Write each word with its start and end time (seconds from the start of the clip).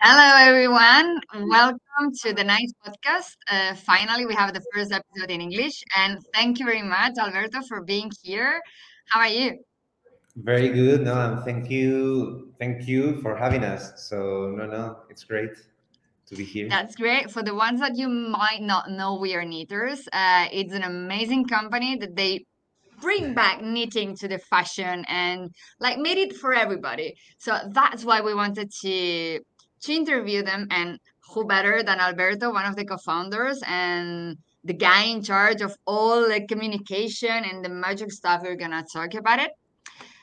Hello, 0.00 0.48
everyone. 0.48 1.18
Welcome 1.50 2.12
to 2.22 2.32
the 2.32 2.44
Naiz 2.44 2.72
podcast. 2.86 3.34
Uh, 3.50 3.74
finally, 3.74 4.26
we 4.26 4.34
have 4.34 4.54
the 4.54 4.62
first 4.72 4.92
episode 4.92 5.28
in 5.28 5.40
English. 5.40 5.82
And 5.96 6.20
thank 6.32 6.60
you 6.60 6.66
very 6.66 6.82
much, 6.82 7.14
Alberto, 7.18 7.62
for 7.68 7.82
being 7.82 8.08
here. 8.22 8.60
How 9.08 9.20
are 9.20 9.28
you? 9.28 9.58
Very 10.36 10.68
good. 10.68 11.00
No, 11.00 11.14
and 11.14 11.44
thank 11.44 11.68
you, 11.68 12.52
thank 12.60 12.86
you 12.86 13.20
for 13.22 13.34
having 13.34 13.64
us. 13.64 14.08
So 14.08 14.54
no, 14.56 14.66
no, 14.66 14.98
it's 15.10 15.24
great 15.24 15.50
to 16.26 16.36
be 16.36 16.44
here. 16.44 16.68
That's 16.68 16.94
great. 16.94 17.32
For 17.32 17.42
the 17.42 17.56
ones 17.56 17.80
that 17.80 17.96
you 17.96 18.08
might 18.08 18.62
not 18.62 18.90
know, 18.90 19.18
we 19.18 19.34
are 19.34 19.44
knitters. 19.44 20.06
Uh, 20.12 20.46
it's 20.52 20.74
an 20.74 20.84
amazing 20.84 21.46
company 21.46 21.96
that 21.96 22.14
they 22.14 22.44
bring 23.00 23.34
back 23.34 23.62
knitting 23.62 24.16
to 24.16 24.28
the 24.28 24.38
fashion 24.38 25.04
and 25.08 25.50
like 25.80 25.98
made 25.98 26.18
it 26.18 26.36
for 26.36 26.54
everybody. 26.54 27.14
So 27.38 27.58
that's 27.72 28.04
why 28.04 28.20
we 28.20 28.32
wanted 28.32 28.70
to 28.82 29.40
to 29.82 29.92
interview 29.92 30.42
them 30.42 30.66
and 30.70 30.98
who 31.30 31.46
better 31.46 31.82
than 31.82 32.00
Alberto, 32.00 32.52
one 32.52 32.64
of 32.64 32.76
the 32.76 32.84
co-founders 32.84 33.60
and 33.66 34.36
the 34.64 34.74
guy 34.74 35.04
in 35.04 35.22
charge 35.22 35.60
of 35.60 35.76
all 35.86 36.28
the 36.28 36.46
communication 36.46 37.44
and 37.44 37.64
the 37.64 37.68
magic 37.68 38.10
stuff 38.12 38.42
we're 38.42 38.56
gonna 38.56 38.84
talk 38.92 39.14
about 39.14 39.38
it. 39.38 39.50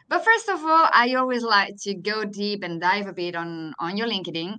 But 0.08 0.24
first 0.24 0.50
of 0.50 0.64
all, 0.64 0.88
I 0.92 1.16
always 1.16 1.44
like 1.44 1.76
to 1.84 1.96
go 1.96 2.26
deep 2.26 2.64
and 2.64 2.80
dive 2.80 3.08
a 3.08 3.14
bit 3.14 3.36
on 3.36 3.74
on 3.80 3.98
your 3.98 4.08
LinkedIn 4.08 4.58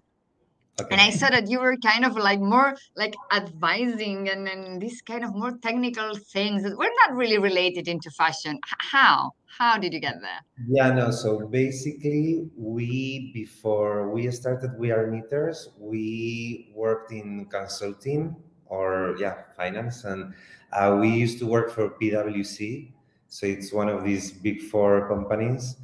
Okay. 0.78 0.92
and 0.92 1.00
I 1.00 1.08
saw 1.08 1.30
that 1.30 1.48
you 1.48 1.60
were 1.60 1.76
kind 1.78 2.04
of 2.04 2.16
like 2.16 2.40
more 2.40 2.76
like 2.96 3.14
advising 3.32 4.28
and, 4.28 4.46
and 4.46 4.80
these 4.80 5.00
kind 5.00 5.24
of 5.24 5.34
more 5.34 5.56
technical 5.62 6.14
things 6.14 6.64
that 6.64 6.76
were 6.76 6.90
not 7.06 7.16
really 7.16 7.38
related 7.38 7.88
into 7.88 8.10
fashion. 8.10 8.60
How? 8.78 9.32
How 9.46 9.78
did 9.78 9.94
you 9.94 10.00
get 10.00 10.20
there? 10.20 10.40
Yeah, 10.68 10.90
no. 10.90 11.10
So 11.10 11.46
basically, 11.46 12.50
we 12.58 13.30
before 13.32 14.10
we 14.10 14.30
started, 14.30 14.78
we 14.78 14.90
are 14.90 15.06
Knitters, 15.10 15.70
We 15.78 16.72
worked 16.74 17.10
in 17.10 17.46
consulting 17.46 18.36
or 18.66 19.16
yeah, 19.18 19.48
finance, 19.56 20.04
and 20.04 20.34
uh, 20.74 20.98
we 21.00 21.08
used 21.08 21.38
to 21.38 21.46
work 21.46 21.70
for 21.70 21.88
PwC. 21.88 22.92
So 23.28 23.46
it's 23.46 23.72
one 23.72 23.88
of 23.88 24.04
these 24.04 24.30
big 24.30 24.60
four 24.60 25.08
companies, 25.08 25.76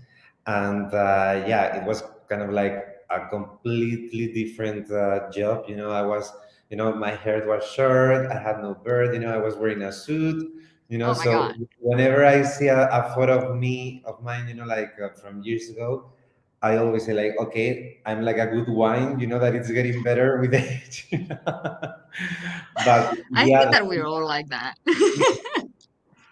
and 0.47 0.93
uh, 0.93 1.45
yeah, 1.47 1.81
it 1.81 1.87
was 1.87 2.03
kind 2.29 2.43
of 2.43 2.51
like 2.51 2.92
a 3.13 3.29
completely 3.29 4.33
different 4.33 4.91
uh, 4.91 5.31
job. 5.31 5.65
You 5.69 5.77
know, 5.77 5.91
I 5.91 6.03
was, 6.03 6.33
you 6.71 6.77
know, 6.77 6.93
my 6.95 7.11
hair 7.15 7.47
was 7.47 7.65
short. 7.65 8.27
I 8.27 8.39
had 8.41 8.61
no 8.63 8.75
beard. 8.75 9.15
You 9.15 9.21
know, 9.21 9.33
I 9.33 9.39
was 9.39 9.57
wearing 9.57 9.83
a 9.83 9.93
suit 9.93 10.59
you 10.89 10.99
know 10.99 11.13
Oh 11.13 11.15
so 11.15 11.31
God. 11.31 11.57
whenever 11.79 12.25
i 12.25 12.43
see 12.43 12.67
a, 12.69 12.89
a 12.91 13.15
photo 13.15 13.39
of 13.51 13.57
me 13.57 14.03
of 14.05 14.23
mine 14.23 14.47
you 14.49 14.55
know 14.55 14.65
like 14.67 14.93
uh, 15.01 15.09
from 15.11 15.41
years 15.43 15.71
ago 15.71 16.13
i 16.61 16.77
always 16.77 17.07
say 17.07 17.15
like 17.15 17.33
okay 17.39 18.01
i'm 18.05 18.23
like 18.23 18.37
a 18.37 18.47
good 18.47 18.69
wine 18.69 19.19
you 19.19 19.27
know 19.27 19.39
that 19.39 19.55
it's 19.55 19.71
getting 19.71 20.03
better 20.03 20.39
with 20.41 20.53
age 20.67 21.09
but 22.85 23.15
I 23.35 23.49
yeah 23.49 23.59
think 23.59 23.73
that 23.73 23.87
we're 23.87 24.07
all 24.07 24.25
like 24.27 24.49
that. 24.49 24.77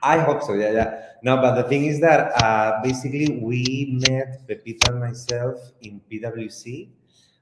i 0.03 0.19
hope 0.19 0.43
so 0.43 0.55
yeah 0.55 0.73
yeah. 0.73 0.97
No 1.23 1.37
but 1.37 1.55
the 1.61 1.69
thing 1.69 1.85
is 1.85 2.01
that 2.01 2.33
uh, 2.43 2.81
basically 2.83 3.41
we 3.43 4.01
met 4.09 4.47
pepita 4.49 4.89
and 4.91 5.01
myself 5.01 5.59
in 5.83 6.01
pwc 6.11 6.89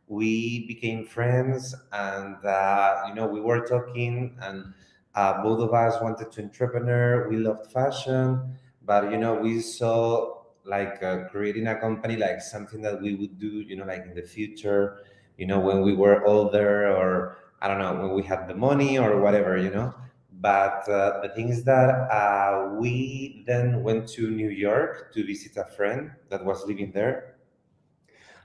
we 0.08 0.66
became 0.66 1.06
friends 1.06 1.74
and 1.92 2.44
uh, 2.44 3.04
you 3.08 3.14
know 3.14 3.26
we 3.26 3.40
were 3.40 3.66
talking 3.66 4.36
and 4.42 4.74
uh, 5.14 5.42
both 5.42 5.60
of 5.60 5.74
us 5.74 6.00
wanted 6.02 6.30
to 6.32 6.42
entrepreneur. 6.42 7.28
We 7.28 7.36
loved 7.38 7.70
fashion 7.72 8.56
but 8.82 9.10
you 9.12 9.18
know 9.18 9.34
we 9.34 9.60
saw 9.60 10.42
like 10.64 11.02
uh, 11.02 11.28
creating 11.30 11.66
a 11.68 11.76
company 11.78 12.16
like 12.16 12.40
something 12.40 12.82
that 12.82 13.00
we 13.00 13.14
would 13.14 13.38
do 13.38 13.60
you 13.62 13.76
know 13.76 13.84
like 13.84 14.04
in 14.06 14.14
the 14.14 14.22
future 14.22 15.04
you 15.36 15.46
know 15.46 15.60
when 15.60 15.82
we 15.82 15.94
were 15.94 16.24
older 16.26 16.88
or 16.90 17.36
i 17.62 17.68
don't 17.68 17.78
know 17.78 17.94
when 17.94 18.14
we 18.14 18.22
had 18.22 18.48
the 18.48 18.54
money 18.54 18.98
or 18.98 19.20
whatever 19.20 19.56
you 19.56 19.70
know 19.70 19.94
but 20.40 20.88
uh, 20.88 21.20
the 21.22 21.28
thing 21.34 21.48
is 21.48 21.64
that 21.64 21.90
uh, 22.10 22.70
we 22.74 23.44
then 23.46 23.82
went 23.82 24.08
to 24.08 24.30
new 24.30 24.50
york 24.50 25.12
to 25.12 25.24
visit 25.24 25.56
a 25.56 25.64
friend 25.64 26.10
that 26.30 26.44
was 26.44 26.66
living 26.66 26.92
there 26.92 27.38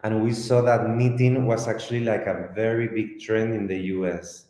and 0.03 0.21
we 0.21 0.33
saw 0.33 0.61
that 0.61 0.89
knitting 0.89 1.47
was 1.47 1.67
actually 1.67 2.01
like 2.01 2.27
a 2.27 2.49
very 2.53 2.87
big 2.89 3.19
trend 3.21 3.53
in 3.53 3.67
the 3.67 3.77
US. 3.95 4.45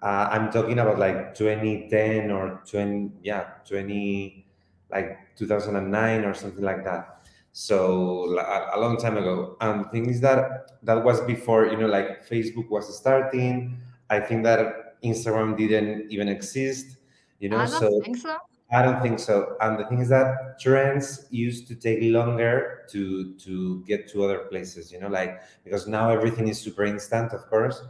Uh, 0.00 0.28
I'm 0.30 0.52
talking 0.52 0.78
about 0.78 0.98
like 0.98 1.34
2010 1.34 2.30
or 2.30 2.62
20, 2.70 3.10
yeah, 3.22 3.44
20, 3.66 4.46
like 4.90 5.18
2009 5.36 6.24
or 6.24 6.32
something 6.32 6.62
like 6.62 6.84
that. 6.84 7.26
So 7.52 8.38
a, 8.38 8.76
a 8.76 8.80
long 8.80 8.96
time 8.96 9.16
ago. 9.16 9.56
And 9.60 9.84
the 9.84 9.88
thing 9.88 10.08
is 10.08 10.20
that 10.20 10.70
that 10.84 11.02
was 11.04 11.20
before, 11.22 11.66
you 11.66 11.76
know, 11.76 11.86
like 11.86 12.28
Facebook 12.28 12.70
was 12.70 12.96
starting. 12.96 13.78
I 14.10 14.20
think 14.20 14.44
that 14.44 14.83
Instagram 15.04 15.56
didn't 15.56 16.10
even 16.10 16.28
exist, 16.28 16.96
you 17.38 17.48
know, 17.48 17.58
I 17.58 17.66
don't 17.66 17.80
so 17.80 18.00
think 18.00 18.16
so. 18.16 18.38
I 18.72 18.82
don't 18.82 19.00
think 19.02 19.18
so. 19.18 19.56
And 19.60 19.78
the 19.78 19.86
thing 19.86 20.00
is 20.00 20.08
that 20.08 20.58
trends 20.58 21.26
used 21.30 21.68
to 21.68 21.74
take 21.74 21.98
longer 22.02 22.86
to 22.90 23.34
to 23.34 23.84
get 23.84 24.08
to 24.12 24.24
other 24.24 24.38
places, 24.50 24.90
you 24.90 24.98
know, 25.00 25.08
like 25.08 25.42
because 25.62 25.86
now 25.86 26.10
everything 26.10 26.48
is 26.48 26.58
super 26.60 26.84
instant, 26.84 27.32
of 27.32 27.46
course. 27.48 27.82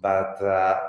But 0.00 0.42
uh, 0.42 0.80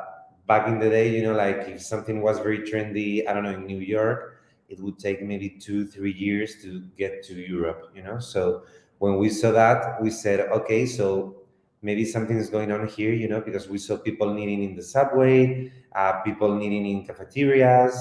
back 0.48 0.68
in 0.68 0.80
the 0.80 0.90
day, 0.90 1.16
you 1.16 1.24
know, 1.24 1.34
like 1.34 1.68
if 1.68 1.82
something 1.82 2.22
was 2.22 2.40
very 2.40 2.60
trendy, 2.60 3.28
I 3.28 3.34
don't 3.34 3.44
know, 3.44 3.54
in 3.54 3.66
New 3.66 3.80
York, 3.80 4.42
it 4.70 4.80
would 4.80 4.98
take 4.98 5.22
maybe 5.22 5.50
two, 5.50 5.86
three 5.86 6.14
years 6.14 6.62
to 6.64 6.82
get 6.98 7.24
to 7.26 7.34
Europe, 7.36 7.92
you 7.94 8.02
know. 8.02 8.20
So 8.20 8.64
when 8.98 9.18
we 9.18 9.30
saw 9.30 9.52
that, 9.52 10.02
we 10.02 10.10
said, 10.10 10.40
okay, 10.40 10.86
so 10.86 11.43
maybe 11.84 12.06
something 12.06 12.38
is 12.38 12.50
going 12.50 12.72
on 12.72 12.88
here, 12.88 13.14
you 13.14 13.28
know, 13.28 13.42
because 13.42 13.68
we 13.70 13.78
saw 13.78 13.98
people 13.98 14.34
knitting 14.34 14.64
in 14.64 14.76
the 14.76 14.84
subway, 14.84 15.72
uh, 15.96 16.22
people 16.22 16.56
knitting 16.56 16.86
in 16.86 17.06
cafeterias, 17.06 17.96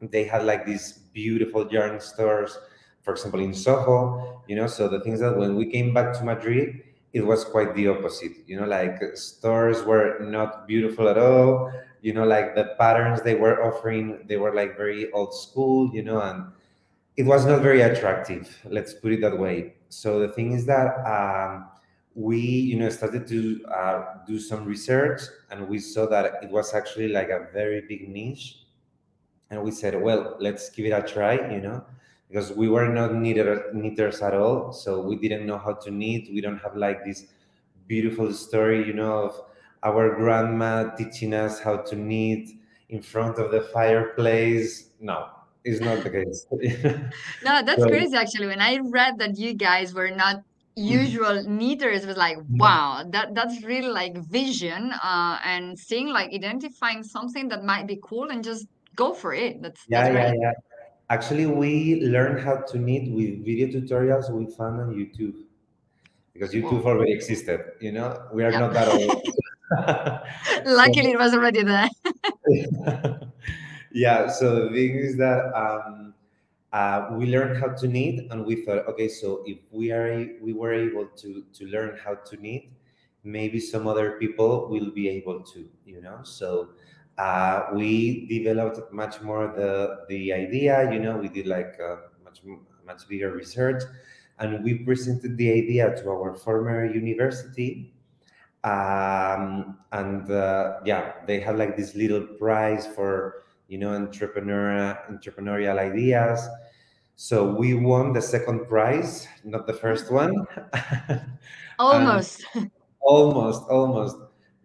they 0.00 0.24
had 0.24 0.44
like 0.44 0.66
these 0.66 0.92
beautiful 1.12 1.68
yarn 1.70 2.00
stores 2.00 2.58
for 3.02 3.12
example 3.12 3.40
in 3.40 3.54
soho 3.54 4.42
you 4.48 4.56
know 4.56 4.66
so 4.66 4.88
the 4.88 5.00
things 5.00 5.20
that 5.20 5.36
when 5.36 5.54
we 5.56 5.66
came 5.66 5.92
back 5.94 6.12
to 6.12 6.24
madrid 6.24 6.82
it 7.12 7.24
was 7.24 7.44
quite 7.44 7.74
the 7.74 7.86
opposite 7.86 8.32
you 8.46 8.58
know 8.58 8.66
like 8.66 8.98
stores 9.16 9.82
were 9.82 10.18
not 10.20 10.66
beautiful 10.66 11.08
at 11.08 11.18
all 11.18 11.70
you 12.00 12.12
know 12.12 12.24
like 12.24 12.54
the 12.54 12.74
patterns 12.78 13.22
they 13.22 13.34
were 13.34 13.62
offering 13.64 14.18
they 14.26 14.36
were 14.36 14.54
like 14.54 14.76
very 14.76 15.10
old 15.12 15.34
school 15.34 15.90
you 15.94 16.02
know 16.02 16.20
and 16.20 16.44
it 17.16 17.24
was 17.24 17.44
not 17.46 17.60
very 17.62 17.82
attractive 17.82 18.58
let's 18.64 18.94
put 18.94 19.12
it 19.12 19.20
that 19.20 19.38
way. 19.38 19.74
So 19.90 20.18
the 20.20 20.28
thing 20.28 20.52
is 20.52 20.64
that 20.66 20.96
um, 21.04 21.68
we 22.14 22.38
you 22.38 22.78
know 22.78 22.88
started 22.90 23.26
to 23.26 23.64
uh, 23.66 24.04
do 24.26 24.38
some 24.38 24.64
research 24.64 25.22
and 25.50 25.66
we 25.68 25.78
saw 25.78 26.06
that 26.06 26.42
it 26.42 26.50
was 26.50 26.74
actually 26.74 27.08
like 27.08 27.30
a 27.30 27.48
very 27.52 27.82
big 27.88 28.08
niche 28.08 28.62
and 29.52 29.62
we 29.62 29.70
said, 29.70 30.00
well, 30.00 30.36
let's 30.40 30.70
give 30.70 30.86
it 30.86 30.92
a 30.92 31.02
try, 31.02 31.34
you 31.52 31.60
know, 31.60 31.84
because 32.26 32.50
we 32.52 32.68
were 32.70 32.88
not 32.88 33.14
knitter, 33.14 33.70
knitters 33.74 34.22
at 34.22 34.32
all, 34.32 34.72
so 34.72 35.02
we 35.02 35.14
didn't 35.16 35.44
know 35.46 35.58
how 35.58 35.74
to 35.74 35.90
knit. 35.90 36.32
We 36.32 36.40
don't 36.40 36.56
have 36.56 36.74
like 36.74 37.04
this 37.04 37.26
beautiful 37.86 38.32
story, 38.32 38.86
you 38.86 38.94
know, 38.94 39.12
of 39.24 39.42
our 39.82 40.16
grandma 40.16 40.94
teaching 40.96 41.34
us 41.34 41.60
how 41.60 41.76
to 41.76 41.94
knit 41.94 42.48
in 42.88 43.02
front 43.02 43.38
of 43.38 43.50
the 43.50 43.60
fireplace. 43.74 44.88
No, 45.00 45.28
it's 45.64 45.80
not 45.80 46.02
the 46.02 46.10
case. 46.10 46.46
No, 47.44 47.62
that's 47.62 47.82
so, 47.82 47.88
crazy 47.88 48.16
actually. 48.16 48.46
When 48.46 48.62
I 48.62 48.78
read 48.78 49.18
that 49.18 49.38
you 49.38 49.52
guys 49.52 49.92
were 49.92 50.10
not 50.10 50.42
usual 50.76 51.42
knitters, 51.44 52.04
it 52.04 52.06
was 52.06 52.16
like, 52.16 52.38
wow, 52.48 53.04
that 53.10 53.34
that's 53.34 53.62
really 53.62 53.88
like 53.88 54.16
vision, 54.30 54.92
uh, 55.02 55.38
and 55.44 55.78
seeing 55.78 56.08
like 56.08 56.32
identifying 56.32 57.02
something 57.02 57.48
that 57.48 57.64
might 57.64 57.86
be 57.86 57.98
cool 58.02 58.30
and 58.30 58.42
just 58.44 58.66
go 58.96 59.12
for 59.14 59.34
it. 59.34 59.60
That's 59.62 59.84
that's 59.88 60.08
yeah, 60.08 60.12
yeah, 60.14 60.30
great. 60.30 60.40
yeah. 60.40 60.52
Actually, 61.10 61.46
we 61.46 62.00
learned 62.02 62.40
how 62.40 62.56
to 62.56 62.78
knit 62.78 63.10
with 63.12 63.44
video 63.44 63.68
tutorials 63.68 64.30
we 64.30 64.46
found 64.56 64.80
on 64.80 64.94
YouTube 64.94 65.44
because 66.32 66.52
YouTube 66.54 66.82
Whoa. 66.82 66.92
already 66.92 67.12
existed. 67.12 67.60
You 67.80 67.92
know, 67.92 68.28
we 68.32 68.44
are 68.44 68.50
Yeah. 68.52 68.60
not 68.60 68.72
that 68.74 68.88
old. 68.88 69.22
Luckily, 70.66 71.04
so 71.04 71.12
it 71.12 71.18
was 71.18 71.34
already 71.34 71.62
there. 71.62 71.88
yeah 73.92 74.28
so 74.28 74.64
the 74.64 74.70
thing 74.70 74.96
is 74.96 75.16
that 75.16 75.52
um, 75.54 76.11
uh, 76.72 77.08
we 77.12 77.26
learned 77.26 77.56
how 77.60 77.68
to 77.68 77.86
knit 77.86 78.26
and 78.30 78.44
we 78.44 78.64
thought 78.64 78.86
okay 78.86 79.08
so 79.08 79.42
if 79.46 79.58
we 79.70 79.90
are 79.92 80.28
we 80.40 80.52
were 80.52 80.72
able 80.72 81.06
to 81.06 81.44
to 81.52 81.66
learn 81.66 81.98
how 82.02 82.14
to 82.14 82.36
knit 82.36 82.64
maybe 83.24 83.60
some 83.60 83.86
other 83.86 84.12
people 84.12 84.68
will 84.68 84.90
be 84.90 85.08
able 85.08 85.40
to 85.40 85.68
you 85.84 86.00
know 86.00 86.20
so 86.22 86.70
uh, 87.18 87.66
we 87.74 88.26
developed 88.26 88.92
much 88.92 89.20
more 89.20 89.52
the 89.56 90.04
the 90.08 90.32
idea 90.32 90.90
you 90.92 90.98
know 90.98 91.16
we 91.16 91.28
did 91.28 91.46
like 91.46 91.78
uh, 91.80 91.96
much 92.24 92.40
much 92.86 93.06
bigger 93.08 93.30
research 93.32 93.82
and 94.38 94.64
we 94.64 94.74
presented 94.74 95.36
the 95.36 95.50
idea 95.52 95.94
to 95.94 96.08
our 96.08 96.34
former 96.34 96.86
university 96.86 97.92
um, 98.64 99.78
and 99.90 100.30
uh, 100.30 100.78
yeah, 100.84 101.14
they 101.26 101.40
had 101.40 101.58
like 101.58 101.76
this 101.76 101.94
little 101.94 102.22
prize 102.38 102.86
for 102.86 103.44
you 103.68 103.78
know 103.78 103.90
entrepreneur 103.90 104.98
entrepreneurial 105.10 105.78
ideas. 105.78 106.46
So 107.22 107.54
we 107.54 107.74
won 107.74 108.12
the 108.12 108.20
second 108.20 108.66
prize, 108.66 109.28
not 109.44 109.68
the 109.68 109.72
first 109.72 110.10
one, 110.10 110.34
and 110.74 111.22
Almost. 111.78 112.42
almost, 113.00 113.62
almost. 113.70 114.16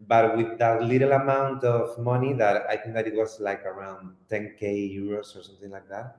But 0.08 0.36
with 0.36 0.58
that 0.58 0.82
little 0.82 1.12
amount 1.12 1.64
of 1.64 2.00
money 2.00 2.34
that 2.34 2.66
I 2.68 2.78
think 2.78 2.96
that 2.96 3.06
it 3.06 3.14
was 3.14 3.40
like 3.40 3.64
around 3.64 4.16
10k 4.28 4.90
euros 4.90 5.38
or 5.38 5.44
something 5.44 5.70
like 5.70 5.88
that, 5.90 6.18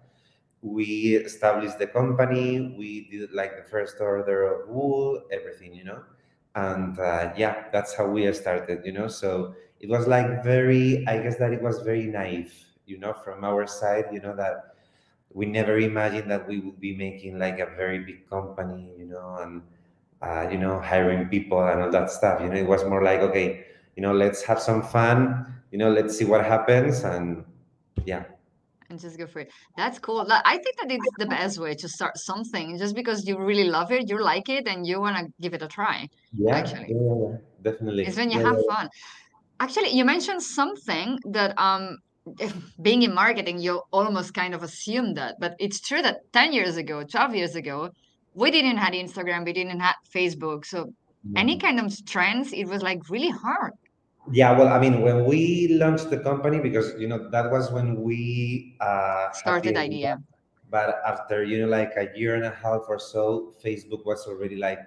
we 0.63 1.17
established 1.19 1.81
the 1.81 1.89
company. 1.89 2.73
We 2.79 3.11
did 3.11 3.33
like 3.33 3.57
the 3.57 3.69
first 3.69 3.97
order 3.99 4.47
of 4.47 4.69
wool, 4.69 5.21
everything, 5.33 5.75
you 5.75 5.83
know, 5.91 6.05
and 6.55 6.97
uh, 7.01 7.33
yeah, 7.37 7.67
that's 7.73 7.97
how 7.97 8.07
we 8.07 8.33
started, 8.33 8.87
you 8.87 8.93
know. 8.93 9.09
So 9.09 9.57
it 9.81 9.91
was 9.91 10.07
like 10.07 10.45
very, 10.45 11.05
I 11.09 11.19
guess 11.19 11.35
that 11.43 11.53
it 11.53 11.63
was 11.63 11.81
very 11.83 12.07
naive, 12.07 12.55
you 12.87 12.97
know, 12.97 13.13
from 13.13 13.43
our 13.43 13.67
side, 13.67 14.07
you 14.13 14.21
know, 14.21 14.37
that 14.37 14.78
we 15.33 15.47
never 15.47 15.79
imagined 15.79 16.31
that 16.31 16.49
we 16.49 16.61
would 16.61 16.81
be 16.81 16.97
making 16.97 17.39
like 17.39 17.59
a 17.59 17.67
very 17.77 17.99
big 18.01 18.29
company, 18.29 18.93
you 18.99 19.07
know, 19.07 19.37
and 19.41 19.63
uh, 20.23 20.49
you 20.51 20.59
know, 20.59 20.81
hiring 20.81 21.29
people 21.29 21.63
and 21.63 21.83
all 21.83 21.91
that 21.91 22.11
stuff. 22.11 22.41
You 22.41 22.49
know, 22.49 22.57
it 22.57 22.67
was 22.67 22.85
more 22.85 23.03
like, 23.03 23.21
okay, 23.21 23.65
you 23.97 24.03
know, 24.03 24.13
let's 24.13 24.43
have 24.43 24.61
some 24.61 24.83
fun, 24.83 25.47
you 25.71 25.79
know, 25.79 25.91
let's 25.91 26.17
see 26.17 26.25
what 26.25 26.45
happens, 26.45 27.05
and 27.05 27.45
yeah. 28.05 28.25
And 28.91 28.99
just 28.99 29.19
go 29.19 29.27
for 29.27 29.41
it. 29.41 29.53
That's 29.77 29.99
cool. 29.99 30.27
I 30.31 30.57
think 30.57 30.77
that 30.81 30.91
it's 30.91 31.07
the 31.19 31.27
best 31.27 31.59
way 31.59 31.75
to 31.75 31.89
start 31.89 32.17
something. 32.17 32.79
Just 32.79 32.95
because 32.95 33.29
you 33.29 33.39
really 33.39 33.65
love 33.65 33.93
it, 33.93 34.09
you 34.09 34.21
like 34.23 34.49
it, 34.49 34.67
and 34.67 34.87
you 34.87 34.99
want 34.99 35.19
to 35.19 35.33
give 35.43 35.53
it 35.53 35.63
a 35.63 35.69
try. 35.69 36.09
Yeah, 36.33 36.57
Actually, 36.57 36.87
yeah, 36.89 36.97
yeah, 36.97 37.37
it's 37.37 37.63
definitely. 37.63 38.05
when 38.17 38.31
you 38.31 38.39
Yeah, 38.39 38.47
have 38.47 38.57
yeah. 38.67 38.75
fun. 38.75 38.89
Actually, 39.61 39.91
you 39.91 40.05
mentioned 40.07 40.43
something 40.43 41.19
that 41.33 41.59
um, 41.59 41.99
being 42.83 43.03
in 43.03 43.15
marketing, 43.15 43.59
you 43.59 43.83
almost 43.93 44.35
kind 44.35 44.55
of 44.55 44.63
assume 44.63 45.15
that, 45.15 45.37
but 45.41 45.55
it's 45.59 45.81
true 45.81 46.03
that 46.03 46.21
10 46.33 46.53
years 46.53 46.77
ago, 46.77 47.05
12 47.05 47.35
years 47.35 47.55
ago, 47.55 47.91
we 48.35 48.51
didn't 48.51 48.77
have 48.77 48.93
Instagram, 48.93 49.45
we 49.45 49.53
didn't 49.53 49.81
have 49.81 49.97
Facebook. 50.15 50.65
So 50.65 50.93
any 51.37 51.59
kind 51.59 51.81
of 51.81 51.93
trends, 52.07 52.53
it 52.53 52.67
was 52.67 52.83
like 52.83 53.09
really 53.11 53.31
hard. 53.31 53.73
Yeah, 54.31 54.53
well, 54.57 54.69
I 54.69 54.79
mean, 54.79 55.01
when 55.01 55.25
we 55.25 55.69
launched 55.69 56.11
the 56.11 56.19
company, 56.19 56.61
because 56.61 56.93
you 57.01 57.09
know 57.09 57.31
that 57.31 57.51
was 57.51 57.71
when 57.73 58.03
we 58.03 58.77
uh, 58.81 59.33
Started 59.33 59.77
idea, 59.77 60.21
idea. 60.21 60.23
but 60.69 61.01
after 61.07 61.45
you 61.45 61.63
know 61.63 61.69
like 61.69 61.93
a 61.97 62.09
year 62.15 62.35
and 62.35 62.45
a 62.45 62.51
half 62.51 62.83
or 62.89 62.99
so, 62.99 63.55
Facebook 63.65 64.05
was 64.05 64.27
already 64.27 64.57
like 64.57 64.81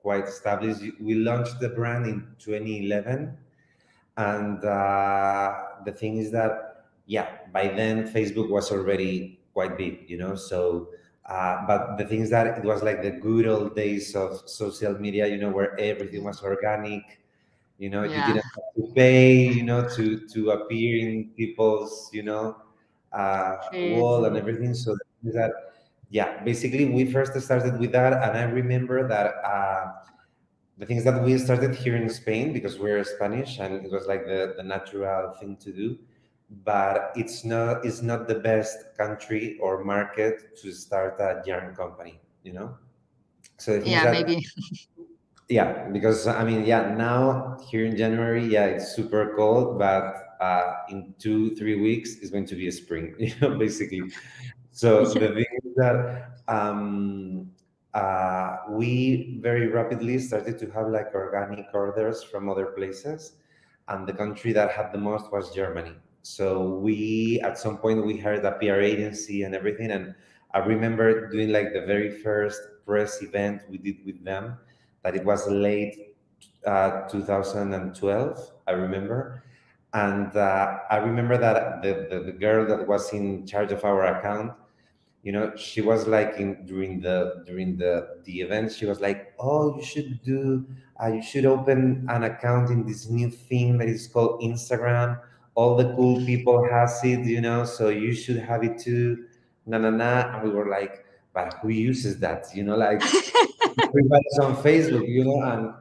quite 0.00 0.24
established. 0.24 0.80
We 1.00 1.16
launched 1.16 1.60
the 1.60 1.68
brand 1.68 2.06
in 2.06 2.26
2011, 2.38 3.36
and 4.16 4.64
uh, 4.64 5.54
the 5.84 5.92
thing 5.92 6.16
is 6.16 6.30
that 6.32 6.67
yeah, 7.08 7.38
by 7.52 7.68
then 7.68 8.06
Facebook 8.08 8.50
was 8.50 8.70
already 8.72 9.40
quite 9.54 9.76
big, 9.78 10.08
you 10.10 10.18
know. 10.18 10.36
So, 10.36 10.90
uh, 11.26 11.66
but 11.66 11.98
the 11.98 12.06
thing 12.06 12.22
is 12.22 12.30
that 12.30 12.58
it 12.58 12.64
was 12.64 12.84
like 12.84 13.02
the 13.02 13.12
good 13.12 13.48
old 13.48 13.76
days 13.76 14.14
of 14.16 14.48
social 14.48 14.94
media, 15.00 15.26
you 15.26 15.38
know, 15.38 15.50
where 15.50 15.78
everything 15.80 16.24
was 16.24 16.42
organic 16.42 17.20
you 17.78 17.90
know 17.90 18.04
you 18.04 18.22
didn't 18.22 18.44
have 18.44 18.74
to 18.76 18.92
pay 18.94 19.48
you 19.48 19.62
know 19.62 19.88
to 19.88 20.26
to 20.28 20.50
appear 20.50 20.98
in 21.08 21.30
people's 21.36 22.10
you 22.12 22.22
know 22.22 22.56
uh 23.12 23.56
Feeds 23.70 23.82
wall 23.82 24.24
and 24.26 24.36
and 24.36 24.36
everything 24.36 24.74
so 24.74 24.96
that 25.24 25.52
yeah 26.10 26.42
basically 26.44 26.86
we 26.86 27.10
first 27.10 27.38
started 27.40 27.78
with 27.78 27.92
that 27.92 28.12
and 28.14 28.38
i 28.38 28.42
remember 28.44 29.06
that 29.08 29.34
uh 29.44 29.92
the 30.78 30.86
things 30.86 31.04
that 31.04 31.22
we 31.24 31.36
started 31.38 31.74
here 31.74 31.96
in 31.96 32.08
spain 32.08 32.52
because 32.52 32.78
we're 32.78 33.02
spanish 33.04 33.58
and 33.58 33.84
it 33.84 33.90
was 33.90 34.06
like 34.06 34.26
the 34.26 34.54
the 34.56 34.62
natural 34.62 35.32
thing 35.40 35.56
to 35.56 35.72
do 35.72 35.98
but 36.64 37.12
it's 37.14 37.44
not 37.44 37.84
it's 37.84 38.02
not 38.02 38.26
the 38.26 38.34
best 38.34 38.96
country 38.96 39.58
or 39.60 39.84
market 39.84 40.56
to 40.56 40.72
start 40.72 41.20
a 41.20 41.42
yarn 41.46 41.74
company 41.74 42.20
you 42.42 42.52
know 42.52 42.76
so 43.58 43.74
yeah, 43.84 44.04
that 44.04 44.26
maybe. 44.26 44.46
yeah, 45.48 45.88
because 45.88 46.26
I 46.26 46.44
mean, 46.44 46.64
yeah, 46.64 46.94
now 46.94 47.58
here 47.68 47.84
in 47.84 47.96
January, 47.96 48.46
yeah, 48.46 48.66
it's 48.66 48.94
super 48.94 49.34
cold, 49.36 49.78
but 49.78 50.36
uh, 50.40 50.74
in 50.88 51.14
two, 51.18 51.56
three 51.56 51.80
weeks, 51.80 52.16
it's 52.22 52.30
going 52.30 52.46
to 52.46 52.54
be 52.54 52.68
a 52.68 52.72
spring, 52.72 53.14
you 53.18 53.34
know, 53.40 53.58
basically. 53.58 54.02
So 54.70 55.04
the 55.12 55.34
thing 55.34 55.46
is 55.64 55.74
that 55.76 56.38
um, 56.46 57.50
uh, 57.94 58.58
we 58.70 59.38
very 59.42 59.66
rapidly 59.66 60.18
started 60.20 60.56
to 60.60 60.70
have 60.70 60.88
like 60.88 61.12
organic 61.14 61.66
orders 61.74 62.22
from 62.22 62.48
other 62.48 62.66
places, 62.66 63.32
and 63.88 64.06
the 64.06 64.12
country 64.12 64.52
that 64.52 64.70
had 64.70 64.92
the 64.92 64.98
most 64.98 65.32
was 65.32 65.52
Germany. 65.52 65.94
So 66.36 66.68
we, 66.84 67.40
at 67.42 67.58
some 67.58 67.78
point, 67.78 68.04
we 68.04 68.18
hired 68.18 68.44
a 68.44 68.52
PR 68.52 68.80
agency 68.80 69.42
and 69.44 69.54
everything, 69.54 69.90
and 69.90 70.14
I 70.52 70.58
remember 70.60 71.28
doing 71.30 71.50
like 71.50 71.72
the 71.72 71.82
very 71.82 72.10
first 72.10 72.60
press 72.86 73.22
event 73.22 73.62
we 73.70 73.78
did 73.78 74.04
with 74.04 74.24
them 74.24 74.58
that 75.02 75.14
it 75.16 75.24
was 75.24 75.46
late 75.48 76.16
uh, 76.66 77.08
2012, 77.08 78.52
I 78.66 78.72
remember. 78.72 79.44
And 79.94 80.34
uh, 80.36 80.78
I 80.90 80.98
remember 80.98 81.38
that 81.38 81.82
the, 81.82 82.06
the, 82.10 82.20
the 82.24 82.32
girl 82.32 82.66
that 82.66 82.86
was 82.86 83.12
in 83.12 83.46
charge 83.46 83.72
of 83.72 83.84
our 83.84 84.04
account, 84.18 84.52
you 85.22 85.32
know, 85.32 85.54
she 85.56 85.80
was 85.80 86.06
like 86.06 86.36
in 86.38 86.64
during 86.66 87.00
the 87.00 87.42
during 87.46 87.76
the 87.76 88.20
the 88.24 88.40
event, 88.40 88.72
she 88.72 88.86
was 88.86 89.00
like, 89.00 89.34
"Oh, 89.38 89.76
you 89.76 89.82
should 89.84 90.22
do, 90.22 90.66
uh, 91.02 91.08
you 91.08 91.22
should 91.22 91.44
open 91.44 92.06
an 92.08 92.22
account 92.24 92.70
in 92.70 92.86
this 92.86 93.08
new 93.10 93.30
thing 93.30 93.78
that 93.78 93.88
is 93.88 94.06
called 94.06 94.40
Instagram. 94.40 95.20
All 95.58 95.74
the 95.74 95.90
cool 95.98 96.22
people 96.22 96.62
has 96.70 97.02
it, 97.02 97.26
you 97.26 97.40
know, 97.42 97.64
so 97.66 97.90
you 97.90 98.14
should 98.14 98.38
have 98.38 98.62
it 98.62 98.78
too." 98.78 99.26
Na 99.66 99.76
na 99.82 99.90
na, 99.90 100.12
and 100.32 100.38
we 100.46 100.50
were 100.54 100.70
like, 100.70 101.04
"But 101.34 101.58
who 101.60 101.68
uses 101.74 102.20
that?" 102.24 102.46
You 102.54 102.62
know, 102.64 102.76
like 102.78 103.02
everybody's 103.88 104.38
on 104.46 104.54
Facebook, 104.62 105.06
you 105.08 105.24
know, 105.26 105.42
and 105.42 105.74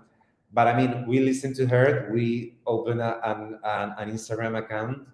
but 0.54 0.68
I 0.68 0.74
mean, 0.78 1.06
we 1.08 1.20
listened 1.22 1.56
to 1.62 1.68
her. 1.68 2.10
We 2.14 2.58
opened 2.66 3.02
a, 3.02 3.22
an, 3.30 3.60
an 3.64 3.88
an 3.98 4.08
Instagram 4.12 4.58
account, 4.58 5.06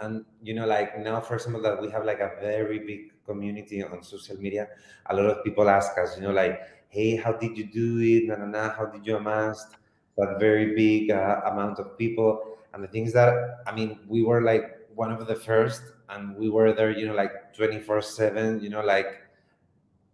and 0.00 0.24
you 0.42 0.54
know, 0.54 0.66
like 0.66 0.98
now, 0.98 1.20
for 1.20 1.34
example, 1.34 1.62
that 1.62 1.80
we 1.80 1.90
have 1.90 2.04
like 2.04 2.20
a 2.20 2.32
very 2.40 2.78
big 2.80 3.12
community 3.24 3.82
on 3.82 4.02
social 4.02 4.36
media. 4.36 4.68
A 5.06 5.14
lot 5.14 5.26
of 5.26 5.44
people 5.44 5.68
ask 5.68 5.96
us, 5.98 6.16
you 6.16 6.22
know, 6.22 6.32
like, 6.32 6.60
hey, 6.88 7.16
how 7.16 7.32
did 7.32 7.56
you 7.56 7.66
do 7.66 7.98
it? 8.00 8.28
Na 8.28 8.36
na 8.36 8.46
na. 8.46 8.70
How 8.70 8.86
did 8.86 9.06
you 9.06 9.16
amass 9.16 9.66
that 10.16 10.36
very 10.40 10.74
big 10.74 11.10
uh, 11.10 11.42
amount 11.52 11.78
of 11.78 11.98
people? 11.98 12.49
And 12.72 12.82
the 12.84 12.88
things 12.88 13.12
that 13.12 13.62
I 13.66 13.72
mean, 13.72 14.00
we 14.06 14.22
were 14.22 14.42
like 14.42 14.86
one 14.94 15.12
of 15.12 15.26
the 15.26 15.34
first, 15.34 15.82
and 16.08 16.36
we 16.36 16.48
were 16.50 16.72
there, 16.72 16.90
you 16.90 17.06
know, 17.06 17.14
like 17.14 17.54
twenty 17.54 17.80
four 17.80 18.00
seven. 18.02 18.60
You 18.60 18.70
know, 18.70 18.82
like 18.82 19.20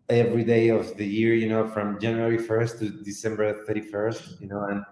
every 0.09 0.45
day 0.45 0.69
of 0.69 0.97
the 0.97 1.07
year, 1.07 1.35
you 1.35 1.49
know, 1.49 1.67
from 1.67 1.99
January 2.01 2.39
1st 2.39 2.79
to 2.79 2.91
December 3.03 3.65
31st, 3.67 4.41
you 4.41 4.49
know, 4.49 4.65
and 4.65 4.85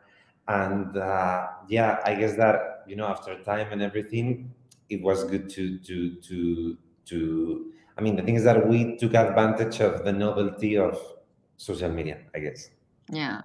and 0.48 0.96
uh, 0.96 1.46
yeah, 1.68 2.00
I 2.04 2.14
guess 2.14 2.36
that 2.36 2.84
you 2.86 2.96
know 2.96 3.06
after 3.06 3.38
time 3.42 3.68
and 3.72 3.80
everything, 3.80 4.52
it 4.90 5.00
was 5.02 5.24
good 5.24 5.48
to 5.50 5.78
to 5.78 6.14
to 6.16 6.76
to. 7.06 7.72
I 7.96 8.00
mean, 8.02 8.16
the 8.16 8.22
thing 8.22 8.34
is 8.34 8.44
that 8.44 8.66
we 8.66 8.96
took 8.96 9.14
advantage 9.14 9.80
of 9.80 10.04
the 10.04 10.12
novelty 10.12 10.76
of 10.76 10.98
social 11.56 11.88
media, 11.88 12.18
I 12.34 12.40
guess. 12.40 12.70
Yeah, 13.08 13.42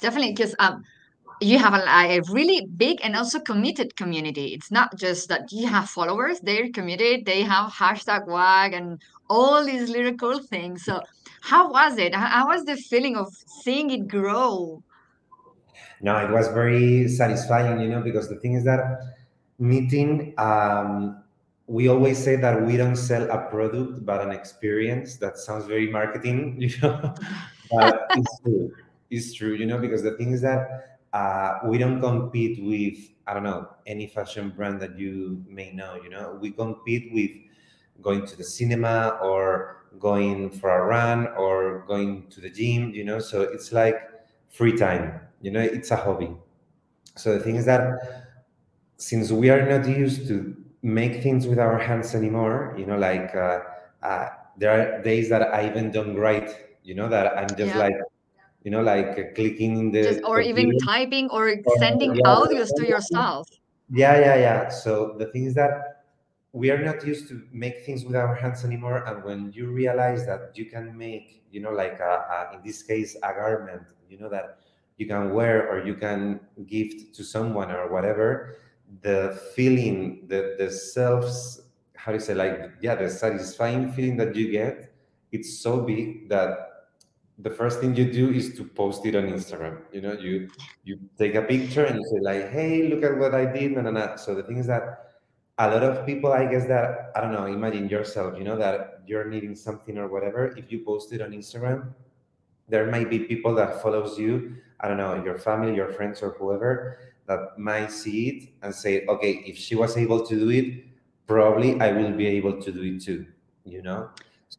definitely. 0.00 0.32
Because 0.32 0.54
um, 0.58 0.84
you 1.40 1.58
have 1.58 1.74
a, 1.74 1.82
a 1.88 2.20
really 2.30 2.66
big 2.76 3.00
and 3.02 3.16
also 3.16 3.40
committed 3.40 3.96
community. 3.96 4.48
It's 4.48 4.70
not 4.70 4.96
just 4.96 5.28
that 5.28 5.50
you 5.50 5.66
have 5.66 5.88
followers, 5.88 6.40
they're 6.40 6.70
committed, 6.70 7.24
they 7.24 7.42
have 7.42 7.72
hashtag 7.72 8.26
WAG 8.26 8.74
and 8.74 9.00
all 9.28 9.64
these 9.64 9.88
little 9.88 10.14
cool 10.14 10.40
things. 10.40 10.84
So, 10.84 11.00
how 11.40 11.70
was 11.70 11.96
it? 11.96 12.14
How, 12.14 12.48
was 12.48 12.64
the 12.64 12.76
feeling 12.76 13.16
of 13.16 13.32
seeing 13.62 13.90
it 13.90 14.08
grow? 14.08 14.82
No, 16.02 16.16
it 16.18 16.30
was 16.30 16.48
very 16.48 17.08
satisfying, 17.08 17.80
you 17.80 17.88
know, 17.88 18.02
because 18.02 18.28
the 18.28 18.36
thing 18.36 18.54
is 18.54 18.64
that 18.64 19.00
knitting, 19.58 20.34
um, 20.36 21.22
we 21.66 21.88
always 21.88 22.22
say 22.22 22.36
that 22.36 22.60
we 22.66 22.76
don't 22.76 22.96
sell 22.96 23.30
a 23.30 23.48
product 23.48 24.04
but 24.04 24.20
an 24.20 24.32
experience. 24.32 25.16
That 25.16 25.38
sounds 25.38 25.64
very 25.64 25.88
marketing, 25.88 26.56
you 26.60 26.70
know, 26.82 27.14
but 27.70 28.06
it's 28.10 28.40
true. 28.40 28.72
It's 29.10 29.32
true, 29.32 29.54
you 29.54 29.66
know, 29.66 29.78
because 29.78 30.02
the 30.02 30.16
thing 30.16 30.32
is 30.32 30.42
that 30.42 30.89
uh, 31.12 31.58
we 31.64 31.78
don't 31.78 32.00
compete 32.00 32.62
with, 32.62 32.98
I 33.26 33.34
don't 33.34 33.42
know, 33.44 33.68
any 33.86 34.06
fashion 34.06 34.50
brand 34.50 34.80
that 34.82 34.98
you 34.98 35.44
may 35.48 35.72
know, 35.72 35.96
you 35.96 36.10
know, 36.10 36.38
we 36.40 36.50
compete 36.52 37.12
with 37.12 37.30
going 38.02 38.26
to 38.26 38.36
the 38.36 38.44
cinema 38.44 39.18
or 39.22 39.86
going 39.98 40.50
for 40.50 40.70
a 40.70 40.86
run 40.86 41.26
or 41.36 41.84
going 41.86 42.28
to 42.28 42.40
the 42.40 42.50
gym, 42.50 42.90
you 42.94 43.04
know, 43.04 43.18
so 43.18 43.42
it's 43.42 43.72
like 43.72 43.96
free 44.48 44.76
time, 44.76 45.20
you 45.42 45.50
know, 45.50 45.60
it's 45.60 45.90
a 45.90 45.96
hobby. 45.96 46.36
So 47.16 47.34
the 47.36 47.40
thing 47.44 47.56
is 47.56 47.66
that 47.66 48.26
since 48.96 49.30
we 49.32 49.50
are 49.50 49.66
not 49.68 49.88
used 49.88 50.28
to 50.28 50.56
make 50.82 51.22
things 51.22 51.46
with 51.46 51.58
our 51.58 51.78
hands 51.78 52.14
anymore, 52.14 52.74
you 52.78 52.86
know, 52.86 52.98
like 52.98 53.34
uh, 53.34 53.60
uh, 54.02 54.28
there 54.56 54.70
are 54.98 55.02
days 55.02 55.28
that 55.30 55.42
I 55.42 55.68
even 55.68 55.90
don't 55.90 56.16
write, 56.16 56.50
you 56.82 56.94
know, 56.94 57.08
that 57.08 57.36
I'm 57.36 57.56
just 57.56 57.74
Yeah, 57.74 57.76
like, 57.76 57.94
you 58.62 58.70
know, 58.70 58.82
like 58.82 59.18
uh, 59.18 59.34
clicking 59.34 59.78
in 59.78 59.92
just 59.92 60.20
the 60.20 60.26
or 60.26 60.40
even 60.40 60.76
typing 60.78 61.28
or 61.30 61.54
Or, 61.64 61.78
sending 61.78 62.12
audios 62.24 62.68
to 62.76 62.82
yeah, 62.82 62.88
yourself. 62.88 63.48
yeah, 63.90 64.18
yeah, 64.20 64.36
yeah. 64.36 64.68
So 64.68 65.14
the 65.18 65.26
thing 65.26 65.44
is 65.44 65.54
that 65.54 66.04
we 66.52 66.70
are 66.70 66.82
not 66.82 67.06
used 67.06 67.28
to 67.28 67.42
make 67.52 67.84
things 67.86 68.04
with 68.04 68.16
our 68.16 68.34
hands 68.34 68.64
anymore. 68.64 69.04
And 69.06 69.24
when 69.24 69.52
you 69.52 69.70
realize 69.70 70.26
that 70.26 70.52
you 70.54 70.66
can 70.66 70.96
make, 70.96 71.42
you 71.50 71.60
know, 71.60 71.70
like 71.70 72.00
a, 72.00 72.50
a, 72.52 72.56
in 72.56 72.62
this 72.64 72.82
case, 72.82 73.16
a 73.16 73.32
garment, 73.32 73.82
you 74.08 74.18
know, 74.18 74.28
that 74.28 74.58
you 74.96 75.06
can 75.06 75.32
wear 75.32 75.68
or 75.68 75.84
you 75.84 75.94
can 75.94 76.40
gift 76.66 77.14
to 77.16 77.24
someone 77.24 77.70
or 77.70 77.90
whatever 77.90 78.56
the 79.02 79.40
feeling 79.54 80.26
the 80.26 80.56
the 80.58 80.70
self 80.70 81.24
how 81.94 82.12
do 82.12 82.16
you 82.18 82.20
say 82.20 82.34
like 82.34 82.70
yeah 82.80 82.94
the 82.94 83.08
satisfying 83.08 83.90
feeling 83.92 84.16
that 84.16 84.34
you 84.34 84.50
get 84.50 84.92
it's 85.32 85.58
so 85.58 85.82
big 85.82 86.28
that 86.28 86.69
the 87.42 87.50
first 87.50 87.80
thing 87.80 87.94
you 87.96 88.10
do 88.12 88.30
is 88.30 88.54
to 88.54 88.64
post 88.64 89.04
it 89.06 89.14
on 89.16 89.24
instagram. 89.24 89.80
You 89.92 90.00
know 90.00 90.12
you 90.12 90.50
you 90.84 90.98
take 91.18 91.34
a 91.34 91.42
picture 91.42 91.84
and 91.84 91.98
you 91.98 92.04
say 92.04 92.20
like 92.20 92.50
hey 92.50 92.88
look 92.88 93.02
at 93.02 93.16
what 93.16 93.34
i 93.34 93.44
did 93.44 93.72
and 93.72 93.94
nah, 93.94 94.16
so 94.16 94.34
the 94.34 94.42
thing 94.42 94.58
is 94.58 94.66
that 94.66 95.12
a 95.58 95.68
lot 95.68 95.82
of 95.82 96.06
people 96.06 96.32
i 96.32 96.44
guess 96.44 96.66
that 96.66 97.12
i 97.14 97.20
don't 97.20 97.32
know 97.32 97.46
imagine 97.46 97.88
yourself 97.88 98.36
you 98.36 98.44
know 98.44 98.56
that 98.56 99.00
you're 99.06 99.24
knitting 99.24 99.54
something 99.54 99.98
or 99.98 100.06
whatever. 100.08 100.54
If 100.56 100.70
you 100.70 100.84
post 100.84 101.12
it 101.12 101.20
on 101.22 101.30
instagram 101.32 101.92
there 102.68 102.86
might 102.86 103.10
be 103.10 103.18
people 103.18 103.54
that 103.54 103.82
follows 103.82 104.18
you 104.18 104.56
i 104.80 104.88
don't 104.88 104.96
know 104.96 105.22
your 105.24 105.38
family 105.38 105.74
your 105.74 105.92
friends 105.92 106.22
or 106.22 106.30
whoever 106.38 106.98
that 107.26 107.58
might 107.58 107.90
see 107.90 108.28
it 108.28 108.48
and 108.62 108.74
say 108.74 109.04
okay 109.06 109.42
if 109.46 109.56
she 109.56 109.74
was 109.74 109.96
able 109.96 110.24
to 110.26 110.34
do 110.38 110.50
it 110.50 110.84
probably 111.26 111.80
i 111.80 111.92
will 111.92 112.12
be 112.12 112.26
able 112.26 112.60
to 112.60 112.70
do 112.72 112.82
it 112.82 113.02
too 113.02 113.26
you 113.64 113.82
know 113.82 114.08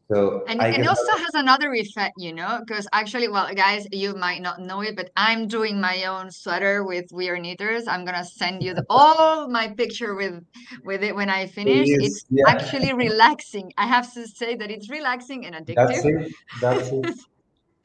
so 0.08 0.44
And 0.48 0.60
I 0.60 0.68
it 0.68 0.86
also 0.86 1.16
has 1.16 1.34
another 1.34 1.72
effect, 1.74 2.14
you 2.18 2.32
know, 2.34 2.60
because 2.60 2.86
actually, 2.92 3.28
well, 3.28 3.52
guys, 3.54 3.86
you 3.92 4.14
might 4.14 4.42
not 4.42 4.60
know 4.60 4.80
it, 4.80 4.96
but 4.96 5.10
I'm 5.16 5.46
doing 5.46 5.80
my 5.80 6.04
own 6.04 6.30
sweater 6.30 6.84
with 6.84 7.06
We 7.12 7.28
Are 7.28 7.38
Knitters. 7.38 7.86
I'm 7.86 8.04
gonna 8.04 8.24
send 8.24 8.62
you 8.62 8.74
the, 8.74 8.84
all 8.88 9.48
my 9.48 9.68
picture 9.68 10.14
with 10.14 10.42
with 10.84 11.02
it 11.02 11.14
when 11.14 11.30
I 11.30 11.46
finish. 11.46 11.88
is 11.88 12.00
It's 12.06 12.24
yeah 12.30 12.44
actually 12.48 12.92
relaxing. 12.92 13.72
I 13.76 13.86
have 13.86 14.12
to 14.14 14.26
say 14.26 14.56
that 14.56 14.70
it's 14.70 14.90
relaxing 14.90 15.46
and 15.46 15.54
addictive. 15.54 15.74
that's 15.76 16.04
it 16.04 16.32
that's 16.60 16.88
it 16.88 17.14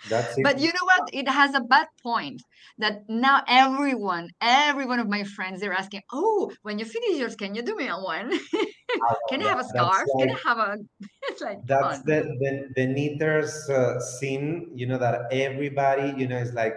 that's 0.09 0.37
it 0.37 0.47
But 0.47 0.59
you 0.59 0.67
know 0.67 0.85
what? 0.85 1.03
It 1.13 1.27
has 1.27 1.53
a 1.55 1.61
bad 1.61 1.87
point 2.03 2.41
that 2.77 3.01
now 3.09 3.43
everyone, 3.47 4.29
every 4.41 4.85
one 4.85 4.99
of 4.99 5.07
my 5.09 5.23
friends, 5.23 5.61
they're 5.61 5.73
asking, 5.73 6.01
"Oh, 6.11 6.51
when 6.63 6.79
you 6.79 6.85
finish 6.85 7.17
yours, 7.19 7.35
can 7.35 7.55
you 7.55 7.61
do 7.61 7.75
me 7.75 7.87
a 7.87 7.97
one? 7.97 8.31
Can 9.29 9.41
I 9.41 9.45
have 9.45 9.59
a 9.59 9.63
scarf? 9.65 10.09
Can 10.17 10.29
I 10.31 10.37
have 10.43 10.57
a?" 10.57 10.77
It's 11.29 11.41
like, 11.41 11.59
that's 11.65 12.01
the 12.03 12.21
the, 12.41 12.69
the 12.75 12.85
knitters 12.87 13.69
uh, 13.69 13.99
scene 13.99 14.71
you 14.75 14.85
know 14.85 14.97
that 14.97 15.27
everybody 15.31 16.13
you 16.19 16.27
know 16.27 16.37
is 16.37 16.53
like 16.53 16.75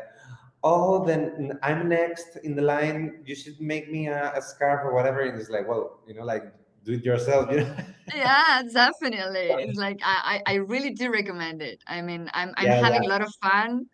oh 0.65 1.05
then 1.05 1.59
i'm 1.63 1.89
next 1.89 2.37
in 2.45 2.55
the 2.55 2.63
line 2.63 3.23
you 3.25 3.35
should 3.35 3.61
make 3.61 3.91
me 3.91 4.09
a, 4.09 4.33
a 4.35 4.43
scarf 4.43 4.81
or 4.85 4.93
whatever 4.95 5.21
and 5.21 5.39
it's 5.39 5.51
like 5.51 5.67
well 5.69 6.01
you 6.07 6.15
know 6.15 6.25
like 6.25 6.45
do 6.85 6.93
it 6.93 7.05
yourself 7.05 7.51
you 7.51 7.59
know 7.59 7.77
Yeah, 8.13 8.63
definitely. 8.73 9.63
It's 9.63 9.77
like 9.79 9.99
I, 10.03 10.43
I, 10.47 10.53
I 10.53 10.55
really 10.57 10.91
do 10.95 11.13
recommend 11.13 11.63
it. 11.63 11.81
I 11.87 12.03
mean, 12.03 12.29
I'm 12.35 12.53
I'm 12.57 12.71
yeah 12.71 12.81
having 12.83 13.05
yeah 13.05 13.07
a 13.07 13.09
lot 13.09 13.23
of 13.23 13.33
fun. 13.43 13.87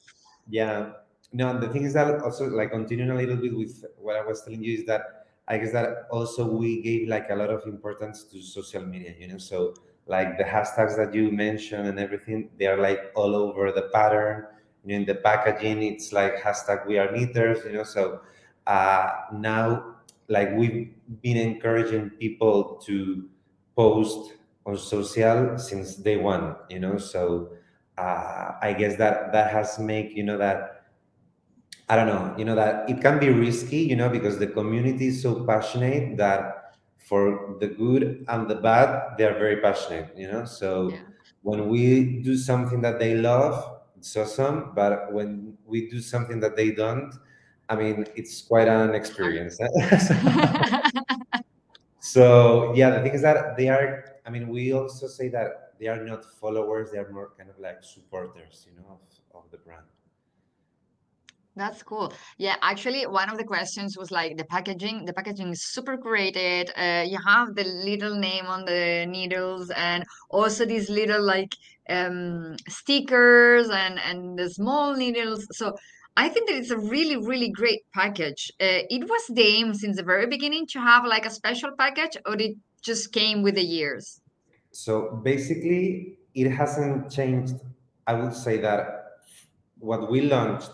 Yeah. 0.48 0.92
No, 1.32 1.58
the 1.58 1.68
thing 1.68 1.84
is 1.84 1.94
that 1.94 2.22
also 2.22 2.46
like 2.48 2.70
continuing 2.70 3.10
a 3.10 3.14
little 3.14 3.36
bit 3.36 3.56
with 3.56 3.84
what 3.98 4.16
I 4.16 4.24
was 4.24 4.42
telling 4.44 4.62
you 4.62 4.78
is 4.78 4.86
that 4.86 5.26
I 5.48 5.58
guess 5.58 5.72
that 5.72 6.06
also 6.10 6.46
we 6.46 6.80
gave 6.82 7.08
like 7.08 7.30
a 7.30 7.34
lot 7.34 7.50
of 7.50 7.66
importance 7.66 8.24
to 8.24 8.40
social 8.42 8.84
media, 8.84 9.14
you 9.18 9.28
know. 9.28 9.38
So 9.38 9.74
like 10.06 10.38
the 10.38 10.44
hashtags 10.44 10.96
that 10.96 11.12
you 11.14 11.30
mentioned 11.32 11.86
and 11.88 11.98
everything, 11.98 12.50
they 12.58 12.66
are 12.66 12.78
like 12.78 13.12
all 13.16 13.34
over 13.34 13.72
the 13.72 13.90
pattern. 13.92 14.46
You 14.84 14.90
know, 14.90 14.96
in 15.00 15.04
the 15.04 15.16
packaging, 15.16 15.82
it's 15.82 16.12
like 16.12 16.36
hashtag 16.36 16.86
we 16.86 16.98
are 16.98 17.10
knitters, 17.10 17.64
you 17.64 17.72
know. 17.72 17.82
So 17.84 18.22
uh 18.66 19.10
now 19.32 19.95
like 20.28 20.52
we've 20.54 20.94
been 21.22 21.36
encouraging 21.36 22.10
people 22.10 22.80
to 22.86 23.28
post 23.76 24.34
on 24.64 24.76
social 24.76 25.58
since 25.58 25.96
day 25.96 26.16
one, 26.16 26.56
you 26.68 26.80
know. 26.80 26.98
So 26.98 27.50
uh, 27.98 28.52
I 28.60 28.74
guess 28.78 28.96
that 28.98 29.32
that 29.32 29.50
has 29.52 29.78
make 29.78 30.16
you 30.16 30.22
know 30.24 30.38
that 30.38 30.86
I 31.88 31.94
don't 31.96 32.06
know 32.06 32.34
you 32.36 32.44
know 32.44 32.54
that 32.56 32.88
it 32.90 33.00
can 33.00 33.18
be 33.18 33.28
risky 33.30 33.78
you 33.78 33.96
know 33.96 34.08
because 34.08 34.38
the 34.38 34.46
community 34.46 35.06
is 35.08 35.22
so 35.22 35.44
passionate 35.46 36.16
that 36.16 36.74
for 36.96 37.56
the 37.60 37.68
good 37.68 38.24
and 38.28 38.48
the 38.50 38.56
bad 38.56 39.16
they 39.16 39.24
are 39.24 39.38
very 39.38 39.60
passionate 39.60 40.12
you 40.16 40.26
know 40.30 40.44
so 40.44 40.70
Yeah. 40.90 41.02
when 41.42 41.68
we 41.68 41.82
do 42.28 42.36
something 42.36 42.80
that 42.82 42.98
they 42.98 43.14
love 43.14 43.54
it's 43.98 44.16
awesome 44.16 44.72
but 44.74 45.12
when 45.12 45.56
we 45.64 45.88
do 45.88 46.00
something 46.00 46.40
that 46.40 46.56
they 46.56 46.70
don't 46.72 47.12
I 47.68 47.76
mean 47.76 48.06
it's 48.14 48.42
quite 48.42 48.68
an 48.68 48.94
experience 48.94 49.56
so 52.00 52.72
yeah 52.74 52.90
the 52.90 53.00
thing 53.02 53.14
is 53.14 53.22
that 53.22 53.56
they 53.56 53.68
are 53.68 54.04
I 54.24 54.30
mean 54.30 54.48
we 54.48 54.72
also 54.72 55.08
say 55.08 55.28
that 55.30 55.72
they 55.80 55.88
are 55.88 56.04
not 56.04 56.24
followers 56.24 56.92
they 56.92 56.98
are 56.98 57.10
more 57.10 57.32
kind 57.36 57.50
of 57.50 57.58
like 57.58 57.82
supporters 57.82 58.64
you 58.68 58.76
know 58.76 58.86
of, 58.94 59.00
of 59.34 59.50
the 59.50 59.58
brand 59.58 59.86
That's 61.56 61.82
cool. 61.82 62.12
Yeah, 62.36 62.56
actually, 62.60 63.06
one 63.06 63.30
of 63.30 63.38
the 63.38 63.44
questions 63.44 63.96
was 63.96 64.10
like 64.10 64.36
the 64.36 64.44
packaging. 64.44 65.06
The 65.06 65.14
packaging 65.14 65.48
is 65.48 65.64
super 65.64 65.96
created. 65.96 66.70
Uh, 66.76 67.04
you 67.08 67.18
have 67.26 67.54
the 67.54 67.64
little 67.64 68.14
name 68.14 68.44
on 68.44 68.66
the 68.66 69.06
needles, 69.08 69.70
and 69.70 70.04
also 70.28 70.66
these 70.66 70.90
little 70.90 71.22
like 71.22 71.56
um, 71.88 72.56
stickers 72.68 73.70
and 73.70 73.98
and 73.98 74.38
the 74.38 74.50
small 74.50 74.94
needles. 74.94 75.46
So 75.52 75.74
I 76.16 76.28
think 76.28 76.48
that 76.48 76.56
it's 76.56 76.70
a 76.70 76.78
really 76.78 77.16
really 77.16 77.50
great 77.50 77.82
package. 77.92 78.50
Uh, 78.60 78.88
it 78.90 79.08
was 79.08 79.26
the 79.28 79.42
aim 79.42 79.74
since 79.74 79.96
the 79.96 80.02
very 80.02 80.26
beginning 80.26 80.66
to 80.68 80.80
have 80.80 81.04
like 81.04 81.26
a 81.26 81.30
special 81.30 81.70
package, 81.78 82.16
or 82.26 82.34
it 82.40 82.56
just 82.82 83.12
came 83.12 83.42
with 83.42 83.54
the 83.56 83.64
years. 83.64 84.20
So 84.72 85.20
basically, 85.22 86.18
it 86.34 86.50
hasn't 86.50 87.10
changed. 87.10 87.56
I 88.06 88.14
would 88.14 88.34
say 88.34 88.58
that 88.58 89.18
what 89.78 90.10
we 90.10 90.22
launched 90.22 90.70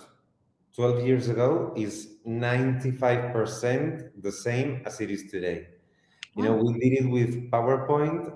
12 0.75 1.07
years 1.07 1.29
ago 1.29 1.73
is 1.77 2.17
95% 2.27 4.23
the 4.23 4.33
same 4.33 4.83
as 4.87 5.01
it 5.01 5.11
is 5.11 5.31
today. 5.31 5.69
You 6.37 6.45
know, 6.45 6.55
we 6.57 6.73
did 6.75 7.05
it 7.05 7.11
with 7.11 7.51
PowerPoint, 7.51 8.33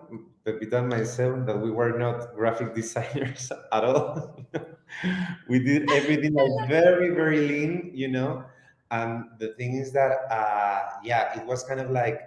Pepita 0.46 0.78
and 0.78 0.88
myself, 0.88 1.44
that 1.46 1.58
we 1.60 1.70
were 1.70 1.98
not 1.98 2.34
graphic 2.36 2.74
designers 2.80 3.52
at 3.72 3.84
all. 3.84 4.46
we 5.48 5.58
did 5.58 5.90
everything 5.90 6.34
like 6.34 6.68
very, 6.68 7.10
very 7.10 7.40
lean, 7.48 7.90
you 7.94 8.08
know. 8.08 8.44
And 8.90 9.24
the 9.38 9.54
thing 9.54 9.74
is 9.76 9.92
that, 9.92 10.30
uh, 10.30 11.00
yeah, 11.02 11.38
it 11.38 11.46
was 11.46 11.64
kind 11.64 11.80
of 11.80 11.90
like, 11.90 12.20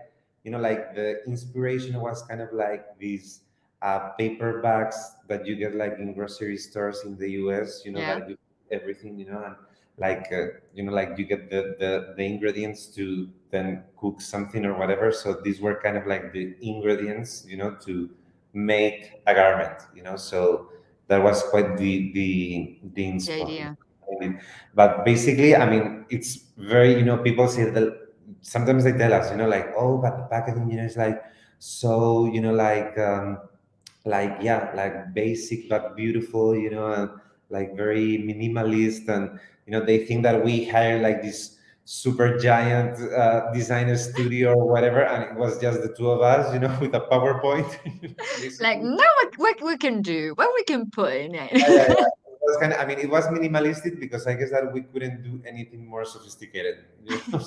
you 0.44 0.52
know, 0.52 0.60
like 0.60 0.96
the 0.96 1.24
inspiration 1.26 2.00
was 2.02 2.22
kind 2.28 2.42
of 2.42 2.52
like 2.54 2.98
these 3.00 3.42
uh, 3.82 4.10
paper 4.20 4.62
bags 4.62 4.98
that 5.28 5.46
you 5.48 5.56
get 5.56 5.76
like 5.76 5.94
in 6.00 6.14
grocery 6.14 6.58
stores 6.58 7.04
in 7.06 7.18
the 7.18 7.32
US, 7.32 7.84
you 7.86 7.92
know, 7.92 8.02
Yeah. 8.02 8.16
that 8.20 8.28
you 8.30 8.38
everything, 8.72 9.18
you 9.18 9.32
know, 9.32 9.44
and 9.44 9.56
like 10.00 10.28
uh, 10.32 10.48
you 10.74 10.84
know 10.84 10.92
like 10.92 11.18
you 11.18 11.26
get 11.26 11.50
the, 11.50 11.76
the 11.80 12.14
the 12.18 12.24
ingredients 12.24 12.88
to 12.88 13.30
then 13.52 13.84
cook 13.98 14.22
something 14.22 14.66
or 14.66 14.74
whatever 14.78 15.12
so 15.12 15.34
these 15.44 15.60
were 15.62 15.80
kind 15.82 15.98
of 15.98 16.08
like 16.08 16.32
the 16.34 16.56
ingredients 16.62 17.46
you 17.48 17.58
know 17.58 17.76
to 17.86 18.10
make 18.54 19.22
a 19.28 19.34
garment 19.34 19.78
you 19.96 20.04
know 20.04 20.16
so 20.16 20.70
that 21.08 21.22
was 21.22 21.44
quite 21.44 21.78
the 21.78 22.12
the 22.14 22.80
the 22.96 23.20
The 23.26 23.34
idea. 23.34 23.78
but 24.74 25.06
basically 25.06 25.56
i 25.56 25.70
mean 25.70 26.06
it's 26.10 26.46
very 26.58 26.94
you 26.98 27.04
know 27.06 27.18
people 27.18 27.48
say 27.48 27.70
that 27.70 28.10
sometimes 28.42 28.84
they 28.84 28.94
tell 28.94 29.14
us 29.14 29.32
you 29.32 29.38
know 29.38 29.48
like 29.48 29.72
oh 29.76 29.98
but 29.98 30.18
the 30.18 30.24
packaging 30.24 30.70
you 30.70 30.78
know 30.78 30.84
is 30.84 30.98
like 30.98 31.22
so 31.60 32.26
you 32.26 32.42
know 32.42 32.54
like 32.54 32.98
um 32.98 33.38
like 34.06 34.38
yeah 34.42 34.72
like 34.76 35.14
basic 35.14 35.70
but 35.70 35.96
beautiful 35.96 36.56
you 36.56 36.70
know 36.70 36.88
and 36.92 37.10
like 37.50 37.76
very 37.76 38.18
minimalist 38.20 39.08
and 39.10 39.40
you 39.70 39.78
know 39.78 39.86
they 39.86 40.00
think 40.04 40.24
that 40.24 40.44
we 40.44 40.66
hire 40.66 41.00
like 41.00 41.22
this 41.22 41.58
super 41.86 42.38
giant 42.40 42.98
uh, 43.14 43.52
designer 43.54 43.96
studio 43.96 44.54
or 44.54 44.66
whatever 44.68 45.06
and 45.06 45.22
it 45.30 45.36
was 45.38 45.62
just 45.62 45.84
the 45.84 45.94
two 45.94 46.10
of 46.10 46.22
us 46.22 46.52
you 46.54 46.60
know 46.60 46.76
with 46.82 46.94
a 46.96 47.02
powerpoint 47.12 47.70
Like, 48.62 48.82
no, 48.82 49.06
what, 49.20 49.32
what 49.38 49.62
we 49.62 49.78
can 49.78 50.02
do, 50.02 50.34
what 50.36 50.50
we 50.56 50.64
can 50.64 50.90
put 50.90 51.14
in 51.14 51.34
yeah, 51.34 51.48
yeah, 51.54 51.82
it. 51.86 51.98
yeah. 52.00 52.06
It 52.40 52.56
was 52.56 52.58
kind 52.58 52.74
of, 52.74 52.80
I 52.80 52.86
mean, 52.88 52.98
it 52.98 53.12
was 53.12 53.28
minimalistic 53.28 54.00
because 54.00 54.26
I 54.26 54.34
guess 54.34 54.50
that 54.50 54.74
we 54.74 54.82
couldn't 54.82 55.22
do 55.22 55.40
anything 55.46 55.86
more 55.86 56.04
sophisticated, 56.04 56.82
you 57.06 57.22
know. 57.30 57.46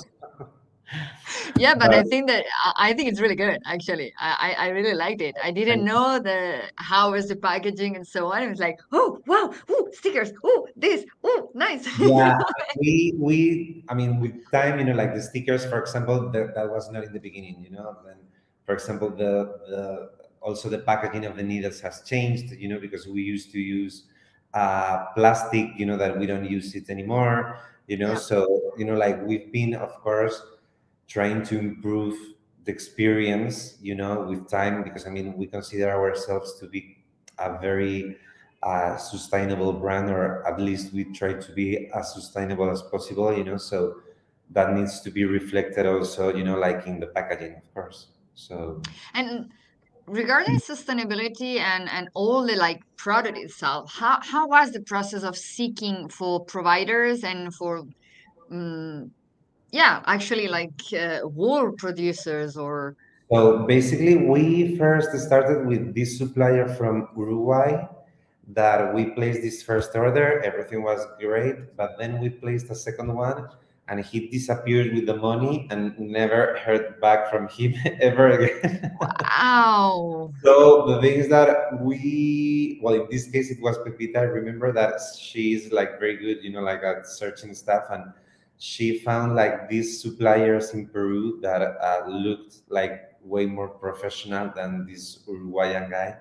Yeah, 1.57 1.75
but 1.75 1.93
I 1.93 2.03
think 2.03 2.27
that 2.27 2.45
I 2.63 2.89
I 2.89 2.93
think 2.93 3.09
it's 3.09 3.19
really 3.19 3.35
good, 3.35 3.59
actually. 3.65 4.13
I, 4.19 4.55
I 4.57 4.67
really 4.69 4.93
liked 4.93 5.21
it. 5.21 5.35
I 5.41 5.51
didn't 5.51 5.83
know 5.83 6.19
the 6.19 6.61
how 6.75 7.11
was 7.11 7.27
the 7.27 7.35
packaging 7.35 7.95
and 7.95 8.05
so 8.07 8.31
on. 8.31 8.43
It 8.43 8.49
was 8.49 8.59
like, 8.59 8.79
oh 8.91 9.19
wow, 9.25 9.53
oh 9.69 9.87
stickers, 9.93 10.31
oh 10.43 10.67
this, 10.75 11.05
oh 11.23 11.49
nice. 11.53 11.87
Yeah, 11.99 12.37
we 12.79 13.13
we 13.17 13.83
I 13.89 13.93
mean 13.93 14.19
with 14.19 14.35
time, 14.51 14.79
you 14.79 14.85
know, 14.85 14.93
like 14.93 15.13
the 15.13 15.21
stickers, 15.21 15.65
for 15.65 15.79
example, 15.79 16.29
that, 16.31 16.55
that 16.55 16.69
was 16.69 16.91
not 16.91 17.03
in 17.03 17.13
the 17.13 17.19
beginning, 17.19 17.63
you 17.63 17.71
know. 17.71 17.97
Then, 18.05 18.17
for 18.65 18.73
example, 18.73 19.09
the 19.09 19.59
the 19.67 20.09
also 20.41 20.69
the 20.69 20.79
packaging 20.79 21.25
of 21.25 21.35
the 21.37 21.43
needles 21.43 21.79
has 21.81 22.01
changed, 22.03 22.51
you 22.51 22.67
know, 22.67 22.79
because 22.79 23.07
we 23.07 23.21
used 23.21 23.51
to 23.51 23.59
use 23.59 24.03
uh, 24.53 25.05
plastic, 25.15 25.69
you 25.77 25.85
know, 25.85 25.97
that 25.97 26.17
we 26.17 26.25
don't 26.25 26.45
use 26.45 26.75
it 26.75 26.89
anymore, 26.89 27.59
you 27.87 27.97
know. 27.97 28.13
Yeah, 28.13 28.17
So 28.29 28.73
you 28.77 28.85
know, 28.85 28.95
like 28.95 29.21
we've 29.25 29.51
been, 29.51 29.73
of 29.75 29.93
course, 30.01 30.41
trying 31.07 31.43
to 31.43 31.57
improve 31.57 32.15
the 32.65 32.71
experience, 32.71 33.77
you 33.81 33.95
know, 33.95 34.21
with 34.21 34.49
time, 34.49 34.83
because 34.83 35.05
I 35.05 35.09
mean, 35.09 35.35
we 35.37 35.47
consider 35.47 35.91
ourselves 35.91 36.59
to 36.59 36.67
be 36.67 36.97
a 37.37 37.59
very 37.59 38.17
a 38.63 38.97
sustainable 38.97 39.73
brand, 39.73 40.09
or 40.09 40.47
at 40.47 40.59
least 40.59 40.93
we 40.93 41.03
try 41.05 41.33
to 41.33 41.51
be 41.51 41.89
as 41.93 42.13
sustainable 42.13 42.69
as 42.69 42.81
possible. 42.83 43.35
You 43.37 43.43
know, 43.43 43.57
so 43.57 43.95
that 44.51 44.73
needs 44.73 45.01
to 45.01 45.11
be 45.11 45.25
reflected 45.25 45.85
also. 45.85 46.33
You 46.33 46.43
know, 46.43 46.57
like 46.57 46.87
in 46.87 46.99
the 46.99 47.07
packaging, 47.07 47.55
of 47.55 47.73
course. 47.73 48.07
So 48.35 48.81
and 49.13 49.51
regarding 50.07 50.59
sustainability 50.59 51.59
and 51.59 51.89
and 51.89 52.09
all 52.13 52.45
the 52.45 52.55
like 52.55 52.81
product 52.97 53.37
itself 53.37 53.89
how 53.89 54.19
how 54.21 54.45
was 54.47 54.71
the 54.71 54.81
process 54.81 55.23
of 55.23 55.37
seeking 55.37 56.09
for 56.09 56.43
providers 56.43 57.23
and 57.23 57.53
for 57.55 57.83
um, 58.51 59.11
yeah 59.73 60.01
actually 60.05 60.47
like 60.47 60.79
uh, 60.93 61.19
wool 61.23 61.73
producers 61.73 62.55
or 62.55 62.95
so 63.31 63.65
basically 63.65 64.15
we 64.15 64.77
first 64.77 65.11
started 65.17 65.65
with 65.65 65.93
this 65.95 66.17
supplier 66.17 66.67
from 66.75 67.09
uruguay 67.17 67.83
that 68.47 68.93
we 68.93 69.05
placed 69.17 69.41
this 69.41 69.63
first 69.63 69.95
order 69.95 70.39
everything 70.43 70.83
was 70.83 71.01
great 71.19 71.75
but 71.75 71.97
then 71.97 72.21
we 72.21 72.29
placed 72.29 72.69
a 72.69 72.75
second 72.75 73.11
one 73.13 73.49
and 73.89 73.99
he 74.05 74.27
disappeared 74.27 74.93
with 74.93 75.05
the 75.05 75.15
money 75.15 75.67
and 75.69 75.97
never 75.99 76.57
heard 76.63 77.01
back 77.01 77.29
from 77.29 77.47
him 77.49 77.73
ever 78.01 78.29
again. 78.29 78.95
wow. 79.01 80.31
so 80.41 80.85
the 80.87 81.01
thing 81.01 81.19
is 81.19 81.27
that 81.27 81.81
we, 81.81 82.79
well, 82.81 82.93
in 82.95 83.07
this 83.11 83.29
case, 83.29 83.51
it 83.51 83.61
was 83.61 83.77
Pepita. 83.79 84.19
I 84.19 84.23
remember 84.23 84.71
that 84.71 85.01
she's 85.19 85.71
like 85.73 85.99
very 85.99 86.15
good, 86.15 86.43
you 86.43 86.51
know, 86.51 86.61
like 86.61 86.81
at 86.83 87.05
searching 87.07 87.53
stuff. 87.53 87.83
And 87.89 88.13
she 88.57 88.99
found 88.99 89.35
like 89.35 89.69
these 89.69 90.01
suppliers 90.01 90.73
in 90.73 90.87
Peru 90.87 91.39
that 91.41 91.61
uh, 91.61 92.07
looked 92.07 92.57
like 92.69 93.13
way 93.23 93.45
more 93.45 93.69
professional 93.69 94.51
than 94.55 94.85
this 94.85 95.23
Uruguayan 95.27 95.89
guy. 95.89 96.17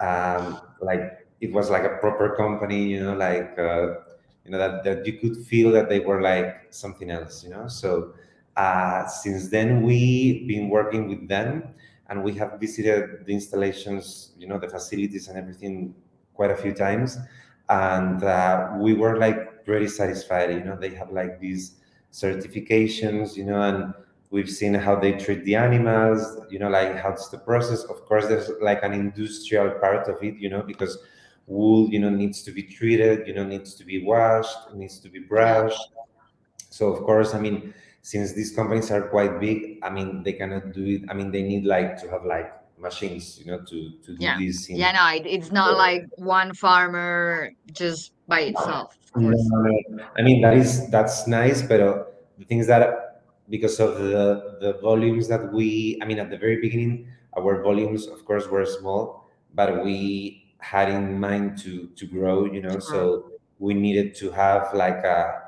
Um, 0.00 0.60
like 0.80 1.26
it 1.40 1.52
was 1.52 1.70
like 1.70 1.84
a 1.84 1.96
proper 2.00 2.34
company, 2.36 2.84
you 2.88 3.02
know, 3.02 3.14
like 3.14 3.58
uh, 3.58 4.00
you 4.44 4.50
know 4.50 4.58
that, 4.58 4.84
that 4.84 5.06
you 5.06 5.14
could 5.18 5.36
feel 5.36 5.70
that 5.72 5.88
they 5.88 6.00
were 6.00 6.20
like 6.20 6.66
something 6.70 7.10
else 7.10 7.44
you 7.44 7.50
know 7.50 7.68
so 7.68 8.14
uh, 8.56 9.06
since 9.06 9.48
then 9.48 9.82
we've 9.82 10.46
been 10.48 10.68
working 10.68 11.08
with 11.08 11.28
them 11.28 11.62
and 12.08 12.22
we 12.22 12.34
have 12.34 12.58
visited 12.58 13.24
the 13.26 13.32
installations 13.32 14.32
you 14.38 14.46
know 14.48 14.58
the 14.58 14.68
facilities 14.68 15.28
and 15.28 15.38
everything 15.38 15.94
quite 16.34 16.50
a 16.50 16.56
few 16.56 16.72
times 16.72 17.18
and 17.68 18.24
uh, 18.24 18.70
we 18.78 18.94
were 18.94 19.18
like 19.18 19.49
pretty 19.70 19.86
satisfied 19.86 20.50
you 20.50 20.64
know 20.64 20.76
they 20.84 20.92
have 21.00 21.10
like 21.12 21.38
these 21.38 21.76
certifications 22.12 23.36
you 23.36 23.44
know 23.44 23.62
and 23.62 23.94
we've 24.32 24.50
seen 24.50 24.74
how 24.74 24.96
they 24.96 25.12
treat 25.12 25.44
the 25.44 25.54
animals 25.54 26.20
you 26.50 26.58
know 26.58 26.68
like 26.68 26.96
how's 26.96 27.30
the 27.30 27.38
process 27.38 27.84
of 27.84 28.04
course 28.04 28.26
there's 28.26 28.50
like 28.60 28.82
an 28.82 28.92
industrial 28.92 29.70
part 29.78 30.08
of 30.08 30.16
it 30.24 30.34
you 30.44 30.50
know 30.50 30.60
because 30.60 30.98
wool 31.46 31.88
you 31.88 32.00
know 32.00 32.10
needs 32.10 32.42
to 32.42 32.50
be 32.50 32.64
treated 32.64 33.24
you 33.28 33.32
know 33.32 33.44
needs 33.44 33.74
to 33.76 33.84
be 33.84 34.02
washed 34.04 34.58
needs 34.74 34.98
to 34.98 35.08
be 35.08 35.20
brushed. 35.20 35.86
So 36.68 36.88
of 36.92 37.04
course 37.04 37.32
i 37.32 37.40
mean 37.40 37.72
since 38.02 38.32
these 38.32 38.50
companies 38.58 38.90
are 38.90 39.02
quite 39.02 39.38
big 39.38 39.78
i 39.84 39.90
mean 39.90 40.24
they 40.24 40.32
cannot 40.32 40.72
do 40.72 40.84
it 40.84 41.02
i 41.08 41.14
mean 41.14 41.30
they 41.30 41.44
need 41.44 41.64
like 41.64 41.96
to 42.02 42.10
have 42.10 42.24
like 42.24 42.50
machines 42.80 43.38
you 43.38 43.46
know 43.46 43.58
to 43.60 43.90
to 44.02 44.16
do 44.16 44.24
yeah. 44.24 44.38
this 44.38 44.68
in... 44.68 44.76
yeah 44.76 44.92
no 44.92 45.06
it, 45.14 45.26
it's 45.26 45.52
not 45.52 45.76
like 45.76 46.06
one 46.16 46.54
farmer 46.54 47.52
just 47.72 48.12
by 48.26 48.40
itself. 48.40 48.96
No, 49.16 49.30
no, 49.30 50.04
i 50.16 50.22
mean 50.22 50.40
that 50.40 50.56
is 50.56 50.88
that's 50.90 51.26
nice 51.26 51.62
but 51.62 51.80
uh, 51.80 52.04
the 52.38 52.44
things 52.44 52.66
that 52.68 53.22
because 53.48 53.80
of 53.80 53.98
the 53.98 54.58
the 54.60 54.78
volumes 54.80 55.28
that 55.28 55.52
we 55.52 55.98
i 56.00 56.04
mean 56.04 56.18
at 56.18 56.30
the 56.30 56.38
very 56.38 56.60
beginning 56.60 57.08
our 57.36 57.62
volumes 57.62 58.06
of 58.06 58.24
course 58.24 58.46
were 58.46 58.64
small 58.64 59.28
but 59.54 59.84
we 59.84 60.54
had 60.58 60.88
in 60.88 61.18
mind 61.18 61.58
to 61.58 61.88
to 61.96 62.06
grow 62.06 62.44
you 62.44 62.62
know 62.62 62.78
so 62.78 63.30
we 63.58 63.74
needed 63.74 64.14
to 64.14 64.30
have 64.30 64.72
like 64.74 65.04
a 65.04 65.40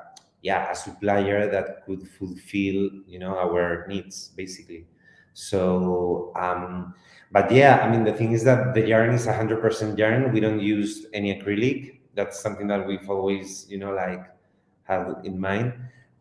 yeah 0.43 0.69
a 0.69 0.75
supplier 0.75 1.49
that 1.49 1.83
could 1.85 2.07
fulfill 2.07 2.91
you 3.07 3.17
know 3.17 3.35
our 3.39 3.87
needs 3.87 4.29
basically. 4.37 4.85
So 5.33 6.31
um 6.35 6.93
but 7.33 7.51
yeah 7.51 7.83
i 7.83 7.91
mean 7.91 8.03
the 8.05 8.13
thing 8.13 8.31
is 8.31 8.43
that 8.45 8.73
the 8.73 8.87
yarn 8.87 9.11
is 9.13 9.25
100% 9.27 9.97
yarn. 9.97 10.31
We 10.31 10.39
don't 10.39 10.61
use 10.61 11.07
any 11.13 11.29
acrylic. 11.35 11.99
That's 12.13 12.39
something 12.39 12.67
that 12.67 12.87
we've 12.87 13.09
always 13.09 13.65
you 13.69 13.79
know 13.79 13.91
like 13.91 14.23
have 14.83 15.19
in 15.23 15.39
mind. 15.39 15.73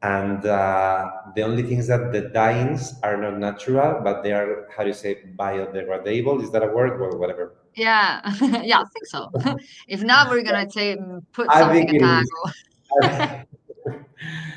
And 0.02 0.44
uh, 0.44 1.08
the 1.36 1.42
only 1.42 1.62
thing 1.62 1.78
is 1.78 1.86
that 1.86 2.10
the 2.10 2.22
dyings 2.22 2.98
are 3.04 3.16
not 3.16 3.38
natural 3.38 4.00
but 4.02 4.24
they 4.24 4.32
are 4.32 4.66
how 4.74 4.82
do 4.82 4.88
you 4.88 4.94
say 4.94 5.22
biodegradable. 5.36 6.42
Is 6.42 6.50
that 6.50 6.64
a 6.64 6.66
word? 6.66 6.98
Well 6.98 7.16
whatever. 7.18 7.54
Yeah, 7.74 8.20
yeah, 8.62 8.80
I 8.80 8.84
think 8.92 9.06
so. 9.06 9.30
if 9.88 10.02
not, 10.02 10.30
we're 10.30 10.42
gonna 10.42 10.70
say 10.70 10.96
mm, 10.96 11.24
put 11.32 11.50
something 11.52 11.88
in 11.88 12.24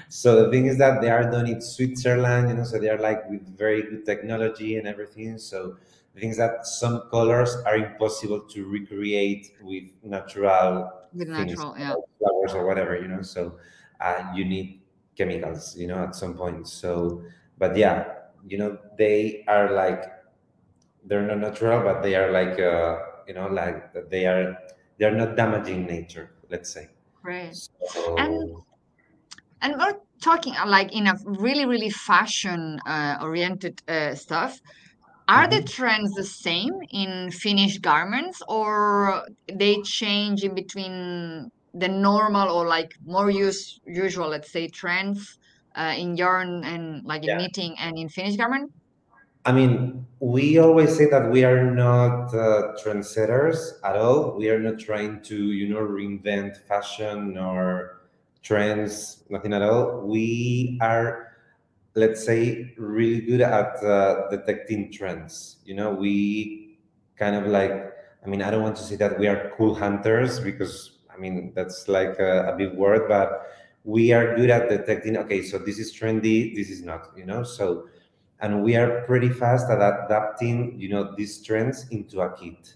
so 0.10 0.44
the 0.44 0.52
thing 0.52 0.66
is 0.66 0.78
that 0.78 1.02
they 1.02 1.10
are 1.10 1.30
done 1.32 1.48
in 1.48 1.62
Switzerland, 1.62 2.50
you 2.50 2.56
know, 2.56 2.64
so 2.64 2.78
they 2.78 2.90
are 2.90 3.00
like 3.00 3.30
with 3.30 3.58
very 3.58 3.82
good 3.84 4.06
technology 4.06 4.78
and 4.78 4.88
everything. 4.88 5.38
So 5.38 5.78
thing 6.20 6.30
is 6.30 6.38
that 6.38 6.66
some 6.66 7.10
colors 7.12 7.56
are 7.66 7.76
impossible 7.76 8.42
to 8.42 8.66
recreate 8.66 9.52
with 9.62 9.84
natural 10.04 10.92
with 11.14 11.28
things, 11.28 11.54
natural, 11.54 11.76
yeah. 11.78 11.94
flowers 12.20 12.54
or 12.54 12.66
whatever, 12.66 13.00
you 13.00 13.08
know. 13.08 13.22
So 13.22 13.58
uh, 14.00 14.32
you 14.36 14.46
need 14.46 14.82
chemicals, 15.18 15.76
you 15.78 15.88
know, 15.88 16.04
at 16.04 16.16
some 16.16 16.36
point. 16.36 16.68
So, 16.68 17.24
but 17.58 17.76
yeah, 17.76 18.14
you 18.48 18.58
know, 18.58 18.78
they 18.98 19.44
are 19.48 19.72
like 19.72 20.04
they're 21.06 21.26
not 21.26 21.40
natural, 21.40 21.82
but 21.84 22.02
they 22.02 22.16
are 22.16 22.32
like 22.32 22.60
uh, 22.60 23.00
you 23.28 23.34
know 23.34 23.48
like 23.48 23.94
they 24.10 24.26
are 24.26 24.58
they 24.98 25.06
are 25.06 25.16
not 25.16 25.36
damaging 25.36 25.86
nature. 25.86 26.32
Let's 26.50 26.72
say. 26.72 26.90
Right. 27.24 27.56
So, 27.56 28.16
and 28.18 28.58
and 29.62 29.76
we're 29.78 29.98
talking 30.22 30.56
uh, 30.56 30.68
like 30.68 30.94
in 30.94 31.08
a 31.08 31.16
really 31.26 31.66
really 31.66 31.90
fashion 31.90 32.80
uh, 32.86 33.18
oriented 33.22 33.82
uh, 33.88 34.16
stuff. 34.16 34.60
Are 35.28 35.48
the 35.48 35.58
mm-hmm. 35.58 35.66
trends 35.66 36.12
the 36.14 36.24
same 36.24 36.74
in 36.92 37.32
finished 37.32 37.82
garments, 37.82 38.44
or 38.48 39.26
they 39.52 39.82
change 39.82 40.44
in 40.44 40.54
between 40.54 41.52
the 41.74 41.88
normal 41.88 42.50
or 42.50 42.68
like 42.68 42.94
more 43.06 43.30
use 43.30 43.80
usual, 43.86 44.30
let's 44.30 44.52
say, 44.52 44.68
trends 44.68 45.38
uh, 45.76 45.94
in 45.98 46.16
yarn 46.16 46.64
and 46.64 47.04
like 47.06 47.24
in 47.24 47.30
yeah. 47.30 47.38
knitting 47.38 47.76
and 47.80 47.98
in 47.98 48.08
finished 48.08 48.38
garment? 48.38 48.72
I 49.48 49.52
mean, 49.52 50.08
we 50.20 50.58
always 50.58 50.98
say 50.98 51.08
that 51.10 51.30
we 51.30 51.44
are 51.44 51.70
not 51.70 52.34
uh, 52.34 52.74
trendsetters 52.84 53.74
at 53.84 53.96
all. 53.96 54.36
We 54.36 54.50
are 54.50 54.60
not 54.60 54.80
trying 54.80 55.22
to, 55.24 55.36
you 55.36 55.70
know, 55.70 55.82
reinvent 55.82 56.66
fashion 56.68 57.38
or 57.38 58.02
trends, 58.42 59.24
nothing 59.30 59.54
at 59.54 59.62
all. 59.62 60.02
We 60.02 60.80
are, 60.82 61.25
let's 61.96 62.26
say, 62.26 62.74
really 62.78 63.22
good 63.22 63.42
at 63.42 63.84
uh, 63.84 64.30
detecting 64.30 64.92
trends. 64.92 65.58
You 65.66 65.76
know, 65.76 65.92
we 65.94 66.78
kind 67.18 67.36
of 67.36 67.48
like, 67.48 67.94
I 68.24 68.28
mean, 68.28 68.42
I 68.42 68.52
don't 68.52 68.64
want 68.64 68.76
to 68.78 68.84
say 68.84 68.96
that 68.98 69.20
we 69.20 69.28
are 69.28 69.52
cool 69.58 69.76
hunters 69.76 70.40
because, 70.40 71.00
I 71.14 71.18
mean, 71.18 71.54
that's 71.56 71.88
like 71.88 72.20
a, 72.20 72.54
a 72.54 72.56
big 72.58 72.74
word, 72.74 73.08
but 73.08 73.48
we 73.84 74.12
are 74.12 74.36
good 74.36 74.50
at 74.50 74.70
detecting, 74.70 75.18
okay, 75.18 75.42
so 75.42 75.58
this 75.58 75.80
is 75.80 75.94
trendy, 75.94 76.56
this 76.56 76.70
is 76.70 76.82
not, 76.82 77.12
you 77.16 77.26
know, 77.26 77.44
so 77.44 77.88
and 78.42 78.64
we 78.64 78.76
are 78.76 79.02
pretty 79.06 79.30
fast 79.30 79.70
at 79.70 79.78
adapting 79.78 80.80
you 80.80 80.90
know 80.90 81.14
these 81.16 81.42
trends 81.42 81.88
into 81.90 82.22
a 82.22 82.36
kit 82.38 82.76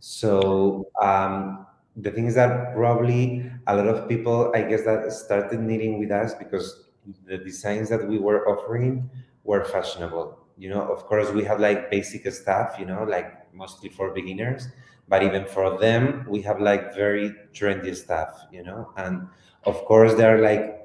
so 0.00 0.86
um, 1.00 1.66
the 1.96 2.10
thing 2.10 2.26
is 2.26 2.34
that 2.34 2.74
probably 2.74 3.50
a 3.66 3.76
lot 3.76 3.86
of 3.86 4.08
people 4.08 4.52
i 4.54 4.62
guess 4.62 4.84
that 4.84 5.10
started 5.12 5.60
knitting 5.60 5.98
with 5.98 6.10
us 6.10 6.34
because 6.34 6.84
the 7.26 7.38
designs 7.38 7.88
that 7.88 8.06
we 8.06 8.18
were 8.18 8.48
offering 8.48 9.08
were 9.44 9.64
fashionable 9.64 10.38
you 10.56 10.68
know 10.68 10.82
of 10.82 11.04
course 11.06 11.30
we 11.30 11.44
have 11.44 11.58
like 11.60 11.90
basic 11.90 12.30
stuff 12.32 12.76
you 12.78 12.84
know 12.86 13.04
like 13.04 13.52
mostly 13.54 13.88
for 13.88 14.10
beginners 14.10 14.68
but 15.08 15.22
even 15.22 15.44
for 15.44 15.78
them 15.78 16.24
we 16.28 16.40
have 16.40 16.60
like 16.60 16.94
very 16.94 17.34
trendy 17.52 17.94
stuff 17.94 18.46
you 18.52 18.62
know 18.62 18.92
and 18.96 19.26
of 19.64 19.76
course 19.84 20.14
they're 20.14 20.40
like 20.40 20.78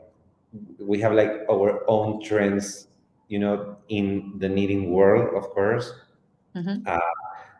we 0.79 0.99
have 0.99 1.13
like 1.13 1.31
our 1.49 1.83
own 1.87 2.21
trends 2.23 2.87
you 3.27 3.39
know, 3.39 3.77
in 3.89 4.33
the 4.37 4.47
knitting 4.49 4.91
world, 4.91 5.35
of 5.35 5.49
course. 5.51 5.91
Mm-hmm. 6.55 6.87
Uh, 6.87 6.99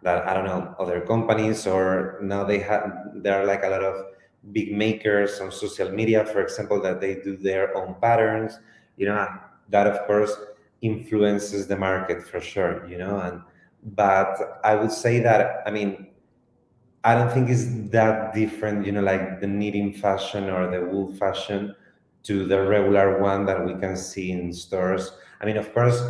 that 0.04 0.28
I 0.28 0.34
don't 0.34 0.46
know 0.46 0.76
other 0.80 1.02
companies 1.02 1.66
or 1.66 2.20
now 2.22 2.44
they 2.44 2.60
have 2.60 2.92
there 3.16 3.42
are 3.42 3.46
like 3.46 3.64
a 3.64 3.68
lot 3.68 3.84
of 3.84 4.06
big 4.52 4.72
makers 4.74 5.40
on 5.40 5.52
social 5.52 5.92
media, 5.92 6.26
for 6.26 6.42
example, 6.42 6.82
that 6.82 7.02
they 7.02 7.16
do 7.16 7.38
their 7.38 7.76
own 7.78 7.96
patterns. 8.02 8.60
You 8.98 9.08
know, 9.08 9.28
that 9.70 9.88
of 9.88 10.06
course 10.08 10.34
influences 10.82 11.68
the 11.68 11.76
market 11.78 12.24
for 12.24 12.40
sure. 12.42 12.88
You 12.88 12.98
know, 13.00 13.20
and 13.20 13.42
but 13.96 14.60
I 14.64 14.76
would 14.76 14.92
say 14.92 15.20
that 15.22 15.64
I 15.66 15.72
mean 15.72 16.08
I 17.04 17.16
don't 17.16 17.32
think 17.32 17.50
it's 17.50 17.66
that 17.92 18.34
different. 18.34 18.86
You 18.86 18.92
know, 18.94 19.02
like 19.02 19.40
the 19.42 19.48
knitting 19.48 19.94
fashion 19.94 20.50
or 20.50 20.70
the 20.70 20.86
wool 20.86 21.14
fashion 21.14 21.76
to 22.24 22.46
the 22.46 22.62
regular 22.68 23.22
one 23.22 23.46
that 23.46 23.64
we 23.66 23.74
can 23.76 23.96
see 23.96 24.32
in 24.32 24.52
stores 24.52 25.12
I 25.40 25.46
mean, 25.46 25.58
of 25.58 25.72
course, 25.72 26.02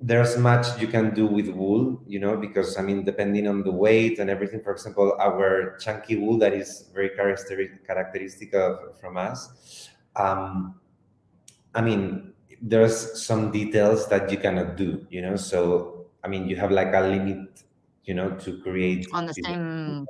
there's 0.00 0.38
much 0.38 0.80
you 0.80 0.86
can 0.86 1.12
do 1.14 1.26
with 1.26 1.48
wool, 1.48 2.00
you 2.06 2.20
know, 2.20 2.36
because 2.36 2.78
I 2.78 2.82
mean, 2.82 3.04
depending 3.04 3.48
on 3.48 3.62
the 3.62 3.72
weight 3.72 4.18
and 4.18 4.30
everything. 4.30 4.60
For 4.62 4.72
example, 4.72 5.16
our 5.18 5.76
chunky 5.78 6.16
wool 6.16 6.38
that 6.38 6.54
is 6.54 6.88
very 6.94 7.10
characteristic 7.10 7.86
characteristic 7.86 8.54
of 8.54 8.98
from 9.00 9.16
us. 9.16 9.90
Um, 10.14 10.78
I 11.74 11.80
mean, 11.80 12.32
there's 12.62 13.20
some 13.20 13.50
details 13.50 14.08
that 14.08 14.30
you 14.30 14.38
cannot 14.38 14.76
do, 14.76 15.06
you 15.10 15.22
know. 15.22 15.36
So 15.36 16.06
I 16.22 16.28
mean, 16.28 16.48
you 16.48 16.56
have 16.56 16.70
like 16.70 16.94
a 16.94 17.00
limit, 17.00 17.64
you 18.04 18.14
know, 18.14 18.30
to 18.30 18.60
create 18.62 19.06
on 19.12 19.26
the 19.26 19.34
same 19.34 20.06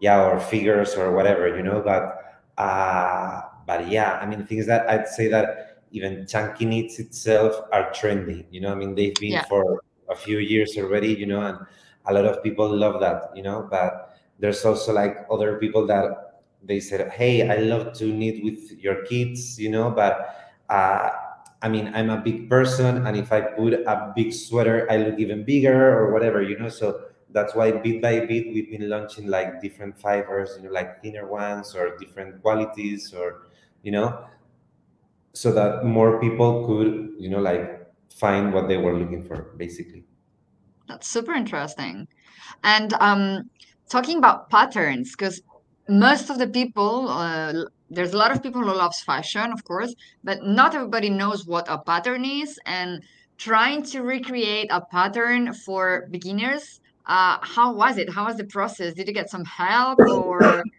yeah 0.00 0.22
or 0.24 0.40
figures 0.40 0.94
or 0.94 1.12
whatever, 1.12 1.56
you 1.56 1.62
know. 1.62 1.80
But 1.80 2.42
uh, 2.58 3.42
but 3.66 3.88
yeah, 3.88 4.18
I 4.18 4.26
mean, 4.26 4.46
things 4.46 4.66
that 4.66 4.88
I'd 4.90 5.06
say 5.06 5.28
that 5.28 5.67
even 5.92 6.26
chunky 6.26 6.64
knits 6.64 6.98
itself 6.98 7.54
are 7.72 7.90
trendy. 7.90 8.46
You 8.50 8.60
know, 8.62 8.72
I 8.72 8.74
mean, 8.74 8.94
they've 8.94 9.18
been 9.18 9.32
yeah 9.32 9.44
for 9.48 9.82
a 10.08 10.16
few 10.16 10.38
years 10.38 10.76
already, 10.78 11.12
you 11.14 11.26
know, 11.26 11.42
and 11.42 11.58
a 12.06 12.12
lot 12.12 12.24
of 12.24 12.42
people 12.42 12.68
love 12.68 13.00
that, 13.00 13.30
you 13.36 13.42
know. 13.42 13.66
But 13.70 14.16
there's 14.38 14.64
also 14.64 14.92
like 14.92 15.26
other 15.30 15.58
people 15.58 15.86
that 15.86 16.40
they 16.62 16.80
said, 16.80 17.10
"Hey, 17.10 17.48
I 17.48 17.56
love 17.58 17.92
to 17.98 18.06
knit 18.06 18.42
with 18.42 18.72
your 18.78 19.04
kits," 19.04 19.58
you 19.58 19.70
know, 19.70 19.90
but 19.90 20.34
uh, 20.68 21.10
I 21.62 21.68
mean, 21.68 21.90
I'm 21.94 22.10
a 22.10 22.18
big 22.20 22.48
person, 22.48 23.06
and 23.06 23.16
if 23.16 23.32
I 23.32 23.40
put 23.40 23.74
a 23.74 24.12
big 24.14 24.32
sweater, 24.32 24.86
I 24.90 24.96
look 24.98 25.18
even 25.18 25.44
bigger 25.44 25.98
or 25.98 26.12
whatever, 26.12 26.42
you 26.42 26.58
know. 26.58 26.68
So 26.68 27.00
that's 27.30 27.54
why 27.54 27.72
bit 27.72 28.00
by 28.00 28.20
bit 28.20 28.52
we've 28.54 28.70
been 28.70 28.88
launching 28.88 29.26
like 29.26 29.60
different 29.60 29.98
fibers, 29.98 30.56
you 30.56 30.64
know, 30.64 30.72
like 30.72 31.02
thinner 31.02 31.26
ones 31.26 31.74
or 31.74 31.96
different 31.98 32.40
qualities, 32.42 33.12
or 33.12 33.42
you 33.82 33.90
know, 33.92 34.24
so 35.38 35.52
that 35.52 35.84
more 35.84 36.18
people 36.20 36.66
could, 36.66 37.14
you 37.16 37.30
know, 37.30 37.38
like 37.38 37.86
find 38.10 38.52
what 38.52 38.66
they 38.66 38.76
were 38.76 38.98
looking 38.98 39.22
for, 39.22 39.54
basically. 39.56 40.02
That's 40.88 41.06
super 41.06 41.32
interesting. 41.32 42.08
And 42.64 42.92
um, 42.94 43.48
talking 43.88 44.18
about 44.18 44.50
patterns, 44.50 45.12
because 45.12 45.40
most 45.88 46.28
of 46.28 46.38
the 46.38 46.48
people, 46.48 47.08
uh, 47.08 47.52
there's 47.88 48.14
a 48.14 48.16
lot 48.16 48.32
of 48.32 48.42
people 48.42 48.62
who 48.62 48.74
loves 48.74 49.00
fashion, 49.00 49.52
of 49.52 49.62
course, 49.62 49.94
but 50.24 50.42
not 50.42 50.74
everybody 50.74 51.08
knows 51.08 51.46
what 51.46 51.66
a 51.68 51.78
pattern 51.78 52.24
is. 52.24 52.58
And 52.66 53.00
trying 53.36 53.84
to 53.92 54.02
recreate 54.02 54.66
a 54.72 54.80
pattern 54.80 55.52
for 55.52 56.08
beginners, 56.10 56.80
uh, 57.06 57.38
how 57.42 57.72
was 57.72 57.96
it? 57.96 58.10
How 58.12 58.26
was 58.26 58.38
the 58.38 58.44
process? 58.44 58.92
Did 58.94 59.06
you 59.06 59.14
get 59.14 59.30
some 59.30 59.44
help 59.44 60.00
or? 60.00 60.64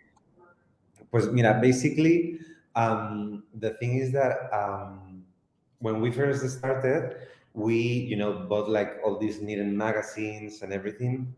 Pues 1.12 1.26
mira, 1.32 1.58
basically, 1.60 2.38
um, 2.80 3.44
the 3.56 3.72
thing 3.72 3.98
is 3.98 4.12
that 4.14 4.50
um, 4.54 5.24
when 5.80 6.02
we 6.02 6.12
first 6.12 6.48
started, 6.58 7.18
we, 7.54 7.76
you 7.76 8.16
know, 8.16 8.34
bought 8.48 8.70
like 8.70 8.98
all 9.04 9.20
these 9.20 9.42
knitting 9.42 9.76
magazines 9.76 10.62
and 10.62 10.72
everything. 10.72 11.34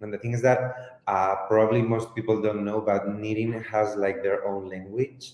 And 0.00 0.12
the 0.12 0.18
thing 0.18 0.32
is 0.32 0.42
that 0.42 1.00
uh, 1.06 1.36
probably 1.48 1.82
most 1.82 2.14
people 2.14 2.42
don't 2.42 2.64
know, 2.64 2.80
but 2.80 3.08
knitting 3.08 3.52
has 3.64 3.96
like 3.96 4.22
their 4.22 4.46
own 4.46 4.68
language, 4.68 5.32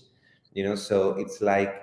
you 0.55 0.65
know, 0.65 0.77
so 0.77 1.13
it's 1.19 1.41
like 1.41 1.75